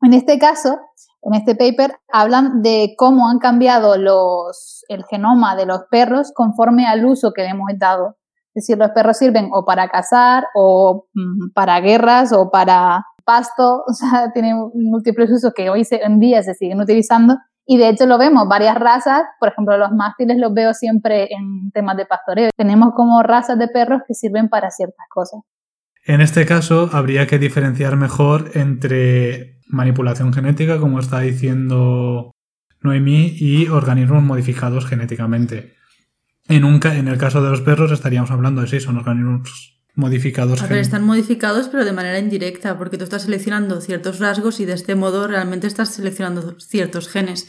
En 0.00 0.14
este 0.14 0.38
caso, 0.38 0.78
en 1.22 1.34
este 1.34 1.54
paper, 1.54 1.94
hablan 2.12 2.62
de 2.62 2.94
cómo 2.96 3.28
han 3.28 3.38
cambiado 3.38 3.96
los, 3.96 4.84
el 4.88 5.04
genoma 5.04 5.54
de 5.54 5.66
los 5.66 5.82
perros 5.90 6.32
conforme 6.34 6.86
al 6.86 7.04
uso 7.04 7.32
que 7.32 7.42
le 7.42 7.50
hemos 7.50 7.68
dado. 7.78 8.16
Es 8.54 8.66
decir, 8.66 8.76
los 8.78 8.90
perros 8.90 9.16
sirven 9.16 9.48
o 9.52 9.64
para 9.64 9.88
cazar, 9.88 10.46
o 10.54 11.06
mm, 11.14 11.52
para 11.54 11.80
guerras, 11.80 12.32
o 12.32 12.50
para 12.50 13.04
pasto, 13.24 13.84
o 13.88 13.92
sea, 13.92 14.32
tienen 14.32 14.56
múltiples 14.74 15.30
usos 15.30 15.52
que 15.54 15.70
hoy 15.70 15.86
en 15.90 16.18
día 16.18 16.42
se 16.42 16.54
siguen 16.54 16.80
utilizando. 16.80 17.36
Y 17.66 17.78
de 17.78 17.88
hecho 17.88 18.06
lo 18.06 18.18
vemos, 18.18 18.48
varias 18.48 18.76
razas, 18.76 19.22
por 19.38 19.50
ejemplo, 19.50 19.78
los 19.78 19.92
mástiles 19.92 20.36
los 20.38 20.52
veo 20.52 20.74
siempre 20.74 21.28
en 21.32 21.70
temas 21.70 21.96
de 21.96 22.06
pastoreo. 22.06 22.50
Tenemos 22.56 22.92
como 22.94 23.22
razas 23.22 23.58
de 23.58 23.68
perros 23.68 24.02
que 24.06 24.14
sirven 24.14 24.48
para 24.48 24.70
ciertas 24.70 25.06
cosas. 25.08 25.40
En 26.04 26.20
este 26.20 26.44
caso, 26.44 26.90
habría 26.92 27.28
que 27.28 27.38
diferenciar 27.38 27.96
mejor 27.96 28.50
entre 28.54 29.60
manipulación 29.68 30.32
genética, 30.32 30.80
como 30.80 30.98
está 30.98 31.20
diciendo 31.20 32.32
Noemí, 32.80 33.36
y 33.36 33.68
organismos 33.68 34.22
modificados 34.22 34.84
genéticamente. 34.86 35.74
En, 36.48 36.64
un, 36.64 36.80
en 36.84 37.06
el 37.06 37.18
caso 37.18 37.42
de 37.42 37.50
los 37.50 37.60
perros 37.60 37.92
estaríamos 37.92 38.32
hablando 38.32 38.62
de 38.62 38.66
sí, 38.66 38.80
son 38.80 38.98
organismos 38.98 39.71
modificados. 39.94 40.62
A 40.62 40.66
ver, 40.66 40.78
están 40.78 41.04
modificados 41.04 41.68
pero 41.68 41.84
de 41.84 41.92
manera 41.92 42.18
indirecta, 42.18 42.78
porque 42.78 42.98
tú 42.98 43.04
estás 43.04 43.22
seleccionando 43.22 43.80
ciertos 43.80 44.18
rasgos 44.18 44.60
y 44.60 44.64
de 44.64 44.74
este 44.74 44.94
modo 44.94 45.26
realmente 45.26 45.66
estás 45.66 45.94
seleccionando 45.94 46.56
ciertos 46.58 47.08
genes. 47.08 47.48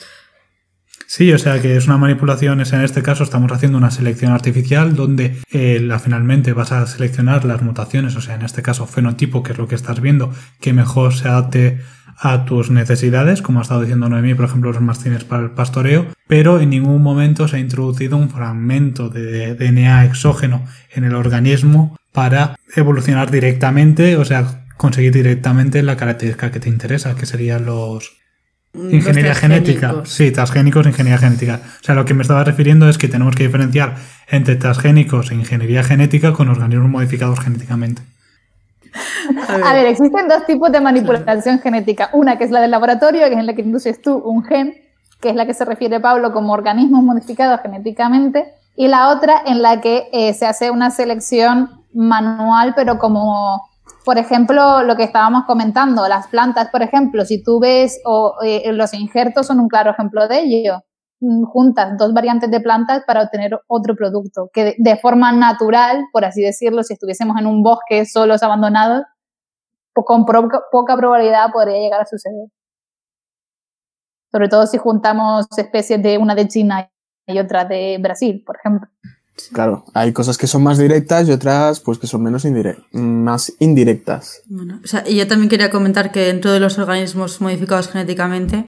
Sí, 1.08 1.32
o 1.32 1.38
sea 1.38 1.62
que 1.62 1.76
es 1.76 1.86
una 1.86 1.98
manipulación, 1.98 2.60
en 2.60 2.82
este 2.82 3.04
caso 3.04 3.24
estamos 3.24 3.52
haciendo 3.52 3.78
una 3.78 3.92
selección 3.92 4.32
artificial 4.32 4.96
donde 4.96 5.38
eh, 5.52 5.88
finalmente 6.04 6.54
vas 6.54 6.72
a 6.72 6.88
seleccionar 6.88 7.46
las 7.46 7.62
mutaciones, 7.62 8.16
o 8.16 8.22
sea, 8.22 8.36
en 8.36 8.44
este 8.44 8.62
caso 8.62 8.88
fenotipo, 8.88 9.44
que 9.44 9.52
es 9.52 9.58
lo 9.58 9.68
que 9.68 9.76
estás 9.76 10.02
viendo, 10.02 10.34
que 10.60 10.74
mejor 10.74 11.14
se 11.14 11.28
adapte 11.28 11.82
a 12.18 12.46
tus 12.46 12.72
necesidades, 12.72 13.42
como 13.42 13.60
ha 13.60 13.64
estado 13.64 13.82
diciendo 13.82 14.08
Noemí, 14.08 14.34
por 14.34 14.46
ejemplo, 14.46 14.72
los 14.72 14.82
mastines 14.82 15.24
para 15.24 15.44
el 15.44 15.52
pastoreo, 15.52 16.08
pero 16.28 16.60
en 16.60 16.70
ningún 16.70 17.02
momento 17.02 17.48
se 17.48 17.58
ha 17.58 17.60
introducido 17.60 18.18
un 18.18 18.30
fragmento 18.30 19.10
de 19.10 19.56
DNA 19.56 20.06
exógeno 20.06 20.66
en 20.92 21.04
el 21.04 21.16
organismo 21.16 21.96
para 22.14 22.56
evolucionar 22.76 23.30
directamente, 23.32 24.16
o 24.16 24.24
sea, 24.24 24.64
conseguir 24.78 25.12
directamente 25.12 25.84
la 25.84 25.98
característica 25.98 26.52
que 26.52 26.60
te 26.60 26.70
interesa, 26.70 27.16
que 27.16 27.26
serían 27.26 27.66
los 27.66 28.24
ingeniería 28.74 29.36
genética. 29.36 30.02
Sí, 30.06 30.32
transgénicos 30.32 30.86
e 30.86 30.90
ingeniería 30.90 31.20
genética. 31.20 31.60
O 31.82 31.84
sea, 31.84 31.96
lo 31.96 32.06
que 32.06 32.14
me 32.14 32.22
estaba 32.22 32.44
refiriendo 32.44 32.90
es 32.90 32.98
que 32.98 33.08
tenemos 33.08 33.36
que 33.36 33.44
diferenciar 33.44 33.96
entre 34.30 34.56
transgénicos 34.56 35.32
e 35.32 35.36
ingeniería 35.36 35.84
genética 35.84 36.34
con 36.34 36.50
organismos 36.50 36.90
modificados 36.90 37.40
genéticamente. 37.40 38.02
A 39.48 39.74
ver. 39.74 39.88
existen 39.88 40.28
dos 40.28 40.46
tipos 40.46 40.72
de 40.72 40.82
manipulación 40.82 41.60
genética. 41.60 42.10
Una 42.14 42.38
que 42.38 42.44
es 42.46 42.52
la 42.52 42.62
del 42.62 42.72
laboratorio, 42.72 43.28
que 43.28 43.34
es 43.34 43.40
en 43.40 43.46
la 43.46 43.54
que 43.54 43.62
induces 43.62 44.02
tú 44.02 44.18
un 44.18 44.44
gen, 44.44 44.76
que 45.20 45.30
es 45.30 45.36
la 45.36 45.46
que 45.46 45.54
se 45.54 45.66
refiere 45.66 46.00
Pablo 46.00 46.32
como 46.34 46.54
organismos 46.54 47.04
modificados 47.04 47.62
genéticamente, 47.62 48.46
y 48.76 48.88
la 48.88 49.10
otra 49.10 49.42
en 49.46 49.62
la 49.62 49.82
que 49.82 50.10
eh, 50.12 50.34
se 50.34 50.46
hace 50.46 50.72
una 50.72 50.90
selección 50.90 51.83
manual, 51.94 52.74
pero 52.76 52.98
como, 52.98 53.70
por 54.06 54.18
ejemplo, 54.18 54.84
lo 54.84 54.96
que 54.96 55.04
estábamos 55.04 55.46
comentando, 55.46 56.08
las 56.08 56.28
plantas, 56.28 56.70
por 56.70 56.82
ejemplo, 56.82 57.26
si 57.26 57.44
tú 57.44 57.60
ves, 57.60 58.00
o 58.06 58.36
eh, 58.44 58.72
los 58.74 58.94
injertos 58.94 59.48
son 59.48 59.60
un 59.60 59.68
claro 59.68 59.92
ejemplo 59.92 60.28
de 60.28 60.40
ello 60.42 60.82
mm, 61.22 61.44
juntas 61.46 61.98
dos 61.98 62.14
variantes 62.14 62.52
de 62.52 62.60
plantas 62.62 63.04
para 63.06 63.24
obtener 63.24 63.60
otro 63.68 63.96
producto, 63.96 64.50
que 64.54 64.76
de 64.78 64.98
forma 64.98 65.32
natural, 65.32 66.04
por 66.12 66.26
así 66.26 66.42
decirlo, 66.42 66.84
si 66.84 66.94
estuviésemos 66.94 67.38
en 67.40 67.48
un 67.48 67.64
bosque 67.64 68.06
solos 68.06 68.44
abandonados, 68.44 69.04
con 69.94 70.26
poca 70.26 70.98
probabilidad 70.98 71.52
podría 71.52 71.78
llegar 71.78 72.02
a 72.02 72.06
suceder. 72.06 72.48
Sobre 74.32 74.50
todo 74.50 74.66
si 74.66 74.80
juntamos 74.80 75.46
especies 75.56 76.02
de 76.02 76.18
una 76.18 76.34
de 76.34 76.48
China 76.48 76.90
y 77.28 77.40
otra 77.40 77.66
de 77.66 78.00
Brasil, 78.02 78.44
por 78.46 78.58
ejemplo. 78.58 78.90
Claro, 79.52 79.86
hay 79.94 80.14
cosas 80.14 80.38
que 80.38 80.48
son 80.48 80.64
más 80.64 80.78
directas 80.78 81.28
y 81.28 81.32
otras 81.32 81.80
pues 81.80 81.98
que 81.98 82.08
son 82.08 82.24
menos 82.24 82.46
más 82.92 83.54
indirectas. 83.60 84.42
Bueno, 84.46 84.80
o 84.84 84.88
sea, 84.88 85.04
y 85.08 85.16
yo 85.16 85.28
también 85.28 85.50
quería 85.50 85.72
comentar 85.72 86.12
que 86.12 86.22
dentro 86.22 86.52
de 86.52 86.60
los 86.60 86.78
organismos 86.78 87.42
modificados 87.42 87.90
genéticamente 87.90 88.66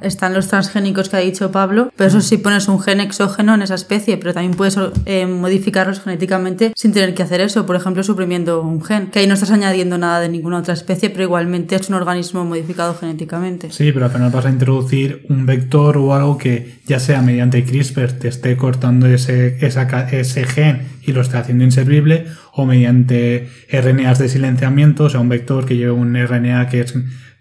están 0.00 0.34
los 0.34 0.48
transgénicos 0.48 1.08
que 1.08 1.16
ha 1.16 1.20
dicho 1.20 1.50
Pablo, 1.50 1.92
pero 1.96 2.08
eso 2.08 2.20
sí 2.20 2.36
pones 2.36 2.68
un 2.68 2.80
gen 2.80 3.00
exógeno 3.00 3.54
en 3.54 3.62
esa 3.62 3.74
especie, 3.74 4.16
pero 4.18 4.34
también 4.34 4.54
puedes 4.54 4.78
eh, 5.06 5.26
modificarlos 5.26 6.00
genéticamente 6.00 6.72
sin 6.76 6.92
tener 6.92 7.14
que 7.14 7.22
hacer 7.22 7.40
eso, 7.40 7.64
por 7.64 7.76
ejemplo, 7.76 8.02
suprimiendo 8.02 8.60
un 8.62 8.82
gen, 8.82 9.06
que 9.08 9.20
ahí 9.20 9.26
no 9.26 9.34
estás 9.34 9.50
añadiendo 9.50 9.96
nada 9.98 10.20
de 10.20 10.28
ninguna 10.28 10.58
otra 10.58 10.74
especie, 10.74 11.10
pero 11.10 11.22
igualmente 11.24 11.76
es 11.76 11.88
un 11.88 11.94
organismo 11.94 12.44
modificado 12.44 12.94
genéticamente. 12.94 13.70
Sí, 13.70 13.90
pero 13.92 14.06
al 14.06 14.10
final 14.10 14.30
vas 14.30 14.46
a 14.46 14.50
introducir 14.50 15.24
un 15.28 15.46
vector 15.46 15.96
o 15.96 16.14
algo 16.14 16.36
que 16.36 16.76
ya 16.86 17.00
sea 17.00 17.22
mediante 17.22 17.64
CRISPR 17.64 18.12
te 18.12 18.28
esté 18.28 18.56
cortando 18.56 19.06
ese, 19.06 19.58
ese 19.64 20.44
gen 20.44 20.82
y 21.02 21.12
lo 21.12 21.20
esté 21.20 21.38
haciendo 21.38 21.64
inservible, 21.64 22.26
o 22.52 22.66
mediante 22.66 23.48
RNAs 23.70 24.18
de 24.18 24.28
silenciamiento, 24.28 25.04
o 25.04 25.10
sea, 25.10 25.20
un 25.20 25.28
vector 25.28 25.64
que 25.64 25.76
lleve 25.76 25.92
un 25.92 26.16
RNA 26.16 26.68
que 26.68 26.80
es 26.80 26.94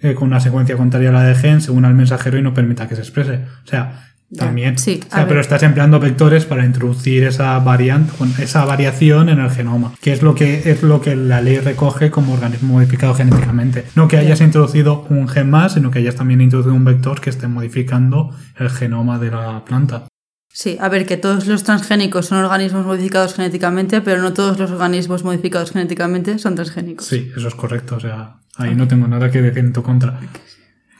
eh, 0.05 0.15
con 0.15 0.27
una 0.27 0.39
secuencia 0.39 0.77
contraria 0.77 1.09
a 1.09 1.13
la 1.13 1.23
de 1.23 1.35
gen 1.35 1.61
según 1.61 1.85
al 1.85 1.93
mensajero 1.93 2.37
y 2.37 2.41
no 2.41 2.53
permita 2.53 2.87
que 2.87 2.95
se 2.95 3.01
exprese. 3.01 3.41
O 3.63 3.67
sea, 3.67 4.05
también. 4.35 4.77
Sí, 4.77 5.01
pero 5.11 5.39
estás 5.39 5.63
empleando 5.63 5.99
vectores 5.99 6.45
para 6.45 6.65
introducir 6.65 7.23
esa 7.23 7.57
variante, 7.59 8.11
esa 8.39 8.65
variación 8.65 9.29
en 9.29 9.39
el 9.39 9.49
genoma, 9.51 9.93
que 10.01 10.13
es 10.13 10.21
lo 10.21 10.35
que 10.35 10.69
es 10.71 10.81
lo 10.83 10.99
que 10.99 11.15
la 11.15 11.41
ley 11.41 11.59
recoge 11.59 12.09
como 12.09 12.33
organismo 12.33 12.73
modificado 12.73 13.13
genéticamente. 13.13 13.85
No 13.95 14.07
que 14.07 14.17
hayas 14.17 14.41
introducido 14.41 15.05
un 15.09 15.27
gen 15.27 15.49
más, 15.49 15.73
sino 15.73 15.91
que 15.91 15.99
hayas 15.99 16.15
también 16.15 16.41
introducido 16.41 16.75
un 16.75 16.85
vector 16.85 17.21
que 17.21 17.29
esté 17.29 17.47
modificando 17.47 18.35
el 18.57 18.69
genoma 18.69 19.19
de 19.19 19.31
la 19.31 19.63
planta. 19.63 20.07
Sí, 20.51 20.77
a 20.79 20.87
ver, 20.87 21.05
que 21.05 21.17
todos 21.17 21.47
los 21.47 21.63
transgénicos 21.63 22.27
son 22.27 22.37
organismos 22.37 22.85
modificados 22.85 23.33
genéticamente, 23.33 23.99
pero 24.01 24.21
no 24.21 24.33
todos 24.33 24.57
los 24.57 24.71
organismos 24.71 25.23
modificados 25.23 25.71
genéticamente 25.71 26.39
son 26.39 26.55
transgénicos. 26.55 27.07
Sí, 27.07 27.29
eso 27.35 27.47
es 27.47 27.55
correcto. 27.55 27.97
O 27.97 27.99
sea, 27.99 28.37
Ahí 28.57 28.75
no 28.75 28.87
tengo 28.87 29.07
nada 29.07 29.29
que 29.29 29.41
decir 29.41 29.65
en 29.65 29.73
tu 29.73 29.83
contra. 29.83 30.19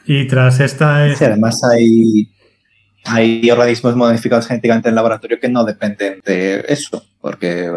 Y 0.05 0.27
tras 0.27 0.59
esta... 0.59 1.13
Sí, 1.15 1.23
además 1.23 1.61
hay, 1.63 2.29
hay 3.05 3.49
organismos 3.49 3.95
modificados 3.95 4.47
genéticamente 4.47 4.89
en 4.89 4.91
el 4.91 4.95
laboratorio 4.95 5.39
que 5.39 5.49
no 5.49 5.63
dependen 5.63 6.21
de 6.25 6.65
eso, 6.67 7.05
porque 7.25 7.71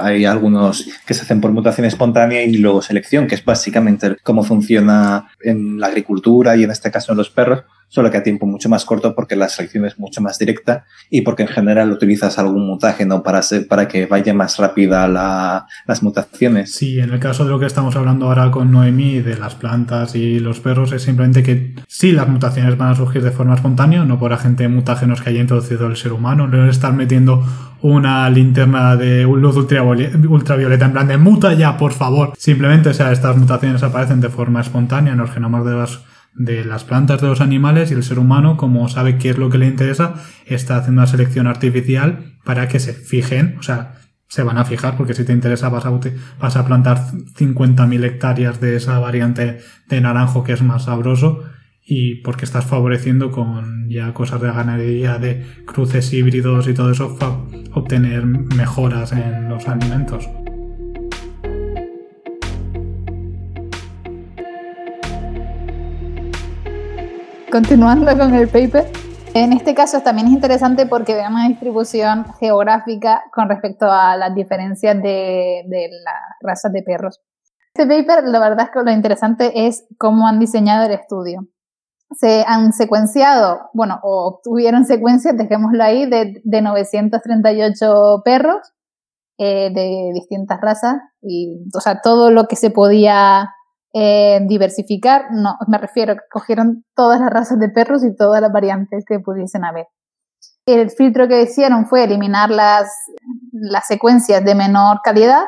hay 0.00 0.24
algunos 0.26 0.86
que 1.04 1.12
se 1.12 1.22
hacen 1.22 1.40
por 1.40 1.50
mutación 1.50 1.88
espontánea 1.88 2.44
y 2.44 2.56
luego 2.56 2.82
selección, 2.82 3.26
que 3.26 3.34
es 3.34 3.44
básicamente 3.44 4.16
cómo 4.22 4.44
funciona 4.44 5.26
en 5.40 5.80
la 5.80 5.88
agricultura 5.88 6.56
y 6.56 6.62
en 6.62 6.70
este 6.70 6.92
caso 6.92 7.10
en 7.10 7.18
los 7.18 7.28
perros, 7.28 7.64
solo 7.88 8.12
que 8.12 8.18
a 8.18 8.22
tiempo 8.22 8.46
mucho 8.46 8.68
más 8.68 8.84
corto 8.84 9.12
porque 9.16 9.34
la 9.34 9.48
selección 9.48 9.86
es 9.86 9.98
mucho 9.98 10.20
más 10.20 10.38
directa 10.38 10.84
y 11.10 11.22
porque 11.22 11.42
en 11.42 11.48
general 11.48 11.90
utilizas 11.90 12.38
algún 12.38 12.64
mutágeno 12.64 13.24
para, 13.24 13.40
para 13.68 13.88
que 13.88 14.06
vaya 14.06 14.32
más 14.34 14.56
rápida 14.58 15.08
la, 15.08 15.66
las 15.86 16.04
mutaciones. 16.04 16.72
Sí, 16.72 17.00
en 17.00 17.10
el 17.10 17.18
caso 17.18 17.44
de 17.44 17.50
lo 17.50 17.58
que 17.58 17.66
estamos 17.66 17.96
hablando 17.96 18.26
ahora 18.26 18.52
con 18.52 18.70
Noemí, 18.70 19.18
de 19.18 19.36
las 19.36 19.56
plantas 19.56 20.14
y 20.14 20.38
los 20.38 20.60
perros, 20.60 20.92
es 20.92 21.02
simplemente 21.02 21.42
que 21.42 21.74
sí, 21.88 22.12
las 22.12 22.28
mutaciones 22.28 22.78
van 22.78 22.90
a 22.90 22.94
surgir 22.94 23.24
de 23.24 23.32
forma 23.32 23.56
espontánea, 23.56 24.04
no 24.04 24.20
por 24.20 24.32
agente 24.32 24.62
de 24.62 24.68
mutágenos 24.68 25.22
que 25.22 25.30
haya 25.30 25.40
introducido 25.40 25.88
el 25.88 25.96
ser 25.96 26.12
humano, 26.12 26.46
no 26.46 26.70
estar 26.70 26.92
metiendo 26.92 27.44
una 27.88 28.28
linterna 28.30 28.96
de 28.96 29.22
luz 29.22 29.56
ultravioleta 29.56 30.86
en 30.86 30.92
plan 30.92 31.08
de 31.08 31.18
muta 31.18 31.54
ya, 31.54 31.76
por 31.76 31.92
favor. 31.92 32.32
Simplemente, 32.36 32.88
o 32.88 32.94
sea, 32.94 33.12
estas 33.12 33.36
mutaciones 33.36 33.82
aparecen 33.82 34.20
de 34.20 34.28
forma 34.28 34.60
espontánea 34.60 35.12
en 35.12 35.18
los 35.18 35.30
genomas 35.30 35.64
de 35.64 35.76
las 35.76 36.04
de 36.34 36.66
las 36.66 36.84
plantas, 36.84 37.22
de 37.22 37.28
los 37.28 37.40
animales 37.40 37.90
y 37.90 37.94
el 37.94 38.02
ser 38.02 38.18
humano, 38.18 38.58
como 38.58 38.88
sabe 38.88 39.16
qué 39.16 39.30
es 39.30 39.38
lo 39.38 39.48
que 39.48 39.56
le 39.56 39.66
interesa, 39.66 40.14
está 40.44 40.76
haciendo 40.76 41.00
una 41.00 41.06
selección 41.06 41.46
artificial 41.46 42.34
para 42.44 42.68
que 42.68 42.78
se 42.78 42.92
fijen, 42.92 43.56
o 43.58 43.62
sea, 43.62 43.94
se 44.28 44.42
van 44.42 44.58
a 44.58 44.66
fijar, 44.66 44.98
porque 44.98 45.14
si 45.14 45.24
te 45.24 45.32
interesa 45.32 45.70
vas 45.70 45.86
a, 45.86 45.98
vas 46.38 46.56
a 46.56 46.66
plantar 46.66 46.98
50.000 47.38 48.04
hectáreas 48.04 48.60
de 48.60 48.76
esa 48.76 48.98
variante 48.98 49.60
de 49.88 50.00
naranjo 50.02 50.44
que 50.44 50.52
es 50.52 50.62
más 50.62 50.84
sabroso 50.84 51.42
y 51.88 52.16
porque 52.16 52.44
estás 52.44 52.64
favoreciendo 52.64 53.30
con 53.30 53.88
ya 53.88 54.12
cosas 54.12 54.40
de 54.40 54.48
ganadería, 54.48 55.18
de 55.18 55.46
cruces 55.64 56.12
híbridos 56.12 56.66
y 56.66 56.74
todo 56.74 56.90
eso, 56.90 57.16
obtener 57.74 58.26
mejoras 58.26 59.12
en 59.12 59.48
los 59.48 59.68
alimentos. 59.68 60.28
Continuando 67.52 68.18
con 68.18 68.34
el 68.34 68.48
paper, 68.48 68.90
en 69.32 69.52
este 69.52 69.72
caso 69.72 70.00
también 70.00 70.26
es 70.26 70.32
interesante 70.34 70.86
porque 70.86 71.14
ve 71.14 71.22
una 71.28 71.46
distribución 71.46 72.26
geográfica 72.40 73.22
con 73.32 73.48
respecto 73.48 73.90
a 73.90 74.16
las 74.16 74.34
diferencias 74.34 74.96
de, 74.96 75.62
de 75.68 75.88
las 76.04 76.14
razas 76.40 76.72
de 76.72 76.82
perros. 76.82 77.22
Este 77.72 77.86
paper, 77.86 78.24
la 78.24 78.40
verdad 78.40 78.66
es 78.66 78.70
que 78.72 78.82
lo 78.82 78.90
interesante 78.90 79.66
es 79.68 79.86
cómo 79.98 80.26
han 80.26 80.40
diseñado 80.40 80.86
el 80.86 80.92
estudio 80.92 81.46
se 82.14 82.44
han 82.46 82.72
secuenciado, 82.72 83.70
bueno, 83.72 83.98
obtuvieron 84.02 84.84
secuencias, 84.84 85.36
dejémoslo 85.36 85.82
ahí, 85.82 86.08
de, 86.08 86.40
de 86.44 86.62
938 86.62 88.22
perros 88.24 88.58
eh, 89.38 89.70
de 89.74 90.12
distintas 90.14 90.60
razas, 90.60 90.98
y, 91.20 91.64
o 91.74 91.80
sea, 91.80 92.00
todo 92.00 92.30
lo 92.30 92.46
que 92.46 92.54
se 92.56 92.70
podía 92.70 93.50
eh, 93.92 94.40
diversificar, 94.46 95.32
no, 95.32 95.56
me 95.66 95.78
refiero 95.78 96.14
que 96.14 96.22
cogieron 96.30 96.84
todas 96.94 97.20
las 97.20 97.30
razas 97.30 97.58
de 97.58 97.68
perros 97.68 98.04
y 98.04 98.14
todas 98.14 98.40
las 98.40 98.52
variantes 98.52 99.04
que 99.06 99.18
pudiesen 99.18 99.64
haber. 99.64 99.88
El 100.66 100.90
filtro 100.90 101.26
que 101.28 101.42
hicieron 101.42 101.86
fue 101.86 102.04
eliminar 102.04 102.50
las, 102.50 102.88
las 103.52 103.86
secuencias 103.86 104.44
de 104.44 104.54
menor 104.54 105.00
calidad, 105.02 105.44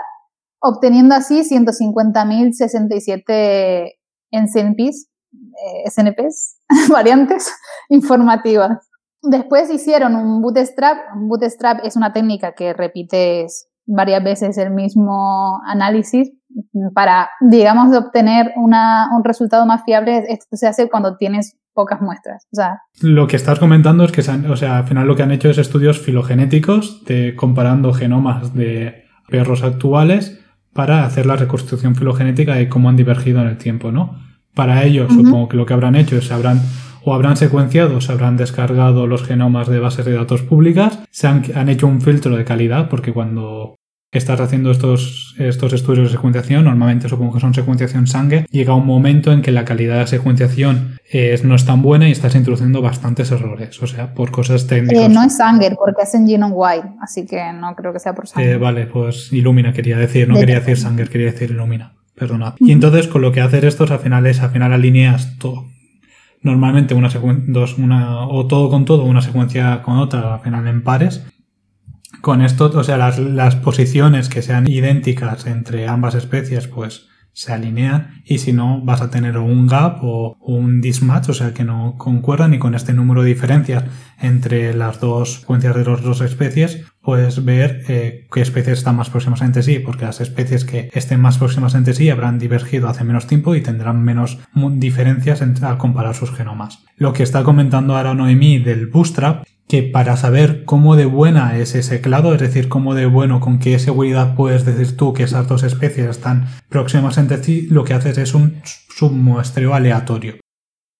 obteniendo 0.60 1.14
así 1.14 1.42
150.067 1.42 3.92
NCNPs 4.32 5.08
eh, 5.32 5.90
SNPs, 5.90 6.58
variantes 6.90 7.52
informativas. 7.88 8.88
Después 9.22 9.70
hicieron 9.70 10.14
un 10.14 10.40
bootstrap. 10.42 10.96
Un 11.14 11.28
bootstrap 11.28 11.84
es 11.84 11.96
una 11.96 12.12
técnica 12.12 12.52
que 12.52 12.72
repites 12.72 13.68
varias 13.86 14.22
veces 14.22 14.58
el 14.58 14.70
mismo 14.70 15.60
análisis 15.66 16.30
para, 16.94 17.30
digamos, 17.40 17.94
obtener 17.96 18.52
una, 18.56 19.08
un 19.16 19.24
resultado 19.24 19.66
más 19.66 19.82
fiable. 19.84 20.24
Esto 20.28 20.56
se 20.56 20.66
hace 20.68 20.88
cuando 20.88 21.16
tienes 21.16 21.56
pocas 21.72 22.00
muestras. 22.00 22.46
O 22.52 22.56
sea, 22.56 22.82
lo 23.02 23.26
que 23.26 23.36
estás 23.36 23.58
comentando 23.58 24.04
es 24.04 24.12
que, 24.12 24.20
o 24.20 24.56
sea, 24.56 24.78
al 24.78 24.84
final 24.84 25.06
lo 25.06 25.16
que 25.16 25.22
han 25.22 25.30
hecho 25.30 25.48
es 25.48 25.58
estudios 25.58 26.00
filogenéticos 26.00 27.04
de 27.04 27.34
comparando 27.36 27.92
genomas 27.92 28.54
de 28.54 29.04
perros 29.28 29.62
actuales 29.62 30.40
para 30.72 31.04
hacer 31.04 31.26
la 31.26 31.36
reconstrucción 31.36 31.94
filogenética 31.94 32.54
de 32.54 32.68
cómo 32.68 32.88
han 32.88 32.96
divergido 32.96 33.40
en 33.40 33.48
el 33.48 33.58
tiempo, 33.58 33.92
¿no? 33.92 34.27
Para 34.54 34.84
ellos, 34.84 35.12
supongo 35.12 35.48
que 35.48 35.56
lo 35.56 35.66
que 35.66 35.74
habrán 35.74 35.94
hecho 35.94 36.16
es 36.16 36.32
habrán 36.32 36.60
o 37.04 37.14
habrán 37.14 37.36
secuenciado, 37.36 38.00
se 38.00 38.12
habrán 38.12 38.36
descargado 38.36 39.06
los 39.06 39.22
genomas 39.22 39.68
de 39.68 39.78
bases 39.78 40.04
de 40.04 40.12
datos 40.12 40.42
públicas, 40.42 40.98
se 41.10 41.26
han, 41.26 41.42
han, 41.54 41.68
hecho 41.68 41.86
un 41.86 42.00
filtro 42.00 42.36
de 42.36 42.44
calidad, 42.44 42.88
porque 42.88 43.12
cuando 43.12 43.76
estás 44.10 44.40
haciendo 44.40 44.70
estos, 44.70 45.34
estos 45.38 45.72
estudios 45.74 46.08
de 46.08 46.16
secuenciación, 46.16 46.64
normalmente 46.64 47.08
supongo 47.08 47.34
que 47.34 47.40
son 47.40 47.52
secuenciación 47.52 48.06
sangue, 48.06 48.46
llega 48.50 48.74
un 48.74 48.86
momento 48.86 49.32
en 49.32 49.42
que 49.42 49.52
la 49.52 49.64
calidad 49.64 49.94
de 49.94 50.00
la 50.00 50.06
secuenciación 50.06 50.98
es, 51.10 51.44
no 51.44 51.54
es 51.54 51.66
tan 51.66 51.82
buena 51.82 52.08
y 52.08 52.12
estás 52.12 52.34
introduciendo 52.34 52.80
bastantes 52.80 53.30
errores, 53.30 53.82
o 53.82 53.86
sea, 53.86 54.14
por 54.14 54.30
cosas 54.30 54.66
técnicas. 54.66 55.04
Eh, 55.04 55.08
no 55.08 55.22
es 55.22 55.36
Sanger, 55.36 55.76
porque 55.76 56.02
hacen 56.02 56.26
genome 56.26 56.54
wide, 56.54 56.94
así 57.02 57.26
que 57.26 57.52
no 57.52 57.74
creo 57.74 57.92
que 57.92 57.98
sea 57.98 58.14
por 58.14 58.26
Sanger. 58.26 58.52
Eh, 58.52 58.56
vale, 58.56 58.86
pues 58.86 59.32
Illumina 59.32 59.72
quería 59.72 59.98
decir, 59.98 60.26
no 60.26 60.36
quería 60.36 60.60
decir 60.60 60.78
Sanger, 60.78 61.10
quería 61.10 61.32
decir 61.32 61.50
Illumina. 61.50 61.97
Perdona. 62.18 62.54
Y 62.58 62.72
entonces 62.72 63.08
con 63.08 63.22
lo 63.22 63.32
que 63.32 63.40
hacer 63.40 63.64
estos 63.64 63.90
al 63.90 64.00
final 64.00 64.26
es, 64.26 64.40
al 64.40 64.50
final 64.50 64.72
alineas 64.72 65.38
todo. 65.38 65.66
Normalmente 66.42 66.94
una 66.94 67.10
secuencia, 67.10 67.52
una, 67.78 68.26
o 68.26 68.46
todo 68.46 68.70
con 68.70 68.84
todo, 68.84 69.04
una 69.04 69.22
secuencia 69.22 69.82
con 69.82 69.98
otra, 69.98 70.34
al 70.34 70.40
final 70.40 70.66
en 70.68 70.82
pares. 70.82 71.26
Con 72.20 72.42
esto, 72.42 72.70
o 72.74 72.84
sea, 72.84 72.96
las, 72.96 73.18
las 73.18 73.56
posiciones 73.56 74.28
que 74.28 74.42
sean 74.42 74.66
idénticas 74.68 75.46
entre 75.46 75.86
ambas 75.86 76.14
especies, 76.14 76.66
pues 76.66 77.08
se 77.38 77.52
alinean 77.52 78.22
y 78.24 78.38
si 78.38 78.52
no 78.52 78.80
vas 78.82 79.00
a 79.00 79.10
tener 79.10 79.38
un 79.38 79.68
gap 79.68 79.98
o 80.02 80.36
un 80.40 80.80
dismatch, 80.80 81.28
o 81.28 81.34
sea 81.34 81.54
que 81.54 81.62
no 81.62 81.94
concuerdan 81.96 82.52
y 82.52 82.58
con 82.58 82.74
este 82.74 82.92
número 82.92 83.22
de 83.22 83.28
diferencias 83.28 83.84
entre 84.20 84.74
las 84.74 84.98
dos 84.98 85.34
secuencias 85.34 85.76
de 85.76 85.84
las 85.84 86.02
dos 86.02 86.20
especies 86.20 86.84
puedes 87.08 87.42
ver 87.42 87.84
eh, 87.88 88.26
qué 88.30 88.42
especies 88.42 88.80
están 88.80 88.96
más 88.96 89.08
próximas 89.08 89.40
entre 89.40 89.62
sí, 89.62 89.78
porque 89.78 90.04
las 90.04 90.20
especies 90.20 90.66
que 90.66 90.90
estén 90.92 91.22
más 91.22 91.38
próximas 91.38 91.74
entre 91.74 91.94
sí 91.94 92.10
habrán 92.10 92.38
divergido 92.38 92.86
hace 92.86 93.02
menos 93.02 93.26
tiempo 93.26 93.54
y 93.54 93.62
tendrán 93.62 94.04
menos 94.04 94.38
diferencias 94.74 95.40
al 95.40 95.78
comparar 95.78 96.14
sus 96.14 96.30
genomas. 96.32 96.84
Lo 96.98 97.14
que 97.14 97.22
está 97.22 97.44
comentando 97.44 97.96
ahora 97.96 98.12
Noemí 98.12 98.58
del 98.58 98.88
Bootstrap 98.88 99.46
que 99.66 99.82
para 99.84 100.18
saber 100.18 100.66
cómo 100.66 100.96
de 100.96 101.06
buena 101.06 101.56
es 101.56 101.74
ese 101.74 102.02
clado, 102.02 102.34
es 102.34 102.42
decir, 102.42 102.68
cómo 102.68 102.94
de 102.94 103.06
bueno, 103.06 103.40
con 103.40 103.58
qué 103.58 103.78
seguridad 103.78 104.34
puedes 104.34 104.66
decir 104.66 104.94
tú 104.94 105.14
que 105.14 105.22
esas 105.22 105.48
dos 105.48 105.62
especies 105.62 106.10
están 106.10 106.46
próximas 106.68 107.16
entre 107.16 107.42
sí, 107.42 107.68
lo 107.70 107.84
que 107.84 107.94
haces 107.94 108.18
es 108.18 108.34
un 108.34 108.60
submuestreo 108.66 109.72
aleatorio. 109.72 110.34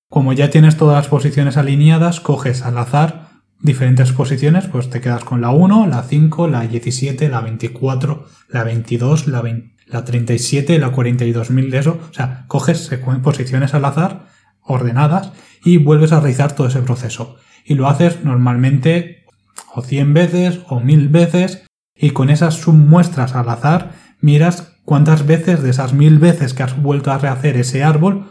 Como 0.08 0.32
ya 0.32 0.48
tienes 0.48 0.78
todas 0.78 0.96
las 0.96 1.08
posiciones 1.08 1.58
alineadas, 1.58 2.20
coges 2.20 2.62
al 2.62 2.78
azar 2.78 3.27
diferentes 3.60 4.12
posiciones, 4.12 4.66
pues 4.66 4.90
te 4.90 5.00
quedas 5.00 5.24
con 5.24 5.40
la 5.40 5.50
1, 5.50 5.86
la 5.86 6.02
5, 6.02 6.48
la 6.48 6.66
17, 6.66 7.28
la 7.28 7.40
24, 7.40 8.26
la 8.48 8.64
22, 8.64 9.28
la, 9.28 9.42
20, 9.42 9.74
la 9.86 10.04
37, 10.04 10.78
la 10.78 10.92
42.000 10.92 11.70
de 11.70 11.78
eso. 11.78 11.98
O 12.10 12.14
sea, 12.14 12.44
coges 12.46 12.90
posiciones 13.22 13.74
al 13.74 13.84
azar 13.84 14.26
ordenadas 14.62 15.32
y 15.64 15.78
vuelves 15.78 16.12
a 16.12 16.20
realizar 16.20 16.52
todo 16.52 16.68
ese 16.68 16.82
proceso 16.82 17.36
y 17.64 17.74
lo 17.74 17.88
haces 17.88 18.24
normalmente 18.24 19.24
o 19.74 19.82
100 19.82 20.14
veces 20.14 20.60
o 20.68 20.80
1000 20.80 21.08
veces 21.08 21.66
y 21.94 22.10
con 22.10 22.30
esas 22.30 22.54
submuestras 22.54 23.34
al 23.34 23.48
azar 23.48 23.92
miras 24.20 24.76
cuántas 24.84 25.26
veces 25.26 25.62
de 25.62 25.70
esas 25.70 25.92
1000 25.92 26.18
veces 26.18 26.54
que 26.54 26.62
has 26.62 26.80
vuelto 26.80 27.10
a 27.10 27.18
rehacer 27.18 27.56
ese 27.56 27.84
árbol, 27.84 28.30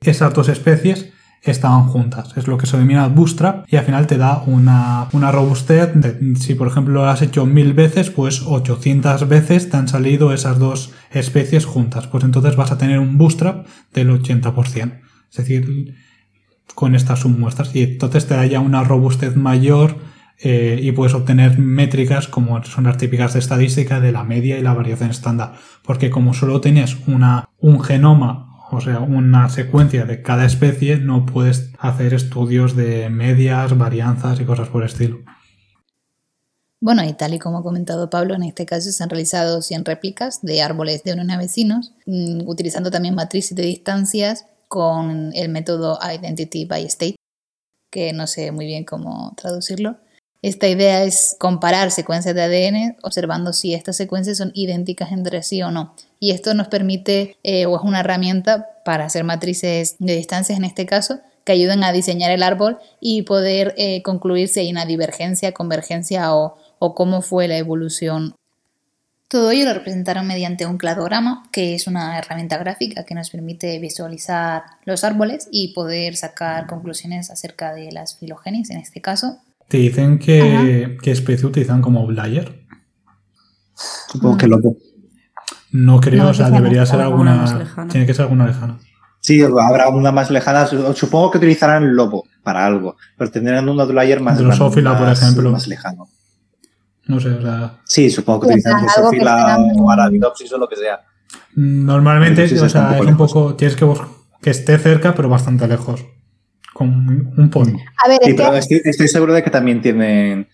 esas 0.00 0.34
dos 0.34 0.48
especies 0.48 1.12
estaban 1.42 1.84
juntas. 1.84 2.36
Es 2.36 2.46
lo 2.46 2.58
que 2.58 2.66
se 2.66 2.76
denomina 2.76 3.08
bootstrap 3.08 3.66
y 3.72 3.76
al 3.76 3.84
final 3.84 4.06
te 4.06 4.18
da 4.18 4.42
una, 4.46 5.08
una 5.12 5.32
robustez. 5.32 5.92
si 6.38 6.54
por 6.54 6.68
ejemplo 6.68 6.94
lo 6.94 7.06
has 7.06 7.22
hecho 7.22 7.46
1000 7.46 7.72
veces, 7.72 8.10
pues 8.10 8.42
800 8.42 9.28
veces 9.28 9.70
te 9.70 9.76
han 9.76 9.88
salido 9.88 10.32
esas 10.32 10.58
dos 10.58 10.92
especies 11.10 11.64
juntas. 11.64 12.06
Pues 12.06 12.24
entonces 12.24 12.56
vas 12.56 12.72
a 12.72 12.78
tener 12.78 12.98
un 12.98 13.16
bootstrap 13.16 13.66
del 13.92 14.10
80%. 14.10 15.00
Es 15.30 15.36
decir, 15.36 15.94
con 16.74 16.94
estas 16.94 17.20
submuestras 17.20 17.74
y 17.74 17.82
entonces 17.82 18.26
te 18.26 18.34
da 18.34 18.46
ya 18.46 18.60
una 18.60 18.84
robustez 18.84 19.36
mayor 19.36 19.98
eh, 20.42 20.80
y 20.82 20.92
puedes 20.92 21.14
obtener 21.14 21.58
métricas 21.58 22.26
como 22.26 22.62
son 22.64 22.84
las 22.84 22.96
típicas 22.96 23.34
de 23.34 23.40
estadística 23.40 24.00
de 24.00 24.12
la 24.12 24.24
media 24.24 24.58
y 24.58 24.62
la 24.62 24.72
variación 24.72 25.10
estándar 25.10 25.54
porque 25.84 26.10
como 26.10 26.32
solo 26.32 26.60
tienes 26.60 26.96
una, 27.06 27.48
un 27.58 27.82
genoma 27.82 28.49
o 28.70 28.80
sea, 28.80 29.00
una 29.00 29.48
secuencia 29.48 30.04
de 30.04 30.22
cada 30.22 30.44
especie, 30.44 30.98
no 30.98 31.26
puedes 31.26 31.70
hacer 31.78 32.14
estudios 32.14 32.76
de 32.76 33.10
medias, 33.10 33.76
varianzas 33.76 34.40
y 34.40 34.44
cosas 34.44 34.68
por 34.68 34.82
el 34.82 34.88
estilo. 34.88 35.18
Bueno, 36.82 37.04
y 37.04 37.12
tal 37.12 37.34
y 37.34 37.38
como 37.38 37.58
ha 37.58 37.62
comentado 37.62 38.08
Pablo, 38.08 38.34
en 38.34 38.42
este 38.42 38.64
caso 38.64 38.90
se 38.90 39.02
han 39.02 39.10
realizado 39.10 39.60
100 39.60 39.84
réplicas 39.84 40.40
de 40.40 40.62
árboles 40.62 41.02
de 41.04 41.12
unos 41.12 41.26
vecinos, 41.36 41.92
mm, 42.06 42.48
utilizando 42.48 42.90
también 42.90 43.14
matrices 43.14 43.54
de 43.54 43.64
distancias 43.64 44.46
con 44.66 45.32
el 45.34 45.50
método 45.50 45.98
Identity 46.02 46.64
by 46.64 46.84
State, 46.86 47.16
que 47.90 48.14
no 48.14 48.26
sé 48.26 48.50
muy 48.50 48.64
bien 48.64 48.84
cómo 48.84 49.34
traducirlo. 49.36 49.98
Esta 50.42 50.68
idea 50.68 51.04
es 51.04 51.36
comparar 51.38 51.90
secuencias 51.90 52.34
de 52.34 52.42
ADN 52.42 52.96
observando 53.02 53.52
si 53.52 53.74
estas 53.74 53.96
secuencias 53.96 54.38
son 54.38 54.52
idénticas 54.54 55.12
entre 55.12 55.42
sí 55.42 55.62
o 55.62 55.70
no. 55.70 55.94
Y 56.18 56.30
esto 56.30 56.54
nos 56.54 56.68
permite, 56.68 57.36
eh, 57.42 57.66
o 57.66 57.76
es 57.76 57.82
una 57.82 58.00
herramienta 58.00 58.68
para 58.84 59.04
hacer 59.04 59.24
matrices 59.24 59.96
de 59.98 60.16
distancias 60.16 60.58
en 60.58 60.64
este 60.64 60.86
caso, 60.86 61.20
que 61.44 61.52
ayuden 61.52 61.84
a 61.84 61.92
diseñar 61.92 62.30
el 62.30 62.42
árbol 62.42 62.78
y 63.00 63.22
poder 63.22 63.74
eh, 63.76 64.02
concluir 64.02 64.48
si 64.48 64.60
hay 64.60 64.70
una 64.70 64.86
divergencia, 64.86 65.52
convergencia 65.52 66.34
o, 66.34 66.56
o 66.78 66.94
cómo 66.94 67.22
fue 67.22 67.48
la 67.48 67.58
evolución 67.58 68.34
todo 69.30 69.52
ello 69.52 69.64
lo 69.64 69.74
representaron 69.74 70.26
mediante 70.26 70.66
un 70.66 70.76
cladograma, 70.76 71.48
que 71.52 71.76
es 71.76 71.86
una 71.86 72.18
herramienta 72.18 72.58
gráfica 72.58 73.04
que 73.04 73.14
nos 73.14 73.30
permite 73.30 73.78
visualizar 73.78 74.64
los 74.84 75.04
árboles 75.04 75.46
y 75.52 75.72
poder 75.72 76.16
sacar 76.16 76.66
conclusiones 76.66 77.30
acerca 77.30 77.72
de 77.72 77.92
las 77.92 78.18
filogenias 78.18 78.70
en 78.70 78.78
este 78.78 79.00
caso. 79.00 79.38
¿Te 79.70 79.76
dicen 79.76 80.18
que, 80.18 80.98
qué 81.00 81.12
especie 81.12 81.46
utilizan 81.46 81.80
como 81.80 82.00
outlier? 82.00 82.66
Supongo 84.10 84.36
que 84.36 84.48
lobo. 84.48 84.76
No 85.70 86.00
creo, 86.00 86.30
o 86.30 86.34
sea, 86.34 86.50
debería 86.50 86.84
ser 86.84 87.00
alguna. 87.00 87.68
Tiene 87.88 88.04
que 88.04 88.12
ser 88.12 88.24
alguna 88.24 88.48
lejana. 88.48 88.80
Sí, 89.20 89.40
habrá 89.40 89.88
una 89.90 90.10
más 90.10 90.28
lejana. 90.32 90.66
Supongo 90.66 91.30
que 91.30 91.38
utilizarán 91.38 91.94
lobo 91.94 92.24
para 92.42 92.66
algo, 92.66 92.96
pero 93.16 93.30
tendrán 93.30 93.68
un 93.68 93.80
outlier 93.80 94.20
más, 94.20 94.38
Drosófila, 94.38 94.98
por 94.98 95.08
ejemplo. 95.08 95.52
más 95.52 95.68
lejano. 95.68 96.08
No 97.06 97.20
sé, 97.20 97.30
o 97.30 97.40
sea... 97.40 97.78
Sí, 97.84 98.10
supongo 98.10 98.48
que 98.48 98.54
que 98.56 98.60
Drosophila 98.68 99.56
o 99.78 99.88
Arabidopsis 99.88 100.52
o 100.52 100.58
lo 100.58 100.68
que 100.68 100.76
sea. 100.76 101.00
Normalmente, 101.54 102.42
o 102.44 102.68
sea, 102.68 102.94
es 102.94 103.00
un 103.00 103.06
lejos. 103.06 103.32
poco... 103.32 103.54
Tienes 103.54 103.76
que 103.76 103.84
buscar 103.84 104.08
que 104.42 104.50
esté 104.50 104.78
cerca, 104.78 105.14
pero 105.14 105.28
bastante 105.28 105.68
lejos. 105.68 106.04
Con 106.80 107.32
un 107.36 107.50
pon. 107.50 107.76
A 108.04 108.08
ver, 108.08 108.18
Sí, 108.24 108.32
pero 108.34 108.56
estoy, 108.56 108.80
estoy 108.84 109.08
seguro 109.08 109.34
de 109.34 109.42
que 109.42 109.50
también 109.50 109.82
tienen 109.82 110.48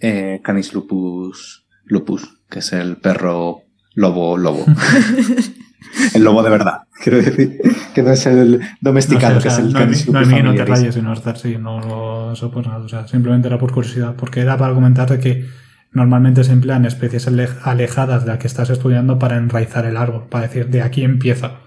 eh, 0.00 0.40
Canis 0.42 0.74
lupus, 0.74 1.64
lupus, 1.84 2.28
que 2.50 2.58
es 2.58 2.72
el 2.72 2.96
perro 2.96 3.62
lobo 3.94 4.36
lobo. 4.36 4.64
el 6.14 6.24
lobo 6.24 6.42
de 6.42 6.50
verdad, 6.50 6.82
quiero 7.02 7.18
decir, 7.18 7.60
que 7.94 8.02
no 8.02 8.10
es 8.10 8.26
el 8.26 8.60
domesticado, 8.80 9.34
No 9.36 9.40
sé, 9.40 9.48
o 9.48 9.50
sea, 9.50 9.58
que 9.58 9.62
es 9.62 9.66
el 9.68 9.72
no, 9.72 9.78
hay- 9.78 9.84
Canis 9.84 10.08
no 10.08 10.18
hay 10.18 10.24
lupus 10.24 10.36
mí, 10.38 10.42
no 10.42 10.54
te 10.54 10.64
rayes, 10.64 10.94
sino 10.94 11.12
estar 11.12 11.38
sí, 11.38 11.56
no 11.58 11.80
lo-. 11.80 12.26
O 12.32 12.88
sea, 12.88 13.06
simplemente 13.08 13.48
era 13.48 13.58
por 13.58 13.72
curiosidad, 13.72 14.14
porque 14.16 14.40
era 14.40 14.56
para 14.56 14.74
comentarte 14.74 15.18
que 15.18 15.46
normalmente 15.92 16.44
se 16.44 16.52
emplean 16.52 16.84
especies 16.84 17.26
ale- 17.28 17.48
alejadas 17.62 18.24
de 18.24 18.32
la 18.32 18.38
que 18.38 18.46
estás 18.46 18.70
estudiando 18.70 19.18
para 19.18 19.36
enraizar 19.36 19.84
el 19.86 19.96
árbol, 19.96 20.26
para 20.28 20.46
decir 20.48 20.68
de 20.68 20.82
aquí 20.82 21.02
empieza. 21.04 21.60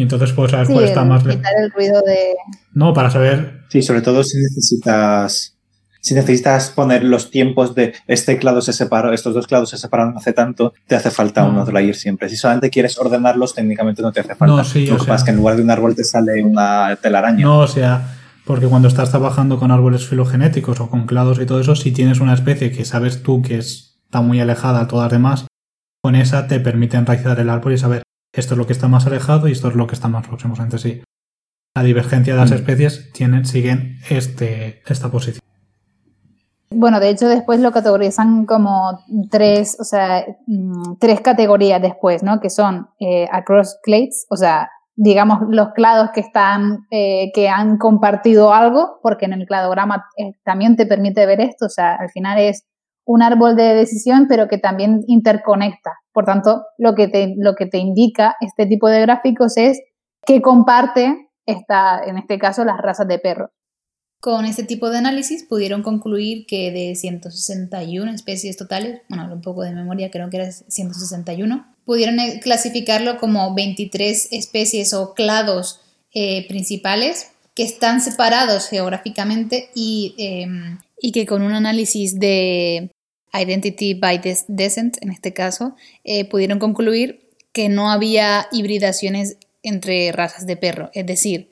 Y 0.00 0.02
entonces 0.04 0.32
puedes 0.32 0.50
saber 0.52 0.66
sí, 0.66 0.72
cuál 0.72 0.84
está 0.86 1.02
el 1.02 1.08
más 1.08 1.24
lejos. 1.24 1.36
quitar 1.36 1.52
el 1.62 1.70
ruido 1.72 2.00
de... 2.06 2.34
No, 2.72 2.94
para 2.94 3.10
saber. 3.10 3.60
Sí, 3.68 3.82
sobre 3.82 4.00
todo 4.00 4.24
si 4.24 4.38
necesitas 4.38 5.56
si 6.02 6.14
necesitas 6.14 6.70
poner 6.70 7.04
los 7.04 7.30
tiempos 7.30 7.74
de 7.74 7.92
este 8.06 8.38
clado 8.38 8.62
se 8.62 8.72
separó, 8.72 9.12
estos 9.12 9.34
dos 9.34 9.46
clados 9.46 9.68
se 9.68 9.76
separaron 9.76 10.16
hace 10.16 10.32
tanto, 10.32 10.72
te 10.86 10.94
hace 10.96 11.10
falta 11.10 11.42
No. 11.42 11.50
un 11.50 11.58
outlier 11.58 11.94
siempre. 11.94 12.30
Si 12.30 12.36
solamente 12.36 12.70
quieres 12.70 12.98
ordenarlos, 12.98 13.54
técnicamente 13.54 14.00
no 14.00 14.10
te 14.10 14.20
hace 14.20 14.34
falta. 14.34 14.46
No, 14.56 14.64
sí, 14.64 14.86
Lo 14.86 14.94
que 14.96 15.00
pasa 15.04 15.16
es 15.16 15.24
que 15.24 15.30
en 15.32 15.36
lugar 15.36 15.56
de 15.56 15.62
un 15.62 15.70
árbol 15.70 15.94
te 15.94 16.02
sale 16.04 16.42
una 16.42 16.96
telaraña. 17.02 17.44
No, 17.44 17.58
o 17.58 17.66
sea, 17.68 18.16
porque 18.46 18.66
cuando 18.66 18.88
estás 18.88 19.10
trabajando 19.10 19.58
con 19.58 19.70
árboles 19.70 20.06
filogenéticos 20.06 20.80
o 20.80 20.88
con 20.88 21.04
clados 21.06 21.38
y 21.38 21.44
todo 21.44 21.60
eso, 21.60 21.76
si 21.76 21.92
tienes 21.92 22.20
una 22.20 22.32
especie 22.32 22.72
que 22.72 22.86
sabes 22.86 23.22
tú 23.22 23.42
que 23.42 23.58
es- 23.58 23.98
está 24.06 24.22
muy 24.22 24.40
alejada 24.40 24.80
a 24.80 24.88
todas 24.88 25.04
las 25.04 25.12
demás, 25.12 25.46
con 26.02 26.14
esa 26.14 26.46
te 26.46 26.60
permite 26.60 26.96
enraizar 26.96 27.38
el 27.38 27.50
árbol 27.50 27.74
y 27.74 27.78
saber 27.78 28.02
esto 28.32 28.54
es 28.54 28.58
lo 28.58 28.66
que 28.66 28.72
está 28.72 28.88
más 28.88 29.06
alejado 29.06 29.48
y 29.48 29.52
esto 29.52 29.68
es 29.68 29.74
lo 29.74 29.86
que 29.86 29.94
está 29.94 30.08
más 30.08 30.26
próximo 30.26 30.54
entre 30.58 30.78
sí. 30.78 31.02
La 31.74 31.82
divergencia 31.82 32.34
de 32.34 32.40
las 32.40 32.50
Mm. 32.50 32.54
especies 32.54 33.12
tienen, 33.12 33.44
siguen 33.44 33.98
este, 34.08 34.82
esta 34.86 35.08
posición. 35.10 35.40
Bueno, 36.72 37.00
de 37.00 37.10
hecho 37.10 37.28
después 37.28 37.60
lo 37.60 37.72
categorizan 37.72 38.46
como 38.46 39.00
tres, 39.30 39.76
o 39.80 39.84
sea, 39.84 40.24
mm, 40.46 40.98
tres 41.00 41.20
categorías 41.20 41.82
después, 41.82 42.22
¿no? 42.22 42.40
Que 42.40 42.48
son 42.48 42.88
eh, 43.00 43.26
across 43.32 43.78
clades, 43.82 44.26
o 44.30 44.36
sea, 44.36 44.70
digamos 44.94 45.40
los 45.48 45.70
clados 45.74 46.10
que 46.14 46.20
están, 46.20 46.86
eh, 46.90 47.32
que 47.34 47.48
han 47.48 47.76
compartido 47.76 48.52
algo, 48.52 49.00
porque 49.02 49.24
en 49.24 49.32
el 49.32 49.46
cladograma 49.46 50.04
eh, 50.16 50.34
también 50.44 50.76
te 50.76 50.86
permite 50.86 51.26
ver 51.26 51.40
esto, 51.40 51.66
o 51.66 51.70
sea, 51.70 51.96
al 51.96 52.10
final 52.10 52.38
es 52.38 52.64
un 53.04 53.22
árbol 53.22 53.56
de 53.56 53.74
decisión, 53.74 54.26
pero 54.28 54.46
que 54.46 54.58
también 54.58 55.00
interconecta. 55.08 55.99
Por 56.20 56.26
tanto, 56.26 56.66
lo 56.76 56.94
que 56.94 57.08
te, 57.08 57.34
lo 57.38 57.54
que 57.54 57.64
te 57.64 57.78
indica 57.78 58.36
este 58.42 58.66
tipo 58.66 58.90
de 58.90 59.00
gráficos 59.00 59.56
es 59.56 59.80
que 60.26 60.42
comparte 60.42 61.30
esta, 61.46 62.04
en 62.04 62.18
este 62.18 62.38
caso, 62.38 62.62
las 62.62 62.76
razas 62.76 63.08
de 63.08 63.18
perros. 63.18 63.48
Con 64.20 64.44
este 64.44 64.64
tipo 64.64 64.90
de 64.90 64.98
análisis 64.98 65.44
pudieron 65.44 65.82
concluir 65.82 66.44
que 66.46 66.72
de 66.72 66.94
161 66.94 68.12
especies 68.12 68.58
totales, 68.58 69.00
bueno, 69.08 69.32
un 69.32 69.40
poco 69.40 69.62
de 69.62 69.72
memoria, 69.72 70.10
creo 70.10 70.28
que 70.28 70.36
era 70.36 70.52
161, 70.52 71.74
pudieron 71.86 72.20
eh, 72.20 72.38
clasificarlo 72.42 73.16
como 73.16 73.54
23 73.54 74.28
especies 74.32 74.92
o 74.92 75.14
clados 75.14 75.80
eh, 76.12 76.46
principales 76.48 77.32
que 77.54 77.62
están 77.62 78.02
separados 78.02 78.68
geográficamente 78.68 79.70
y, 79.74 80.14
eh, 80.18 80.46
y 81.00 81.12
que 81.12 81.24
con 81.24 81.40
un 81.40 81.52
análisis 81.52 82.20
de 82.20 82.90
Identity 83.32 83.94
by 83.94 84.18
Des- 84.18 84.44
Descent, 84.48 84.96
en 85.02 85.10
este 85.10 85.32
caso, 85.32 85.76
eh, 86.04 86.24
pudieron 86.24 86.58
concluir 86.58 87.28
que 87.52 87.68
no 87.68 87.90
había 87.90 88.46
hibridaciones 88.52 89.36
entre 89.62 90.10
razas 90.12 90.46
de 90.46 90.56
perro, 90.56 90.90
es 90.94 91.04
decir, 91.06 91.50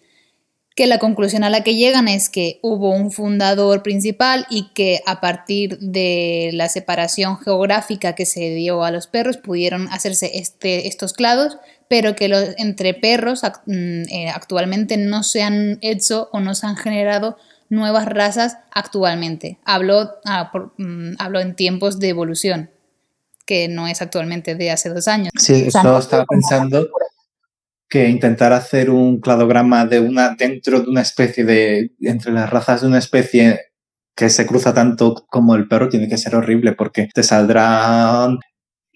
que 0.75 0.87
la 0.87 0.99
conclusión 0.99 1.43
a 1.43 1.51
la 1.51 1.65
que 1.65 1.75
llegan 1.75 2.07
es 2.07 2.29
que 2.31 2.61
hubo 2.63 2.91
un 2.93 3.11
fundador 3.11 3.83
principal 3.83 4.47
y 4.49 4.69
que 4.75 5.01
a 5.07 5.21
partir 5.21 5.77
de 5.81 6.51
la 6.53 6.69
separación 6.69 7.37
geográfica 7.37 8.15
que 8.15 8.25
se 8.27 8.55
dio 8.55 8.85
a 8.85 8.93
los 8.93 9.09
perros 9.09 9.39
pudieron 9.39 9.89
hacerse 9.89 10.39
este, 10.39 10.87
estos 10.87 11.15
clados, 11.15 11.59
pero 11.89 12.15
que 12.15 12.29
los, 12.29 12.55
entre 12.59 12.95
perros 12.95 13.43
mm, 13.67 13.73
eh, 14.09 14.29
actualmente 14.33 14.97
no 14.99 15.25
se 15.25 15.43
han 15.43 15.79
hecho 15.81 16.29
o 16.33 16.39
no 16.39 16.55
se 16.55 16.67
han 16.69 16.77
generado 16.77 17.37
nuevas 17.71 18.07
razas 18.07 18.59
actualmente. 18.73 19.59
Hablo, 19.65 20.17
ah, 20.25 20.51
por- 20.53 20.73
mm, 20.79 21.15
hablo 21.19 21.41
en 21.41 21.55
tiempos 21.55 21.99
de 21.99 22.09
evolución, 22.09 22.71
que 23.47 23.69
no 23.69 23.87
es 23.89 24.03
actualmente 24.03 24.55
de 24.55 24.71
hace 24.71 24.89
dos 24.91 25.09
años. 25.09 25.33
Sí, 25.39 25.67
O 25.69 25.71
sea, 25.71 25.81
eso 25.81 25.83
no 25.85 25.99
estaba 25.99 26.25
pensando 26.27 26.89
que 27.89 28.09
intentar 28.09 28.53
hacer 28.53 28.91
un 28.91 29.21
cladograma 29.21 29.87
de 29.87 30.01
una 30.01 30.35
dentro 30.35 30.81
de 30.81 30.91
una 30.91 31.01
especie 31.01 31.45
de 31.45 31.93
entre 32.01 32.33
las 32.33 32.51
razas 32.51 32.83
de 32.83 32.89
una 32.89 32.99
especie 32.99 33.61
que 34.15 34.29
se 34.29 34.47
cruza 34.47 34.75
tanto 34.75 35.25
como 35.29 35.55
el 35.55 35.69
perro 35.69 35.89
tiene 35.89 36.09
que 36.09 36.19
ser 36.19 36.35
horrible 36.35 36.73
porque 36.73 37.09
te 37.15 37.23
saldrá 37.23 38.27
un- 38.27 38.41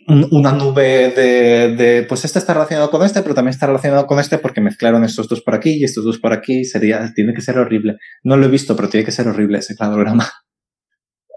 una 0.09 0.53
nube 0.53 1.11
de, 1.15 1.75
de, 1.77 2.03
pues 2.09 2.25
este 2.25 2.39
está 2.39 2.55
relacionado 2.55 2.91
con 2.91 3.03
este 3.05 3.23
pero 3.23 3.35
también 3.35 3.53
está 3.55 3.67
relacionado 3.67 4.07
con 4.07 4.19
este 4.19 4.39
porque 4.39 4.61
mezclaron 4.61 5.05
estos 5.05 5.29
dos 5.29 5.41
por 5.43 5.55
aquí 5.55 5.75
y 5.81 5.85
estos 5.85 6.05
dos 6.05 6.19
por 6.19 6.33
aquí 6.33 6.65
sería 6.65 7.13
tiene 7.15 7.33
que 7.35 7.41
ser 7.41 7.59
horrible 7.59 7.99
no 8.25 8.37
lo 8.37 8.47
he 8.47 8.49
visto 8.49 8.75
pero 8.77 8.89
tiene 8.89 9.05
que 9.05 9.13
ser 9.13 9.29
horrible 9.29 9.59
ese 9.59 9.77
cladograma 9.77 10.29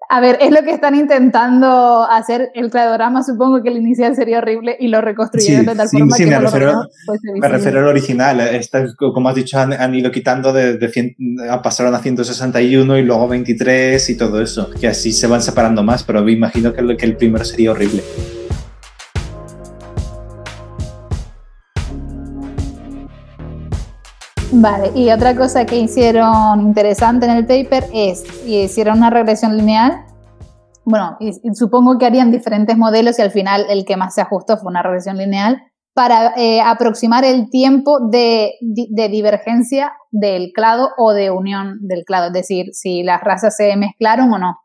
A 0.07 0.20
ver, 0.22 0.38
es 0.39 0.51
lo 0.51 0.61
que 0.61 0.70
están 0.70 0.93
intentando 0.93 2.03
hacer 2.03 2.51
el 2.53 2.70
cladograma. 2.70 3.24
Supongo 3.24 3.63
que 3.63 3.70
el 3.70 3.78
inicial 3.78 4.16
sería 4.16 4.38
horrible 4.38 4.78
y 4.80 4.88
lo 4.88 5.01
reconstruyeron 5.01 5.61
Sí, 5.63 5.68
de 5.72 5.76
tal 5.76 5.89
sí, 5.89 5.97
forma 5.97 6.16
sí, 6.16 6.24
que 6.26 6.30
me 6.30 6.36
lo 6.36 6.41
refiero- 6.43 6.82
fuese 7.07 7.22
Me 7.34 7.47
refiero 7.47 7.80
al 7.80 7.88
original. 7.88 8.39
Esta 8.39 8.82
es, 8.84 8.95
como 8.95 9.28
has 9.30 9.36
dicho, 9.36 9.57
han, 9.59 9.74
han 9.74 9.95
ido 9.95 10.11
quitando 10.11 10.53
de, 10.53 10.78
de 10.78 10.89
100, 10.89 11.16
a- 11.49 11.59
pasaron 11.63 11.95
a 11.95 11.99
161 11.99 12.99
y 12.99 13.01
luego 13.01 13.28
23 13.28 14.07
y 14.11 14.16
todo 14.16 14.39
eso. 14.41 14.70
Que 14.80 14.88
así 14.89 15.11
se 15.11 15.26
van 15.26 15.41
separando 15.41 15.82
más, 15.82 16.03
pero 16.03 16.24
me 16.24 16.34
imagino 16.34 16.72
que 16.72 16.95
que 16.95 17.05
el 17.07 17.18
primero 17.18 17.43
sería 17.43 17.72
horrible. 17.72 18.03
Vale, 24.58 24.91
y 24.95 25.12
otra 25.12 25.36
cosa 25.36 25.66
que 25.66 25.78
hicieron 25.78 26.62
interesante 26.62 27.26
en 27.26 27.32
el 27.34 27.45
paper 27.45 27.88
es, 27.93 28.24
hicieron 28.47 28.99
una 28.99 29.10
regresión 29.10 29.58
lineal. 29.58 30.06
Bueno, 30.86 31.18
supongo 31.53 31.97
que 31.97 32.06
harían 32.06 32.32
diferentes 32.32 32.78
modelos 32.78 33.20
y 33.20 33.22
al 33.22 33.32
final 33.32 33.66
el 33.70 33.84
que 33.84 33.97
más 33.97 34.16
se 34.16 34.22
ajustó 34.22 34.56
fue 34.58 34.70
una 34.70 34.82
regresión 34.82 35.18
lineal 35.18 35.62
para 35.93 36.34
eh, 36.38 36.62
aproximar 36.62 37.26
el 37.26 37.49
tiempo 37.49 37.99
de, 38.10 38.53
di- 38.62 38.88
de 38.91 39.10
divergencia 39.10 39.91
del 40.12 40.51
clado 40.53 40.89
o 40.97 41.12
de 41.12 41.32
unión 41.32 41.80
del 41.82 42.06
clado, 42.06 42.28
es 42.28 42.34
decir, 42.34 42.68
si 42.74 43.03
las 43.03 43.22
razas 43.22 43.58
se 43.58 43.76
mezclaron 43.76 44.32
o 44.32 44.38
no. 44.38 44.58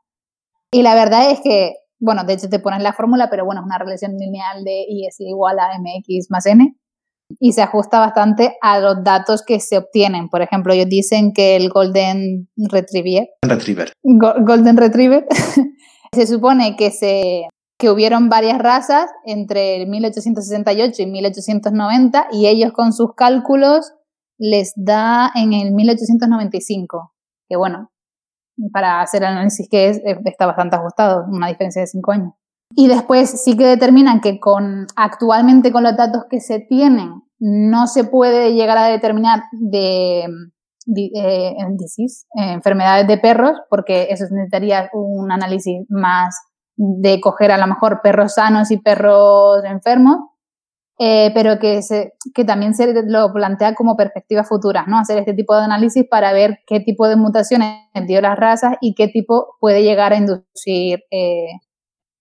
Y 0.71 0.83
la 0.83 0.95
verdad 0.95 1.31
es 1.33 1.41
que, 1.41 1.75
bueno, 1.99 2.23
de 2.23 2.35
hecho 2.35 2.49
te 2.49 2.61
pones 2.61 2.83
la 2.83 2.93
fórmula, 2.93 3.29
pero 3.29 3.45
bueno, 3.45 3.61
es 3.63 3.67
una 3.67 3.79
regresión 3.79 4.13
lineal 4.17 4.63
de 4.63 4.85
y 4.89 5.07
es 5.07 5.19
igual 5.19 5.59
a 5.59 5.71
mx 5.79 6.31
más 6.31 6.47
n 6.47 6.77
y 7.39 7.53
se 7.53 7.63
ajusta 7.63 8.01
bastante 8.01 8.57
a 8.63 8.81
los 8.81 9.05
datos 9.05 9.43
que 9.47 9.61
se 9.61 9.79
obtienen. 9.79 10.29
Por 10.29 10.43
ejemplo, 10.43 10.73
ellos 10.73 10.89
dicen 10.89 11.33
que 11.33 11.57
el 11.57 11.69
Golden 11.71 12.49
Retriever, 12.57 13.29
Retriever. 13.43 13.93
Go- 14.03 14.35
Golden 14.41 14.77
Retriever, 14.77 15.27
se 16.15 16.27
supone 16.27 16.77
que 16.77 16.91
se 16.91 17.49
que 17.79 17.89
hubieron 17.89 18.29
varias 18.29 18.59
razas 18.59 19.11
entre 19.25 19.77
el 19.77 19.89
1868 19.89 21.03
y 21.03 21.07
1890 21.07 22.27
y 22.33 22.47
ellos 22.47 22.73
con 22.73 22.93
sus 22.93 23.15
cálculos 23.15 23.95
les 24.39 24.73
da 24.77 25.31
en 25.35 25.55
el 25.55 25.73
1895, 25.73 27.15
que 27.49 27.57
bueno, 27.57 27.91
para 28.73 29.01
hacer 29.01 29.23
el 29.23 29.29
análisis 29.29 29.67
que 29.71 29.89
es, 29.89 30.01
está 30.27 30.45
bastante 30.47 30.77
ajustado, 30.77 31.25
una 31.31 31.49
diferencia 31.49 31.81
de 31.81 31.87
5 31.87 32.13
años. 32.13 32.33
Y 32.75 32.87
después 32.89 33.43
sí 33.43 33.57
que 33.57 33.67
determinan 33.67 34.21
que 34.21 34.39
con 34.39 34.87
actualmente 34.97 35.73
con 35.73 35.83
los 35.83 35.97
datos 35.97 36.25
que 36.31 36.41
se 36.41 36.61
tienen 36.61 37.23
no 37.41 37.87
se 37.87 38.05
puede 38.05 38.53
llegar 38.55 38.79
a 38.79 38.87
determinar 38.87 39.43
de, 39.53 40.27
di- 40.87 41.11
eh, 41.15 41.55
eh, 41.59 42.53
enfermedades 42.53 43.07
de 43.07 43.19
perros, 43.19 43.53
porque 43.71 44.09
eso 44.11 44.25
necesitaría 44.31 44.89
un 44.93 45.33
análisis 45.33 45.85
más 45.89 46.37
de 46.77 47.21
coger 47.21 47.51
a 47.53 47.59
lo 47.59 47.67
mejor 47.67 48.01
perros 48.03 48.35
sanos 48.35 48.71
y 48.71 48.79
perros 48.79 49.65
enfermos, 49.65 50.17
eh, 50.99 51.31
pero 51.35 51.59
que, 51.59 51.81
que 52.35 52.45
también 52.45 52.75
se 52.75 52.93
lo 53.07 53.33
plantea 53.33 53.75
como 53.75 53.97
perspectivas 53.97 54.47
futuras, 54.49 54.87
¿no? 54.87 54.99
Hacer 54.99 55.19
este 55.19 55.33
tipo 55.35 55.57
de 55.57 55.65
análisis 55.65 56.05
para 56.11 56.33
ver 56.33 56.59
qué 56.67 56.81
tipo 56.81 57.09
de 57.09 57.17
mutaciones 57.17 57.79
dio 58.07 58.21
las 58.21 58.39
razas 58.39 58.77
y 58.83 58.95
qué 58.95 59.09
tipo 59.09 59.57
puede 59.61 59.83
llegar 59.83 60.13
a 60.13 60.17
inducir 60.17 61.01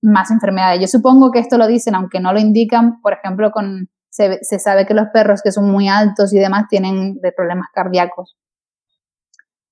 más 0.01 0.31
enfermedades. 0.31 0.81
Yo 0.81 0.87
supongo 0.87 1.31
que 1.31 1.39
esto 1.39 1.57
lo 1.57 1.67
dicen, 1.67 1.95
aunque 1.95 2.19
no 2.19 2.33
lo 2.33 2.39
indican, 2.39 3.01
por 3.01 3.13
ejemplo, 3.13 3.51
con 3.51 3.89
se, 4.09 4.39
se 4.41 4.59
sabe 4.59 4.85
que 4.85 4.93
los 4.93 5.07
perros 5.13 5.41
que 5.43 5.51
son 5.51 5.69
muy 5.69 5.87
altos 5.87 6.33
y 6.33 6.39
demás 6.39 6.65
tienen 6.69 7.19
de 7.21 7.31
problemas 7.31 7.67
cardíacos. 7.73 8.37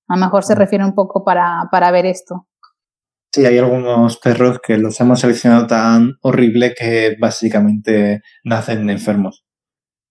A 0.08 0.16
lo 0.16 0.24
mejor 0.24 0.44
se 0.44 0.54
refiere 0.54 0.84
un 0.84 0.94
poco 0.94 1.24
para, 1.24 1.68
para 1.70 1.90
ver 1.90 2.06
esto. 2.06 2.46
Sí, 3.30 3.44
hay 3.44 3.58
algunos 3.58 4.18
perros 4.18 4.58
que 4.66 4.78
los 4.78 4.98
hemos 5.00 5.20
seleccionado 5.20 5.66
tan 5.66 6.14
horrible 6.22 6.74
que 6.74 7.16
básicamente 7.20 8.22
nacen 8.42 8.88
enfermos. 8.88 9.44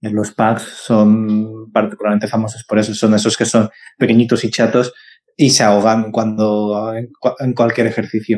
Los 0.02 0.34
packs 0.34 0.62
son 0.62 1.72
particularmente 1.72 2.28
famosos 2.28 2.64
por 2.68 2.78
eso. 2.78 2.94
Son 2.94 3.16
esos 3.16 3.36
que 3.36 3.46
son 3.46 3.70
pequeñitos 3.98 4.44
y 4.44 4.52
chatos 4.52 4.94
y 5.36 5.50
se 5.50 5.64
ahogan 5.64 6.12
cuando 6.12 6.94
en 6.94 7.54
cualquier 7.54 7.88
ejercicio. 7.88 8.38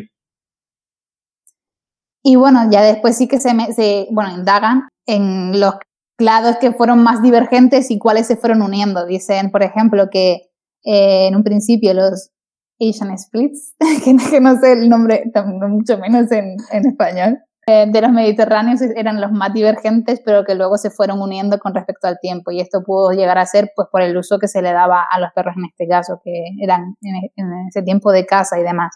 Y 2.23 2.35
bueno, 2.35 2.69
ya 2.69 2.81
después 2.81 3.17
sí 3.17 3.27
que 3.27 3.39
se, 3.39 3.51
se 3.73 4.07
bueno, 4.11 4.33
indagan 4.33 4.87
en 5.05 5.59
los 5.59 5.75
clados 6.17 6.57
que 6.57 6.73
fueron 6.73 7.01
más 7.01 7.21
divergentes 7.21 7.89
y 7.91 7.97
cuáles 7.97 8.27
se 8.27 8.35
fueron 8.35 8.61
uniendo. 8.61 9.05
Dicen, 9.05 9.51
por 9.51 9.63
ejemplo, 9.63 10.09
que 10.11 10.49
eh, 10.83 11.27
en 11.27 11.35
un 11.35 11.43
principio 11.43 11.93
los 11.93 12.31
Asian 12.79 13.17
Splits, 13.17 13.75
que, 14.03 14.41
no 14.41 14.59
sé 14.59 14.73
el 14.73 14.89
nombre, 14.89 15.23
mucho 15.69 15.97
menos 15.97 16.31
en, 16.31 16.57
en 16.71 16.87
español, 16.87 17.39
eh, 17.67 17.85
de 17.87 18.01
los 18.01 18.11
mediterráneos 18.11 18.81
eran 18.81 19.21
los 19.21 19.31
más 19.31 19.53
divergentes, 19.53 20.21
pero 20.25 20.43
que 20.43 20.55
luego 20.55 20.77
se 20.77 20.89
fueron 20.89 21.21
uniendo 21.21 21.59
con 21.59 21.73
respecto 21.73 22.07
al 22.07 22.19
tiempo. 22.19 22.51
Y 22.51 22.59
esto 22.59 22.83
pudo 22.83 23.11
llegar 23.11 23.37
a 23.37 23.45
ser 23.45 23.71
pues, 23.75 23.87
por 23.91 24.01
el 24.01 24.17
uso 24.17 24.39
que 24.39 24.47
se 24.47 24.61
le 24.61 24.73
daba 24.73 25.05
a 25.09 25.19
los 25.19 25.29
perros 25.33 25.55
en 25.55 25.65
este 25.65 25.87
caso, 25.87 26.19
que 26.23 26.31
eran 26.61 26.95
en, 27.01 27.15
en 27.35 27.67
ese 27.67 27.83
tiempo 27.83 28.11
de 28.11 28.25
caza 28.25 28.59
y 28.59 28.63
demás. 28.63 28.95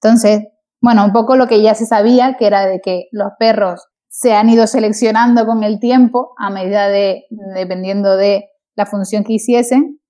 Entonces, 0.00 0.42
bueno, 0.82 1.04
un 1.04 1.12
poco 1.12 1.36
lo 1.36 1.46
que 1.46 1.62
ya 1.62 1.74
se 1.74 1.86
sabía, 1.86 2.36
que 2.36 2.46
era 2.46 2.66
de 2.66 2.80
que 2.80 3.04
los 3.12 3.30
perros 3.38 3.86
se 4.08 4.34
han 4.34 4.50
ido 4.50 4.66
seleccionando 4.66 5.46
con 5.46 5.62
el 5.62 5.80
tiempo 5.80 6.34
a 6.36 6.50
medida 6.50 6.88
de, 6.88 7.24
dependiendo 7.54 8.16
de 8.16 8.46
la 8.74 8.84
función 8.84 9.24
que 9.24 9.34
hiciesen. 9.34 10.00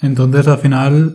Entonces, 0.00 0.48
al 0.48 0.58
final, 0.58 1.14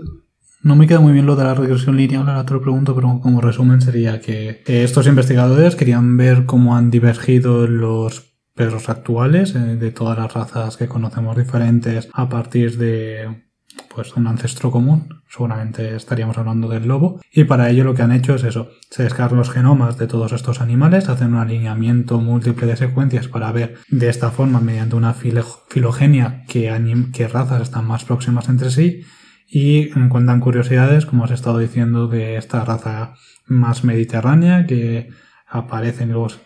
no 0.62 0.76
me 0.76 0.88
queda 0.88 1.00
muy 1.00 1.14
bien 1.14 1.26
lo 1.26 1.36
de 1.36 1.44
la 1.44 1.56
regresión 1.56 1.98
lineal, 1.98 2.30
ahora 2.30 2.46
te 2.46 2.54
lo 2.54 2.62
pregunto, 2.62 2.96
pero 2.96 3.20
como 3.22 3.42
resumen 3.42 3.82
sería 3.82 4.22
que 4.22 4.62
estos 4.66 5.08
investigadores 5.08 5.76
querían 5.76 6.16
ver 6.16 6.46
cómo 6.46 6.76
han 6.76 6.92
divergido 6.92 7.66
los 7.66 8.36
perros 8.56 8.88
actuales, 8.88 9.56
eh, 9.56 9.78
de 9.78 9.92
todas 9.92 10.18
las 10.18 10.32
razas 10.32 10.78
que 10.78 10.88
conocemos 10.88 11.36
diferentes, 11.36 12.08
a 12.14 12.30
partir 12.30 12.78
de 12.78 13.51
pues 13.94 14.16
un 14.16 14.28
ancestro 14.28 14.72
común, 14.72 15.22
seguramente 15.30 15.96
estaríamos 15.96 16.38
hablando 16.38 16.68
del 16.70 16.88
lobo, 16.88 17.22
y 17.32 17.44
para 17.44 17.70
ello 17.70 17.84
lo 17.84 17.94
que 17.94 18.02
han 18.02 18.12
hecho 18.12 18.36
es 18.36 18.44
eso, 18.44 18.70
se 18.90 19.04
descargan 19.04 19.38
los 19.38 19.50
genomas 19.50 19.98
de 19.98 20.08
todos 20.08 20.32
estos 20.32 20.62
animales, 20.62 21.10
hacen 21.10 21.34
un 21.34 21.40
alineamiento 21.40 22.20
múltiple 22.20 22.68
de 22.68 22.78
secuencias 22.78 23.28
para 23.28 23.52
ver 23.52 23.78
de 23.90 24.10
esta 24.10 24.32
forma, 24.32 24.60
mediante 24.60 24.96
una 24.96 25.14
filogenia, 25.14 26.44
qué, 26.48 27.10
qué 27.14 27.28
razas 27.28 27.62
están 27.62 27.86
más 27.86 28.06
próximas 28.06 28.50
entre 28.50 28.72
sí, 28.72 29.02
y 29.48 29.98
encuentran 30.00 30.40
curiosidades, 30.40 31.06
como 31.06 31.24
os 31.24 31.32
he 31.32 31.34
estado 31.34 31.60
diciendo, 31.60 32.08
de 32.08 32.38
esta 32.38 32.64
raza 32.64 33.16
más 33.46 33.84
mediterránea 33.84 34.66
que 34.66 35.10
aparece 35.48 36.04
en 36.04 36.14
los 36.14 36.40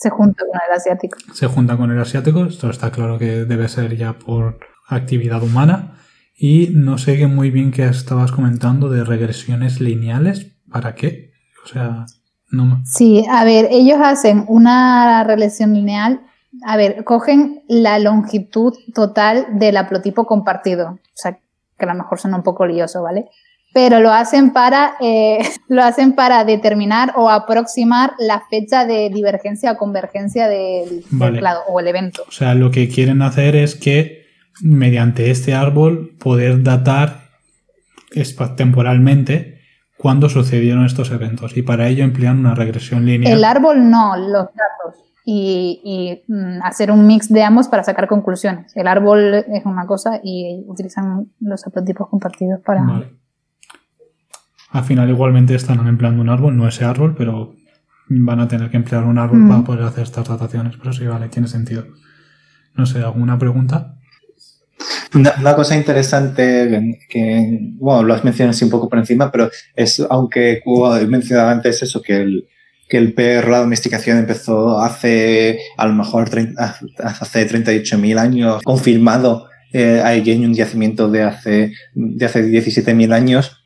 se 0.00 0.08
junta 0.08 0.44
con 0.46 0.58
el 0.66 0.74
asiático. 0.74 1.18
Se 1.34 1.46
junta 1.46 1.76
con 1.76 1.90
el 1.90 2.00
asiático, 2.00 2.46
esto 2.46 2.70
está 2.70 2.90
claro 2.90 3.18
que 3.18 3.44
debe 3.44 3.68
ser 3.68 3.98
ya 3.98 4.14
por 4.14 4.58
actividad 4.88 5.42
humana. 5.42 5.98
Y 6.42 6.70
no 6.72 6.96
sé 6.96 7.26
muy 7.26 7.50
bien 7.50 7.70
qué 7.70 7.84
estabas 7.84 8.32
comentando 8.32 8.88
de 8.88 9.04
regresiones 9.04 9.78
lineales. 9.78 10.46
¿Para 10.72 10.94
qué? 10.94 11.32
O 11.62 11.68
sea, 11.68 12.06
no 12.50 12.80
Sí, 12.86 13.26
a 13.30 13.44
ver, 13.44 13.68
ellos 13.70 13.98
hacen 14.02 14.46
una 14.48 15.22
regresión 15.24 15.74
lineal. 15.74 16.22
A 16.64 16.78
ver, 16.78 17.04
cogen 17.04 17.62
la 17.68 17.98
longitud 17.98 18.72
total 18.94 19.48
del 19.58 19.76
haplotipo 19.76 20.24
compartido. 20.24 20.92
O 20.92 20.98
sea, 21.12 21.38
que 21.78 21.84
a 21.84 21.92
lo 21.92 21.94
mejor 21.94 22.18
suena 22.18 22.38
un 22.38 22.42
poco 22.42 22.64
lioso, 22.64 23.02
¿vale? 23.02 23.26
Pero 23.74 24.00
lo 24.00 24.10
hacen 24.10 24.54
para, 24.54 24.94
eh, 24.98 25.40
lo 25.68 25.84
hacen 25.84 26.14
para 26.14 26.46
determinar 26.46 27.12
o 27.16 27.28
aproximar 27.28 28.14
la 28.18 28.44
fecha 28.48 28.86
de 28.86 29.10
divergencia 29.10 29.72
o 29.72 29.76
convergencia 29.76 30.48
del, 30.48 31.04
o 31.68 31.80
el 31.80 31.86
evento. 31.86 32.22
O 32.26 32.32
sea, 32.32 32.54
lo 32.54 32.70
que 32.70 32.88
quieren 32.88 33.20
hacer 33.20 33.56
es 33.56 33.74
que 33.74 34.19
mediante 34.62 35.30
este 35.30 35.54
árbol 35.54 36.16
poder 36.18 36.62
datar 36.62 37.28
temporalmente 38.56 39.60
cuándo 39.96 40.28
sucedieron 40.28 40.84
estos 40.84 41.10
eventos 41.10 41.56
y 41.56 41.62
para 41.62 41.88
ello 41.88 42.04
emplean 42.04 42.38
una 42.38 42.54
regresión 42.54 43.04
lineal. 43.04 43.32
El 43.32 43.44
árbol 43.44 43.90
no, 43.90 44.16
los 44.16 44.46
datos 44.46 45.10
y, 45.24 46.22
mm, 46.26 46.62
hacer 46.62 46.90
un 46.90 47.06
mix 47.06 47.28
de 47.28 47.42
ambos 47.42 47.68
para 47.68 47.84
sacar 47.84 48.08
conclusiones. 48.08 48.76
El 48.76 48.88
árbol 48.88 49.34
es 49.34 49.64
una 49.64 49.86
cosa 49.86 50.20
y 50.22 50.64
utilizan 50.66 51.30
los 51.40 51.62
prototipos 51.62 52.08
compartidos 52.08 52.60
para... 52.60 52.82
Vale. 52.82 53.20
Al 54.70 54.84
final 54.84 55.10
igualmente 55.10 55.54
están 55.54 55.86
empleando 55.86 56.22
un 56.22 56.28
árbol, 56.28 56.56
no 56.56 56.66
ese 56.66 56.84
árbol, 56.84 57.14
pero 57.16 57.54
van 58.08 58.40
a 58.40 58.48
tener 58.48 58.70
que 58.70 58.76
emplear 58.76 59.04
un 59.04 59.18
árbol 59.18 59.46
para 59.48 59.60
mm. 59.60 59.64
poder 59.64 59.82
hacer 59.82 60.04
estas 60.04 60.28
dataciones. 60.28 60.76
Pero 60.76 60.92
sí, 60.92 61.06
vale, 61.06 61.28
tiene 61.28 61.48
sentido. 61.48 61.84
No 62.74 62.86
sé, 62.86 63.02
¿alguna 63.02 63.38
pregunta? 63.38 63.99
Una, 65.14 65.54
cosa 65.54 65.76
interesante 65.76 66.98
que, 67.08 67.58
bueno, 67.74 68.02
lo 68.04 68.14
has 68.14 68.24
mencionado 68.24 68.50
así 68.50 68.64
un 68.64 68.70
poco 68.70 68.88
por 68.88 68.98
encima, 68.98 69.30
pero 69.30 69.50
es, 69.74 70.00
aunque 70.08 70.62
he 70.64 71.06
mencionado 71.06 71.48
antes 71.48 71.82
eso, 71.82 72.00
que 72.00 72.16
el, 72.16 72.48
que 72.88 72.96
el 72.96 73.12
perro, 73.12 73.50
la 73.50 73.58
domesticación 73.58 74.18
empezó 74.18 74.80
hace, 74.80 75.60
a 75.76 75.86
lo 75.86 75.94
mejor, 75.94 76.30
hace 76.98 77.48
38.000 77.48 78.18
años, 78.18 78.62
confirmado, 78.62 79.48
eh, 79.72 80.00
hay 80.04 80.20
un 80.44 80.54
yacimiento 80.54 81.10
de 81.10 81.22
hace, 81.22 81.72
de 81.94 82.26
hace 82.26 82.44
17.000 82.44 83.12
años, 83.12 83.62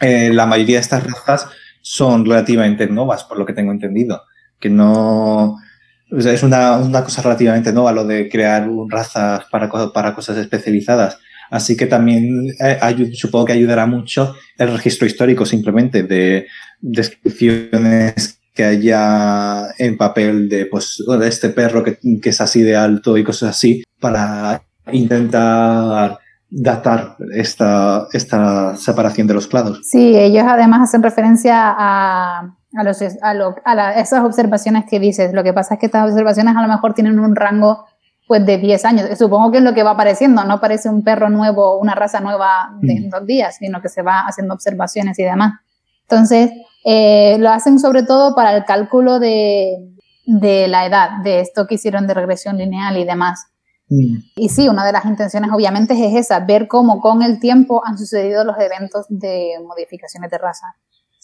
eh, 0.00 0.30
la 0.32 0.46
mayoría 0.46 0.76
de 0.76 0.82
estas 0.82 1.04
razas 1.04 1.46
son 1.80 2.24
relativamente 2.24 2.86
nuevas, 2.88 3.24
por 3.24 3.38
lo 3.38 3.46
que 3.46 3.52
tengo 3.52 3.72
entendido, 3.72 4.22
que 4.58 4.68
no, 4.68 5.58
es 6.18 6.42
una, 6.42 6.76
una, 6.78 7.04
cosa 7.04 7.22
relativamente 7.22 7.72
nueva 7.72 7.92
lo 7.92 8.04
de 8.04 8.28
crear 8.28 8.68
razas 8.88 9.44
para, 9.50 9.68
para 9.92 10.14
cosas 10.14 10.36
especializadas. 10.36 11.18
Así 11.50 11.76
que 11.76 11.86
también 11.86 12.48
eh, 12.60 13.10
supongo 13.14 13.46
que 13.46 13.52
ayudará 13.52 13.86
mucho 13.86 14.34
el 14.56 14.72
registro 14.72 15.06
histórico 15.06 15.44
simplemente 15.44 16.02
de 16.02 16.46
descripciones 16.80 18.38
que 18.54 18.64
haya 18.64 19.68
en 19.78 19.96
papel 19.96 20.48
de, 20.48 20.66
pues, 20.66 21.02
de 21.06 21.28
este 21.28 21.50
perro 21.50 21.82
que, 21.82 21.98
que 22.20 22.30
es 22.30 22.40
así 22.40 22.62
de 22.62 22.76
alto 22.76 23.16
y 23.16 23.24
cosas 23.24 23.50
así 23.50 23.82
para 24.00 24.62
intentar 24.92 26.18
datar 26.50 27.16
esta, 27.34 28.06
esta 28.12 28.76
separación 28.76 29.26
de 29.26 29.34
los 29.34 29.46
clados. 29.46 29.80
Sí, 29.84 30.16
ellos 30.16 30.44
además 30.46 30.88
hacen 30.88 31.02
referencia 31.02 31.74
a 31.78 32.54
a, 32.76 32.84
los, 32.84 33.02
a, 33.64 34.00
esas 34.00 34.24
observaciones 34.24 34.84
que 34.88 34.98
dices. 34.98 35.32
Lo 35.32 35.42
que 35.42 35.52
pasa 35.52 35.74
es 35.74 35.80
que 35.80 35.86
estas 35.86 36.08
observaciones 36.08 36.56
a 36.56 36.62
lo 36.62 36.68
mejor 36.68 36.94
tienen 36.94 37.18
un 37.18 37.36
rango 37.36 37.86
pues 38.26 38.46
de 38.46 38.58
10 38.58 38.84
años. 38.84 39.18
Supongo 39.18 39.50
que 39.50 39.58
es 39.58 39.64
lo 39.64 39.74
que 39.74 39.82
va 39.82 39.90
apareciendo, 39.90 40.44
no 40.44 40.60
parece 40.60 40.88
un 40.88 41.02
perro 41.02 41.28
nuevo, 41.28 41.78
una 41.78 41.94
raza 41.94 42.20
nueva 42.20 42.76
de 42.80 43.00
mm. 43.00 43.10
dos 43.10 43.26
días, 43.26 43.56
sino 43.56 43.82
que 43.82 43.88
se 43.88 44.02
va 44.02 44.20
haciendo 44.20 44.54
observaciones 44.54 45.18
y 45.18 45.24
demás. 45.24 45.54
Entonces, 46.02 46.50
eh, 46.84 47.36
lo 47.38 47.50
hacen 47.50 47.78
sobre 47.78 48.02
todo 48.04 48.34
para 48.34 48.56
el 48.56 48.64
cálculo 48.64 49.18
de, 49.18 49.92
de, 50.26 50.68
la 50.68 50.86
edad, 50.86 51.22
de 51.22 51.40
esto 51.40 51.66
que 51.66 51.74
hicieron 51.74 52.06
de 52.06 52.14
regresión 52.14 52.56
lineal 52.56 52.96
y 52.96 53.04
demás. 53.04 53.46
Mm. 53.88 54.16
Y 54.36 54.48
sí, 54.48 54.68
una 54.68 54.86
de 54.86 54.92
las 54.92 55.04
intenciones 55.04 55.50
obviamente 55.52 55.94
es 55.94 56.14
esa, 56.14 56.40
ver 56.40 56.68
cómo 56.68 57.00
con 57.00 57.22
el 57.22 57.38
tiempo 57.38 57.82
han 57.84 57.98
sucedido 57.98 58.44
los 58.44 58.58
eventos 58.58 59.06
de 59.08 59.54
modificaciones 59.66 60.30
de 60.30 60.38
raza. 60.38 60.66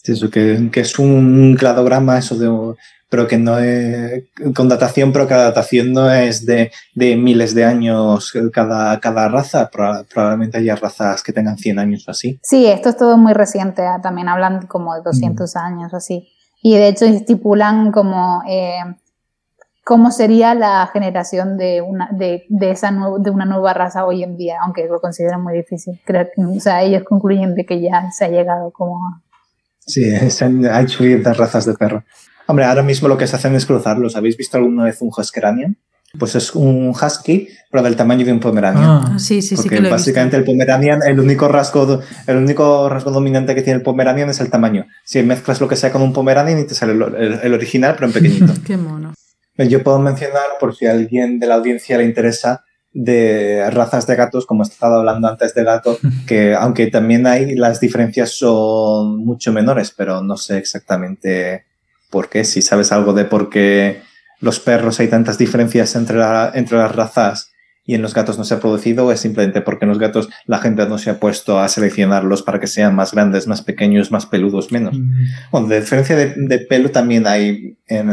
Eso, 0.03 0.29
que, 0.29 0.69
que, 0.71 0.79
es 0.79 0.97
un 0.97 1.55
cladograma, 1.57 2.17
eso 2.17 2.37
de, 2.37 2.75
pero 3.09 3.27
que 3.27 3.37
no 3.37 3.57
es 3.57 4.23
con 4.55 4.69
datación, 4.69 5.11
pero 5.11 5.27
cada 5.27 5.45
datación 5.45 5.91
no 5.91 6.11
es 6.11 6.45
de, 6.45 6.71
de 6.93 7.15
miles 7.15 7.55
de 7.55 7.65
años 7.65 8.31
cada, 8.53 8.99
cada 8.99 9.27
raza. 9.27 9.69
Probablemente 9.69 10.59
haya 10.59 10.75
razas 10.75 11.23
que 11.23 11.33
tengan 11.33 11.57
100 11.57 11.79
años 11.79 12.07
o 12.07 12.11
así. 12.11 12.39
Sí, 12.43 12.67
esto 12.67 12.89
es 12.89 12.97
todo 12.97 13.17
muy 13.17 13.33
reciente. 13.33 13.83
¿eh? 13.83 13.99
También 14.01 14.29
hablan 14.29 14.67
como 14.67 14.93
de 14.93 15.01
200 15.01 15.53
mm. 15.53 15.57
años 15.57 15.93
o 15.93 15.97
así. 15.97 16.29
Y 16.61 16.75
de 16.75 16.89
hecho 16.89 17.05
estipulan 17.05 17.91
como 17.91 18.43
eh, 18.47 18.83
cómo 19.83 20.11
sería 20.11 20.53
la 20.53 20.87
generación 20.93 21.57
de 21.57 21.81
una, 21.81 22.09
de, 22.11 22.45
de 22.49 22.71
esa 22.71 22.91
de 22.91 23.31
una 23.31 23.45
nueva 23.45 23.73
raza 23.73 24.05
hoy 24.05 24.23
en 24.23 24.37
día, 24.37 24.57
aunque 24.61 24.85
lo 24.87 25.01
consideran 25.01 25.41
muy 25.41 25.53
difícil. 25.53 25.99
Creo 26.05 26.27
que, 26.35 26.45
o 26.45 26.59
sea, 26.59 26.83
ellos 26.83 27.03
concluyen 27.05 27.55
de 27.55 27.65
que 27.65 27.81
ya 27.81 28.11
se 28.11 28.25
ha 28.25 28.29
llegado 28.29 28.71
como 28.71 28.97
a 28.97 29.23
Sí, 29.89 30.03
hay 30.71 30.87
suficientes 30.87 31.37
razas 31.37 31.65
de 31.65 31.73
perro. 31.73 32.03
Hombre, 32.47 32.65
ahora 32.65 32.83
mismo 32.83 33.07
lo 33.07 33.17
que 33.17 33.27
se 33.27 33.35
hacen 33.35 33.55
es 33.55 33.65
cruzarlos. 33.65 34.15
¿Habéis 34.15 34.37
visto 34.37 34.57
alguna 34.57 34.85
vez 34.85 35.01
un 35.01 35.11
Huskeranian? 35.15 35.77
Pues 36.17 36.33
es 36.33 36.55
un 36.55 36.89
husky, 36.89 37.49
pero 37.69 37.83
del 37.83 37.95
tamaño 37.95 38.25
de 38.25 38.31
un 38.31 38.39
pomeranian. 38.39 38.83
Ah, 38.83 39.19
sí, 39.19 39.43
sí, 39.43 39.55
Porque 39.55 39.77
sí. 39.77 39.83
Que 39.83 39.89
básicamente 39.89 40.37
el 40.37 40.43
pomeranian, 40.43 41.01
el 41.03 41.19
único 41.19 41.47
rasgo, 41.47 42.01
el 42.25 42.37
único 42.37 42.89
rasgo 42.89 43.11
dominante 43.11 43.53
que 43.53 43.61
tiene 43.61 43.77
el 43.77 43.83
pomeranian 43.83 44.27
es 44.27 44.39
el 44.39 44.49
tamaño. 44.49 44.87
Si 45.05 45.21
mezclas 45.21 45.61
lo 45.61 45.67
que 45.67 45.75
sea 45.75 45.91
con 45.91 46.01
un 46.01 46.11
pomeranian 46.11 46.57
y 46.57 46.65
te 46.65 46.73
sale 46.73 46.93
el, 46.93 47.53
original, 47.53 47.93
pero 47.93 48.07
en 48.07 48.13
pequeñito. 48.13 48.53
Qué 48.65 48.75
mono. 48.75 49.13
Yo 49.55 49.83
puedo 49.83 49.99
mencionar, 49.99 50.57
por 50.59 50.75
si 50.75 50.87
a 50.87 50.91
alguien 50.91 51.37
de 51.37 51.45
la 51.45 51.55
audiencia 51.55 51.99
le 51.99 52.05
interesa, 52.05 52.63
de 52.93 53.69
razas 53.69 54.07
de 54.07 54.15
gatos, 54.15 54.45
como 54.45 54.63
he 54.63 54.67
estado 54.67 54.95
hablando 54.95 55.27
antes 55.27 55.53
de 55.53 55.63
gato, 55.63 55.97
que 56.27 56.55
aunque 56.55 56.87
también 56.87 57.27
hay, 57.27 57.55
las 57.55 57.79
diferencias 57.79 58.31
son 58.31 59.17
mucho 59.25 59.53
menores, 59.53 59.93
pero 59.95 60.21
no 60.21 60.37
sé 60.37 60.57
exactamente 60.57 61.65
por 62.09 62.29
qué. 62.29 62.43
Si 62.43 62.61
sabes 62.61 62.91
algo 62.91 63.13
de 63.13 63.25
por 63.25 63.49
qué 63.49 64.01
los 64.39 64.59
perros 64.59 64.99
hay 64.99 65.07
tantas 65.07 65.37
diferencias 65.37 65.95
entre, 65.95 66.17
la, 66.17 66.51
entre 66.53 66.77
las 66.77 66.95
razas 66.95 67.51
y 67.85 67.95
en 67.95 68.01
los 68.01 68.13
gatos 68.13 68.37
no 68.37 68.43
se 68.43 68.53
ha 68.53 68.59
producido, 68.59 69.11
es 69.11 69.19
simplemente 69.19 69.61
porque 69.61 69.85
en 69.85 69.89
los 69.89 69.99
gatos 69.99 70.29
la 70.45 70.59
gente 70.59 70.87
no 70.87 70.97
se 70.97 71.09
ha 71.09 71.19
puesto 71.19 71.59
a 71.59 71.67
seleccionarlos 71.67 72.43
para 72.43 72.59
que 72.59 72.67
sean 72.67 72.95
más 72.95 73.13
grandes, 73.13 73.47
más 73.47 73.63
pequeños, 73.63 74.11
más 74.11 74.27
peludos, 74.27 74.71
menos. 74.71 74.97
Mm. 74.97 75.25
Bueno, 75.51 75.67
de 75.67 75.81
diferencia 75.81 76.15
de, 76.15 76.35
de 76.35 76.59
pelo 76.59 76.91
también 76.91 77.25
hay 77.25 77.77
en, 77.87 78.09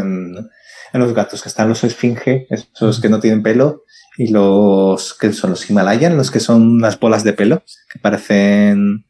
en 0.96 1.00
los 1.00 1.14
gatos, 1.14 1.42
que 1.42 1.48
están 1.48 1.68
los 1.68 1.84
esfinge, 1.84 2.46
esos 2.50 3.00
que 3.00 3.08
no 3.08 3.20
tienen 3.20 3.42
pelo, 3.42 3.84
y 4.18 4.28
los 4.32 5.14
que 5.14 5.32
son 5.32 5.50
los 5.50 5.68
Himalayan, 5.68 6.16
los 6.16 6.30
que 6.30 6.40
son 6.40 6.62
unas 6.76 6.98
bolas 6.98 7.24
de 7.24 7.32
pelo, 7.32 7.62
que 7.92 7.98
parecen 7.98 9.04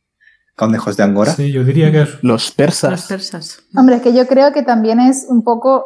conejos 0.57 0.97
de 0.97 1.03
Angora. 1.05 1.33
Sí, 1.33 1.53
yo 1.53 1.65
diría 1.65 1.93
que 1.93 2.03
es 2.03 2.09
Los 2.15 2.23
Los 2.23 2.53
persas. 2.53 3.07
persas. 3.07 3.61
Hombre, 3.77 3.97
es 3.97 4.03
que 4.03 4.13
yo 4.15 4.27
creo 4.27 4.53
que 4.53 4.63
también 4.63 5.01
es 5.01 5.27
un 5.29 5.43
poco 5.45 5.85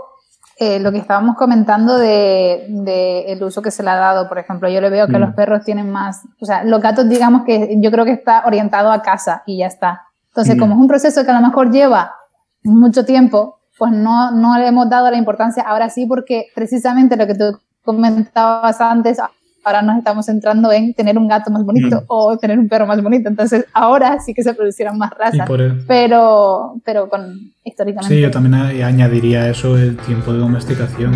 eh, 0.59 0.79
lo 0.79 0.93
que 0.93 0.99
estábamos 0.99 1.37
comentando 1.37 1.97
de, 1.97 2.67
de 2.69 3.33
el 3.33 3.43
uso 3.43 3.63
que 3.63 3.71
se 3.71 3.83
le 3.83 3.91
ha 3.91 3.97
dado. 3.97 4.29
Por 4.29 4.39
ejemplo, 4.39 4.69
yo 4.69 4.81
le 4.83 4.91
veo 4.91 5.07
que 5.07 5.17
Mm. 5.17 5.21
los 5.21 5.35
perros 5.35 5.65
tienen 5.65 5.91
más, 5.91 6.21
o 6.41 6.45
sea, 6.45 6.65
los 6.65 6.81
gatos 6.83 7.09
digamos 7.09 7.43
que 7.47 7.77
yo 7.81 7.91
creo 7.91 8.05
que 8.05 8.13
está 8.13 8.43
orientado 8.47 8.93
a 8.93 9.01
casa 9.03 9.43
y 9.47 9.59
ya 9.59 9.67
está. 9.67 10.03
Entonces, 10.29 10.57
Mm. 10.57 10.61
como 10.61 10.75
es 10.75 10.81
un 10.81 10.89
proceso 10.89 11.25
que 11.25 11.31
a 11.31 11.41
lo 11.41 11.47
mejor 11.47 11.71
lleva 11.73 12.15
mucho 12.63 13.05
tiempo, 13.07 13.59
pues 13.79 13.91
no, 13.93 14.31
no 14.33 14.59
le 14.59 14.67
hemos 14.67 14.89
dado 14.91 15.11
la 15.11 15.17
importancia. 15.17 15.63
Ahora 15.63 15.89
sí, 15.89 16.05
porque 16.07 16.49
precisamente 16.55 17.17
lo 17.17 17.27
que 17.27 17.35
tú 17.35 17.59
comentabas 17.85 18.81
antes, 18.81 19.19
ahora 19.65 19.83
nos 19.83 19.99
estamos 19.99 20.27
centrando 20.27 20.71
en 20.73 20.95
tener 20.95 21.19
un 21.19 21.29
gato 21.29 21.51
más 21.51 21.65
bonito 21.65 22.01
Mm. 22.01 22.05
o 22.09 22.39
tener 22.39 22.59
un 22.59 22.69
perro 22.69 22.87
más 22.87 23.03
bonito. 23.03 23.29
Entonces, 23.29 23.67
ahora 23.73 24.19
sí 24.21 24.33
que 24.35 24.43
se 24.43 24.55
producieran 24.55 24.97
más 24.99 25.13
y 25.13 25.19
razas. 25.19 25.47
por 25.47 25.61
el- 25.61 25.85
Pero, 25.87 26.75
pero 26.85 27.09
con 27.09 27.53
históricamente. 27.65 28.15
Sí, 28.15 28.21
yo 28.21 28.31
también 28.31 28.55
a- 28.55 28.87
añadiría 28.87 29.49
eso 29.49 29.77
el 29.77 29.97
tiempo 29.99 30.33
de 30.33 30.39
domesticación. 30.39 31.15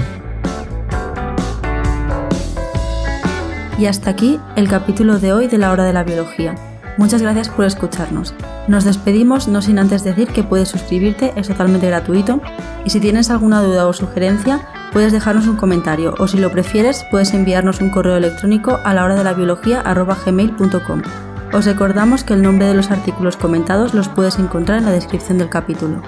Y 3.78 3.86
hasta 3.86 4.10
aquí 4.10 4.38
el 4.56 4.68
capítulo 4.68 5.18
de 5.18 5.32
hoy 5.32 5.48
de 5.48 5.58
la 5.58 5.72
hora 5.72 5.84
de 5.84 5.92
la 5.92 6.04
biología. 6.04 6.54
Muchas 6.96 7.20
gracias 7.22 7.48
por 7.48 7.64
escucharnos. 7.64 8.32
Nos 8.68 8.84
despedimos 8.84 9.48
no 9.48 9.60
sin 9.62 9.80
antes 9.80 10.04
decir 10.04 10.28
que 10.28 10.44
puedes 10.44 10.68
suscribirte, 10.68 11.32
es 11.34 11.48
totalmente 11.48 11.88
gratuito. 11.88 12.40
Y 12.84 12.90
si 12.90 13.00
tienes 13.00 13.30
alguna 13.30 13.60
duda 13.62 13.88
o 13.88 13.92
sugerencia, 13.92 14.60
puedes 14.94 15.12
dejarnos 15.12 15.48
un 15.48 15.56
comentario 15.56 16.14
o 16.18 16.28
si 16.28 16.38
lo 16.38 16.52
prefieres, 16.52 17.04
puedes 17.10 17.34
enviarnos 17.34 17.80
un 17.80 17.90
correo 17.90 18.16
electrónico 18.16 18.80
a 18.84 18.94
la 18.94 19.04
hora 19.04 19.16
de 19.16 19.24
la 19.24 19.34
biología. 19.34 19.82
Os 21.52 21.66
recordamos 21.66 22.22
que 22.22 22.34
el 22.34 22.42
nombre 22.42 22.66
de 22.66 22.74
los 22.74 22.92
artículos 22.92 23.36
comentados 23.36 23.92
los 23.92 24.08
puedes 24.08 24.38
encontrar 24.38 24.78
en 24.78 24.84
la 24.84 24.92
descripción 24.92 25.38
del 25.38 25.48
capítulo. 25.48 26.00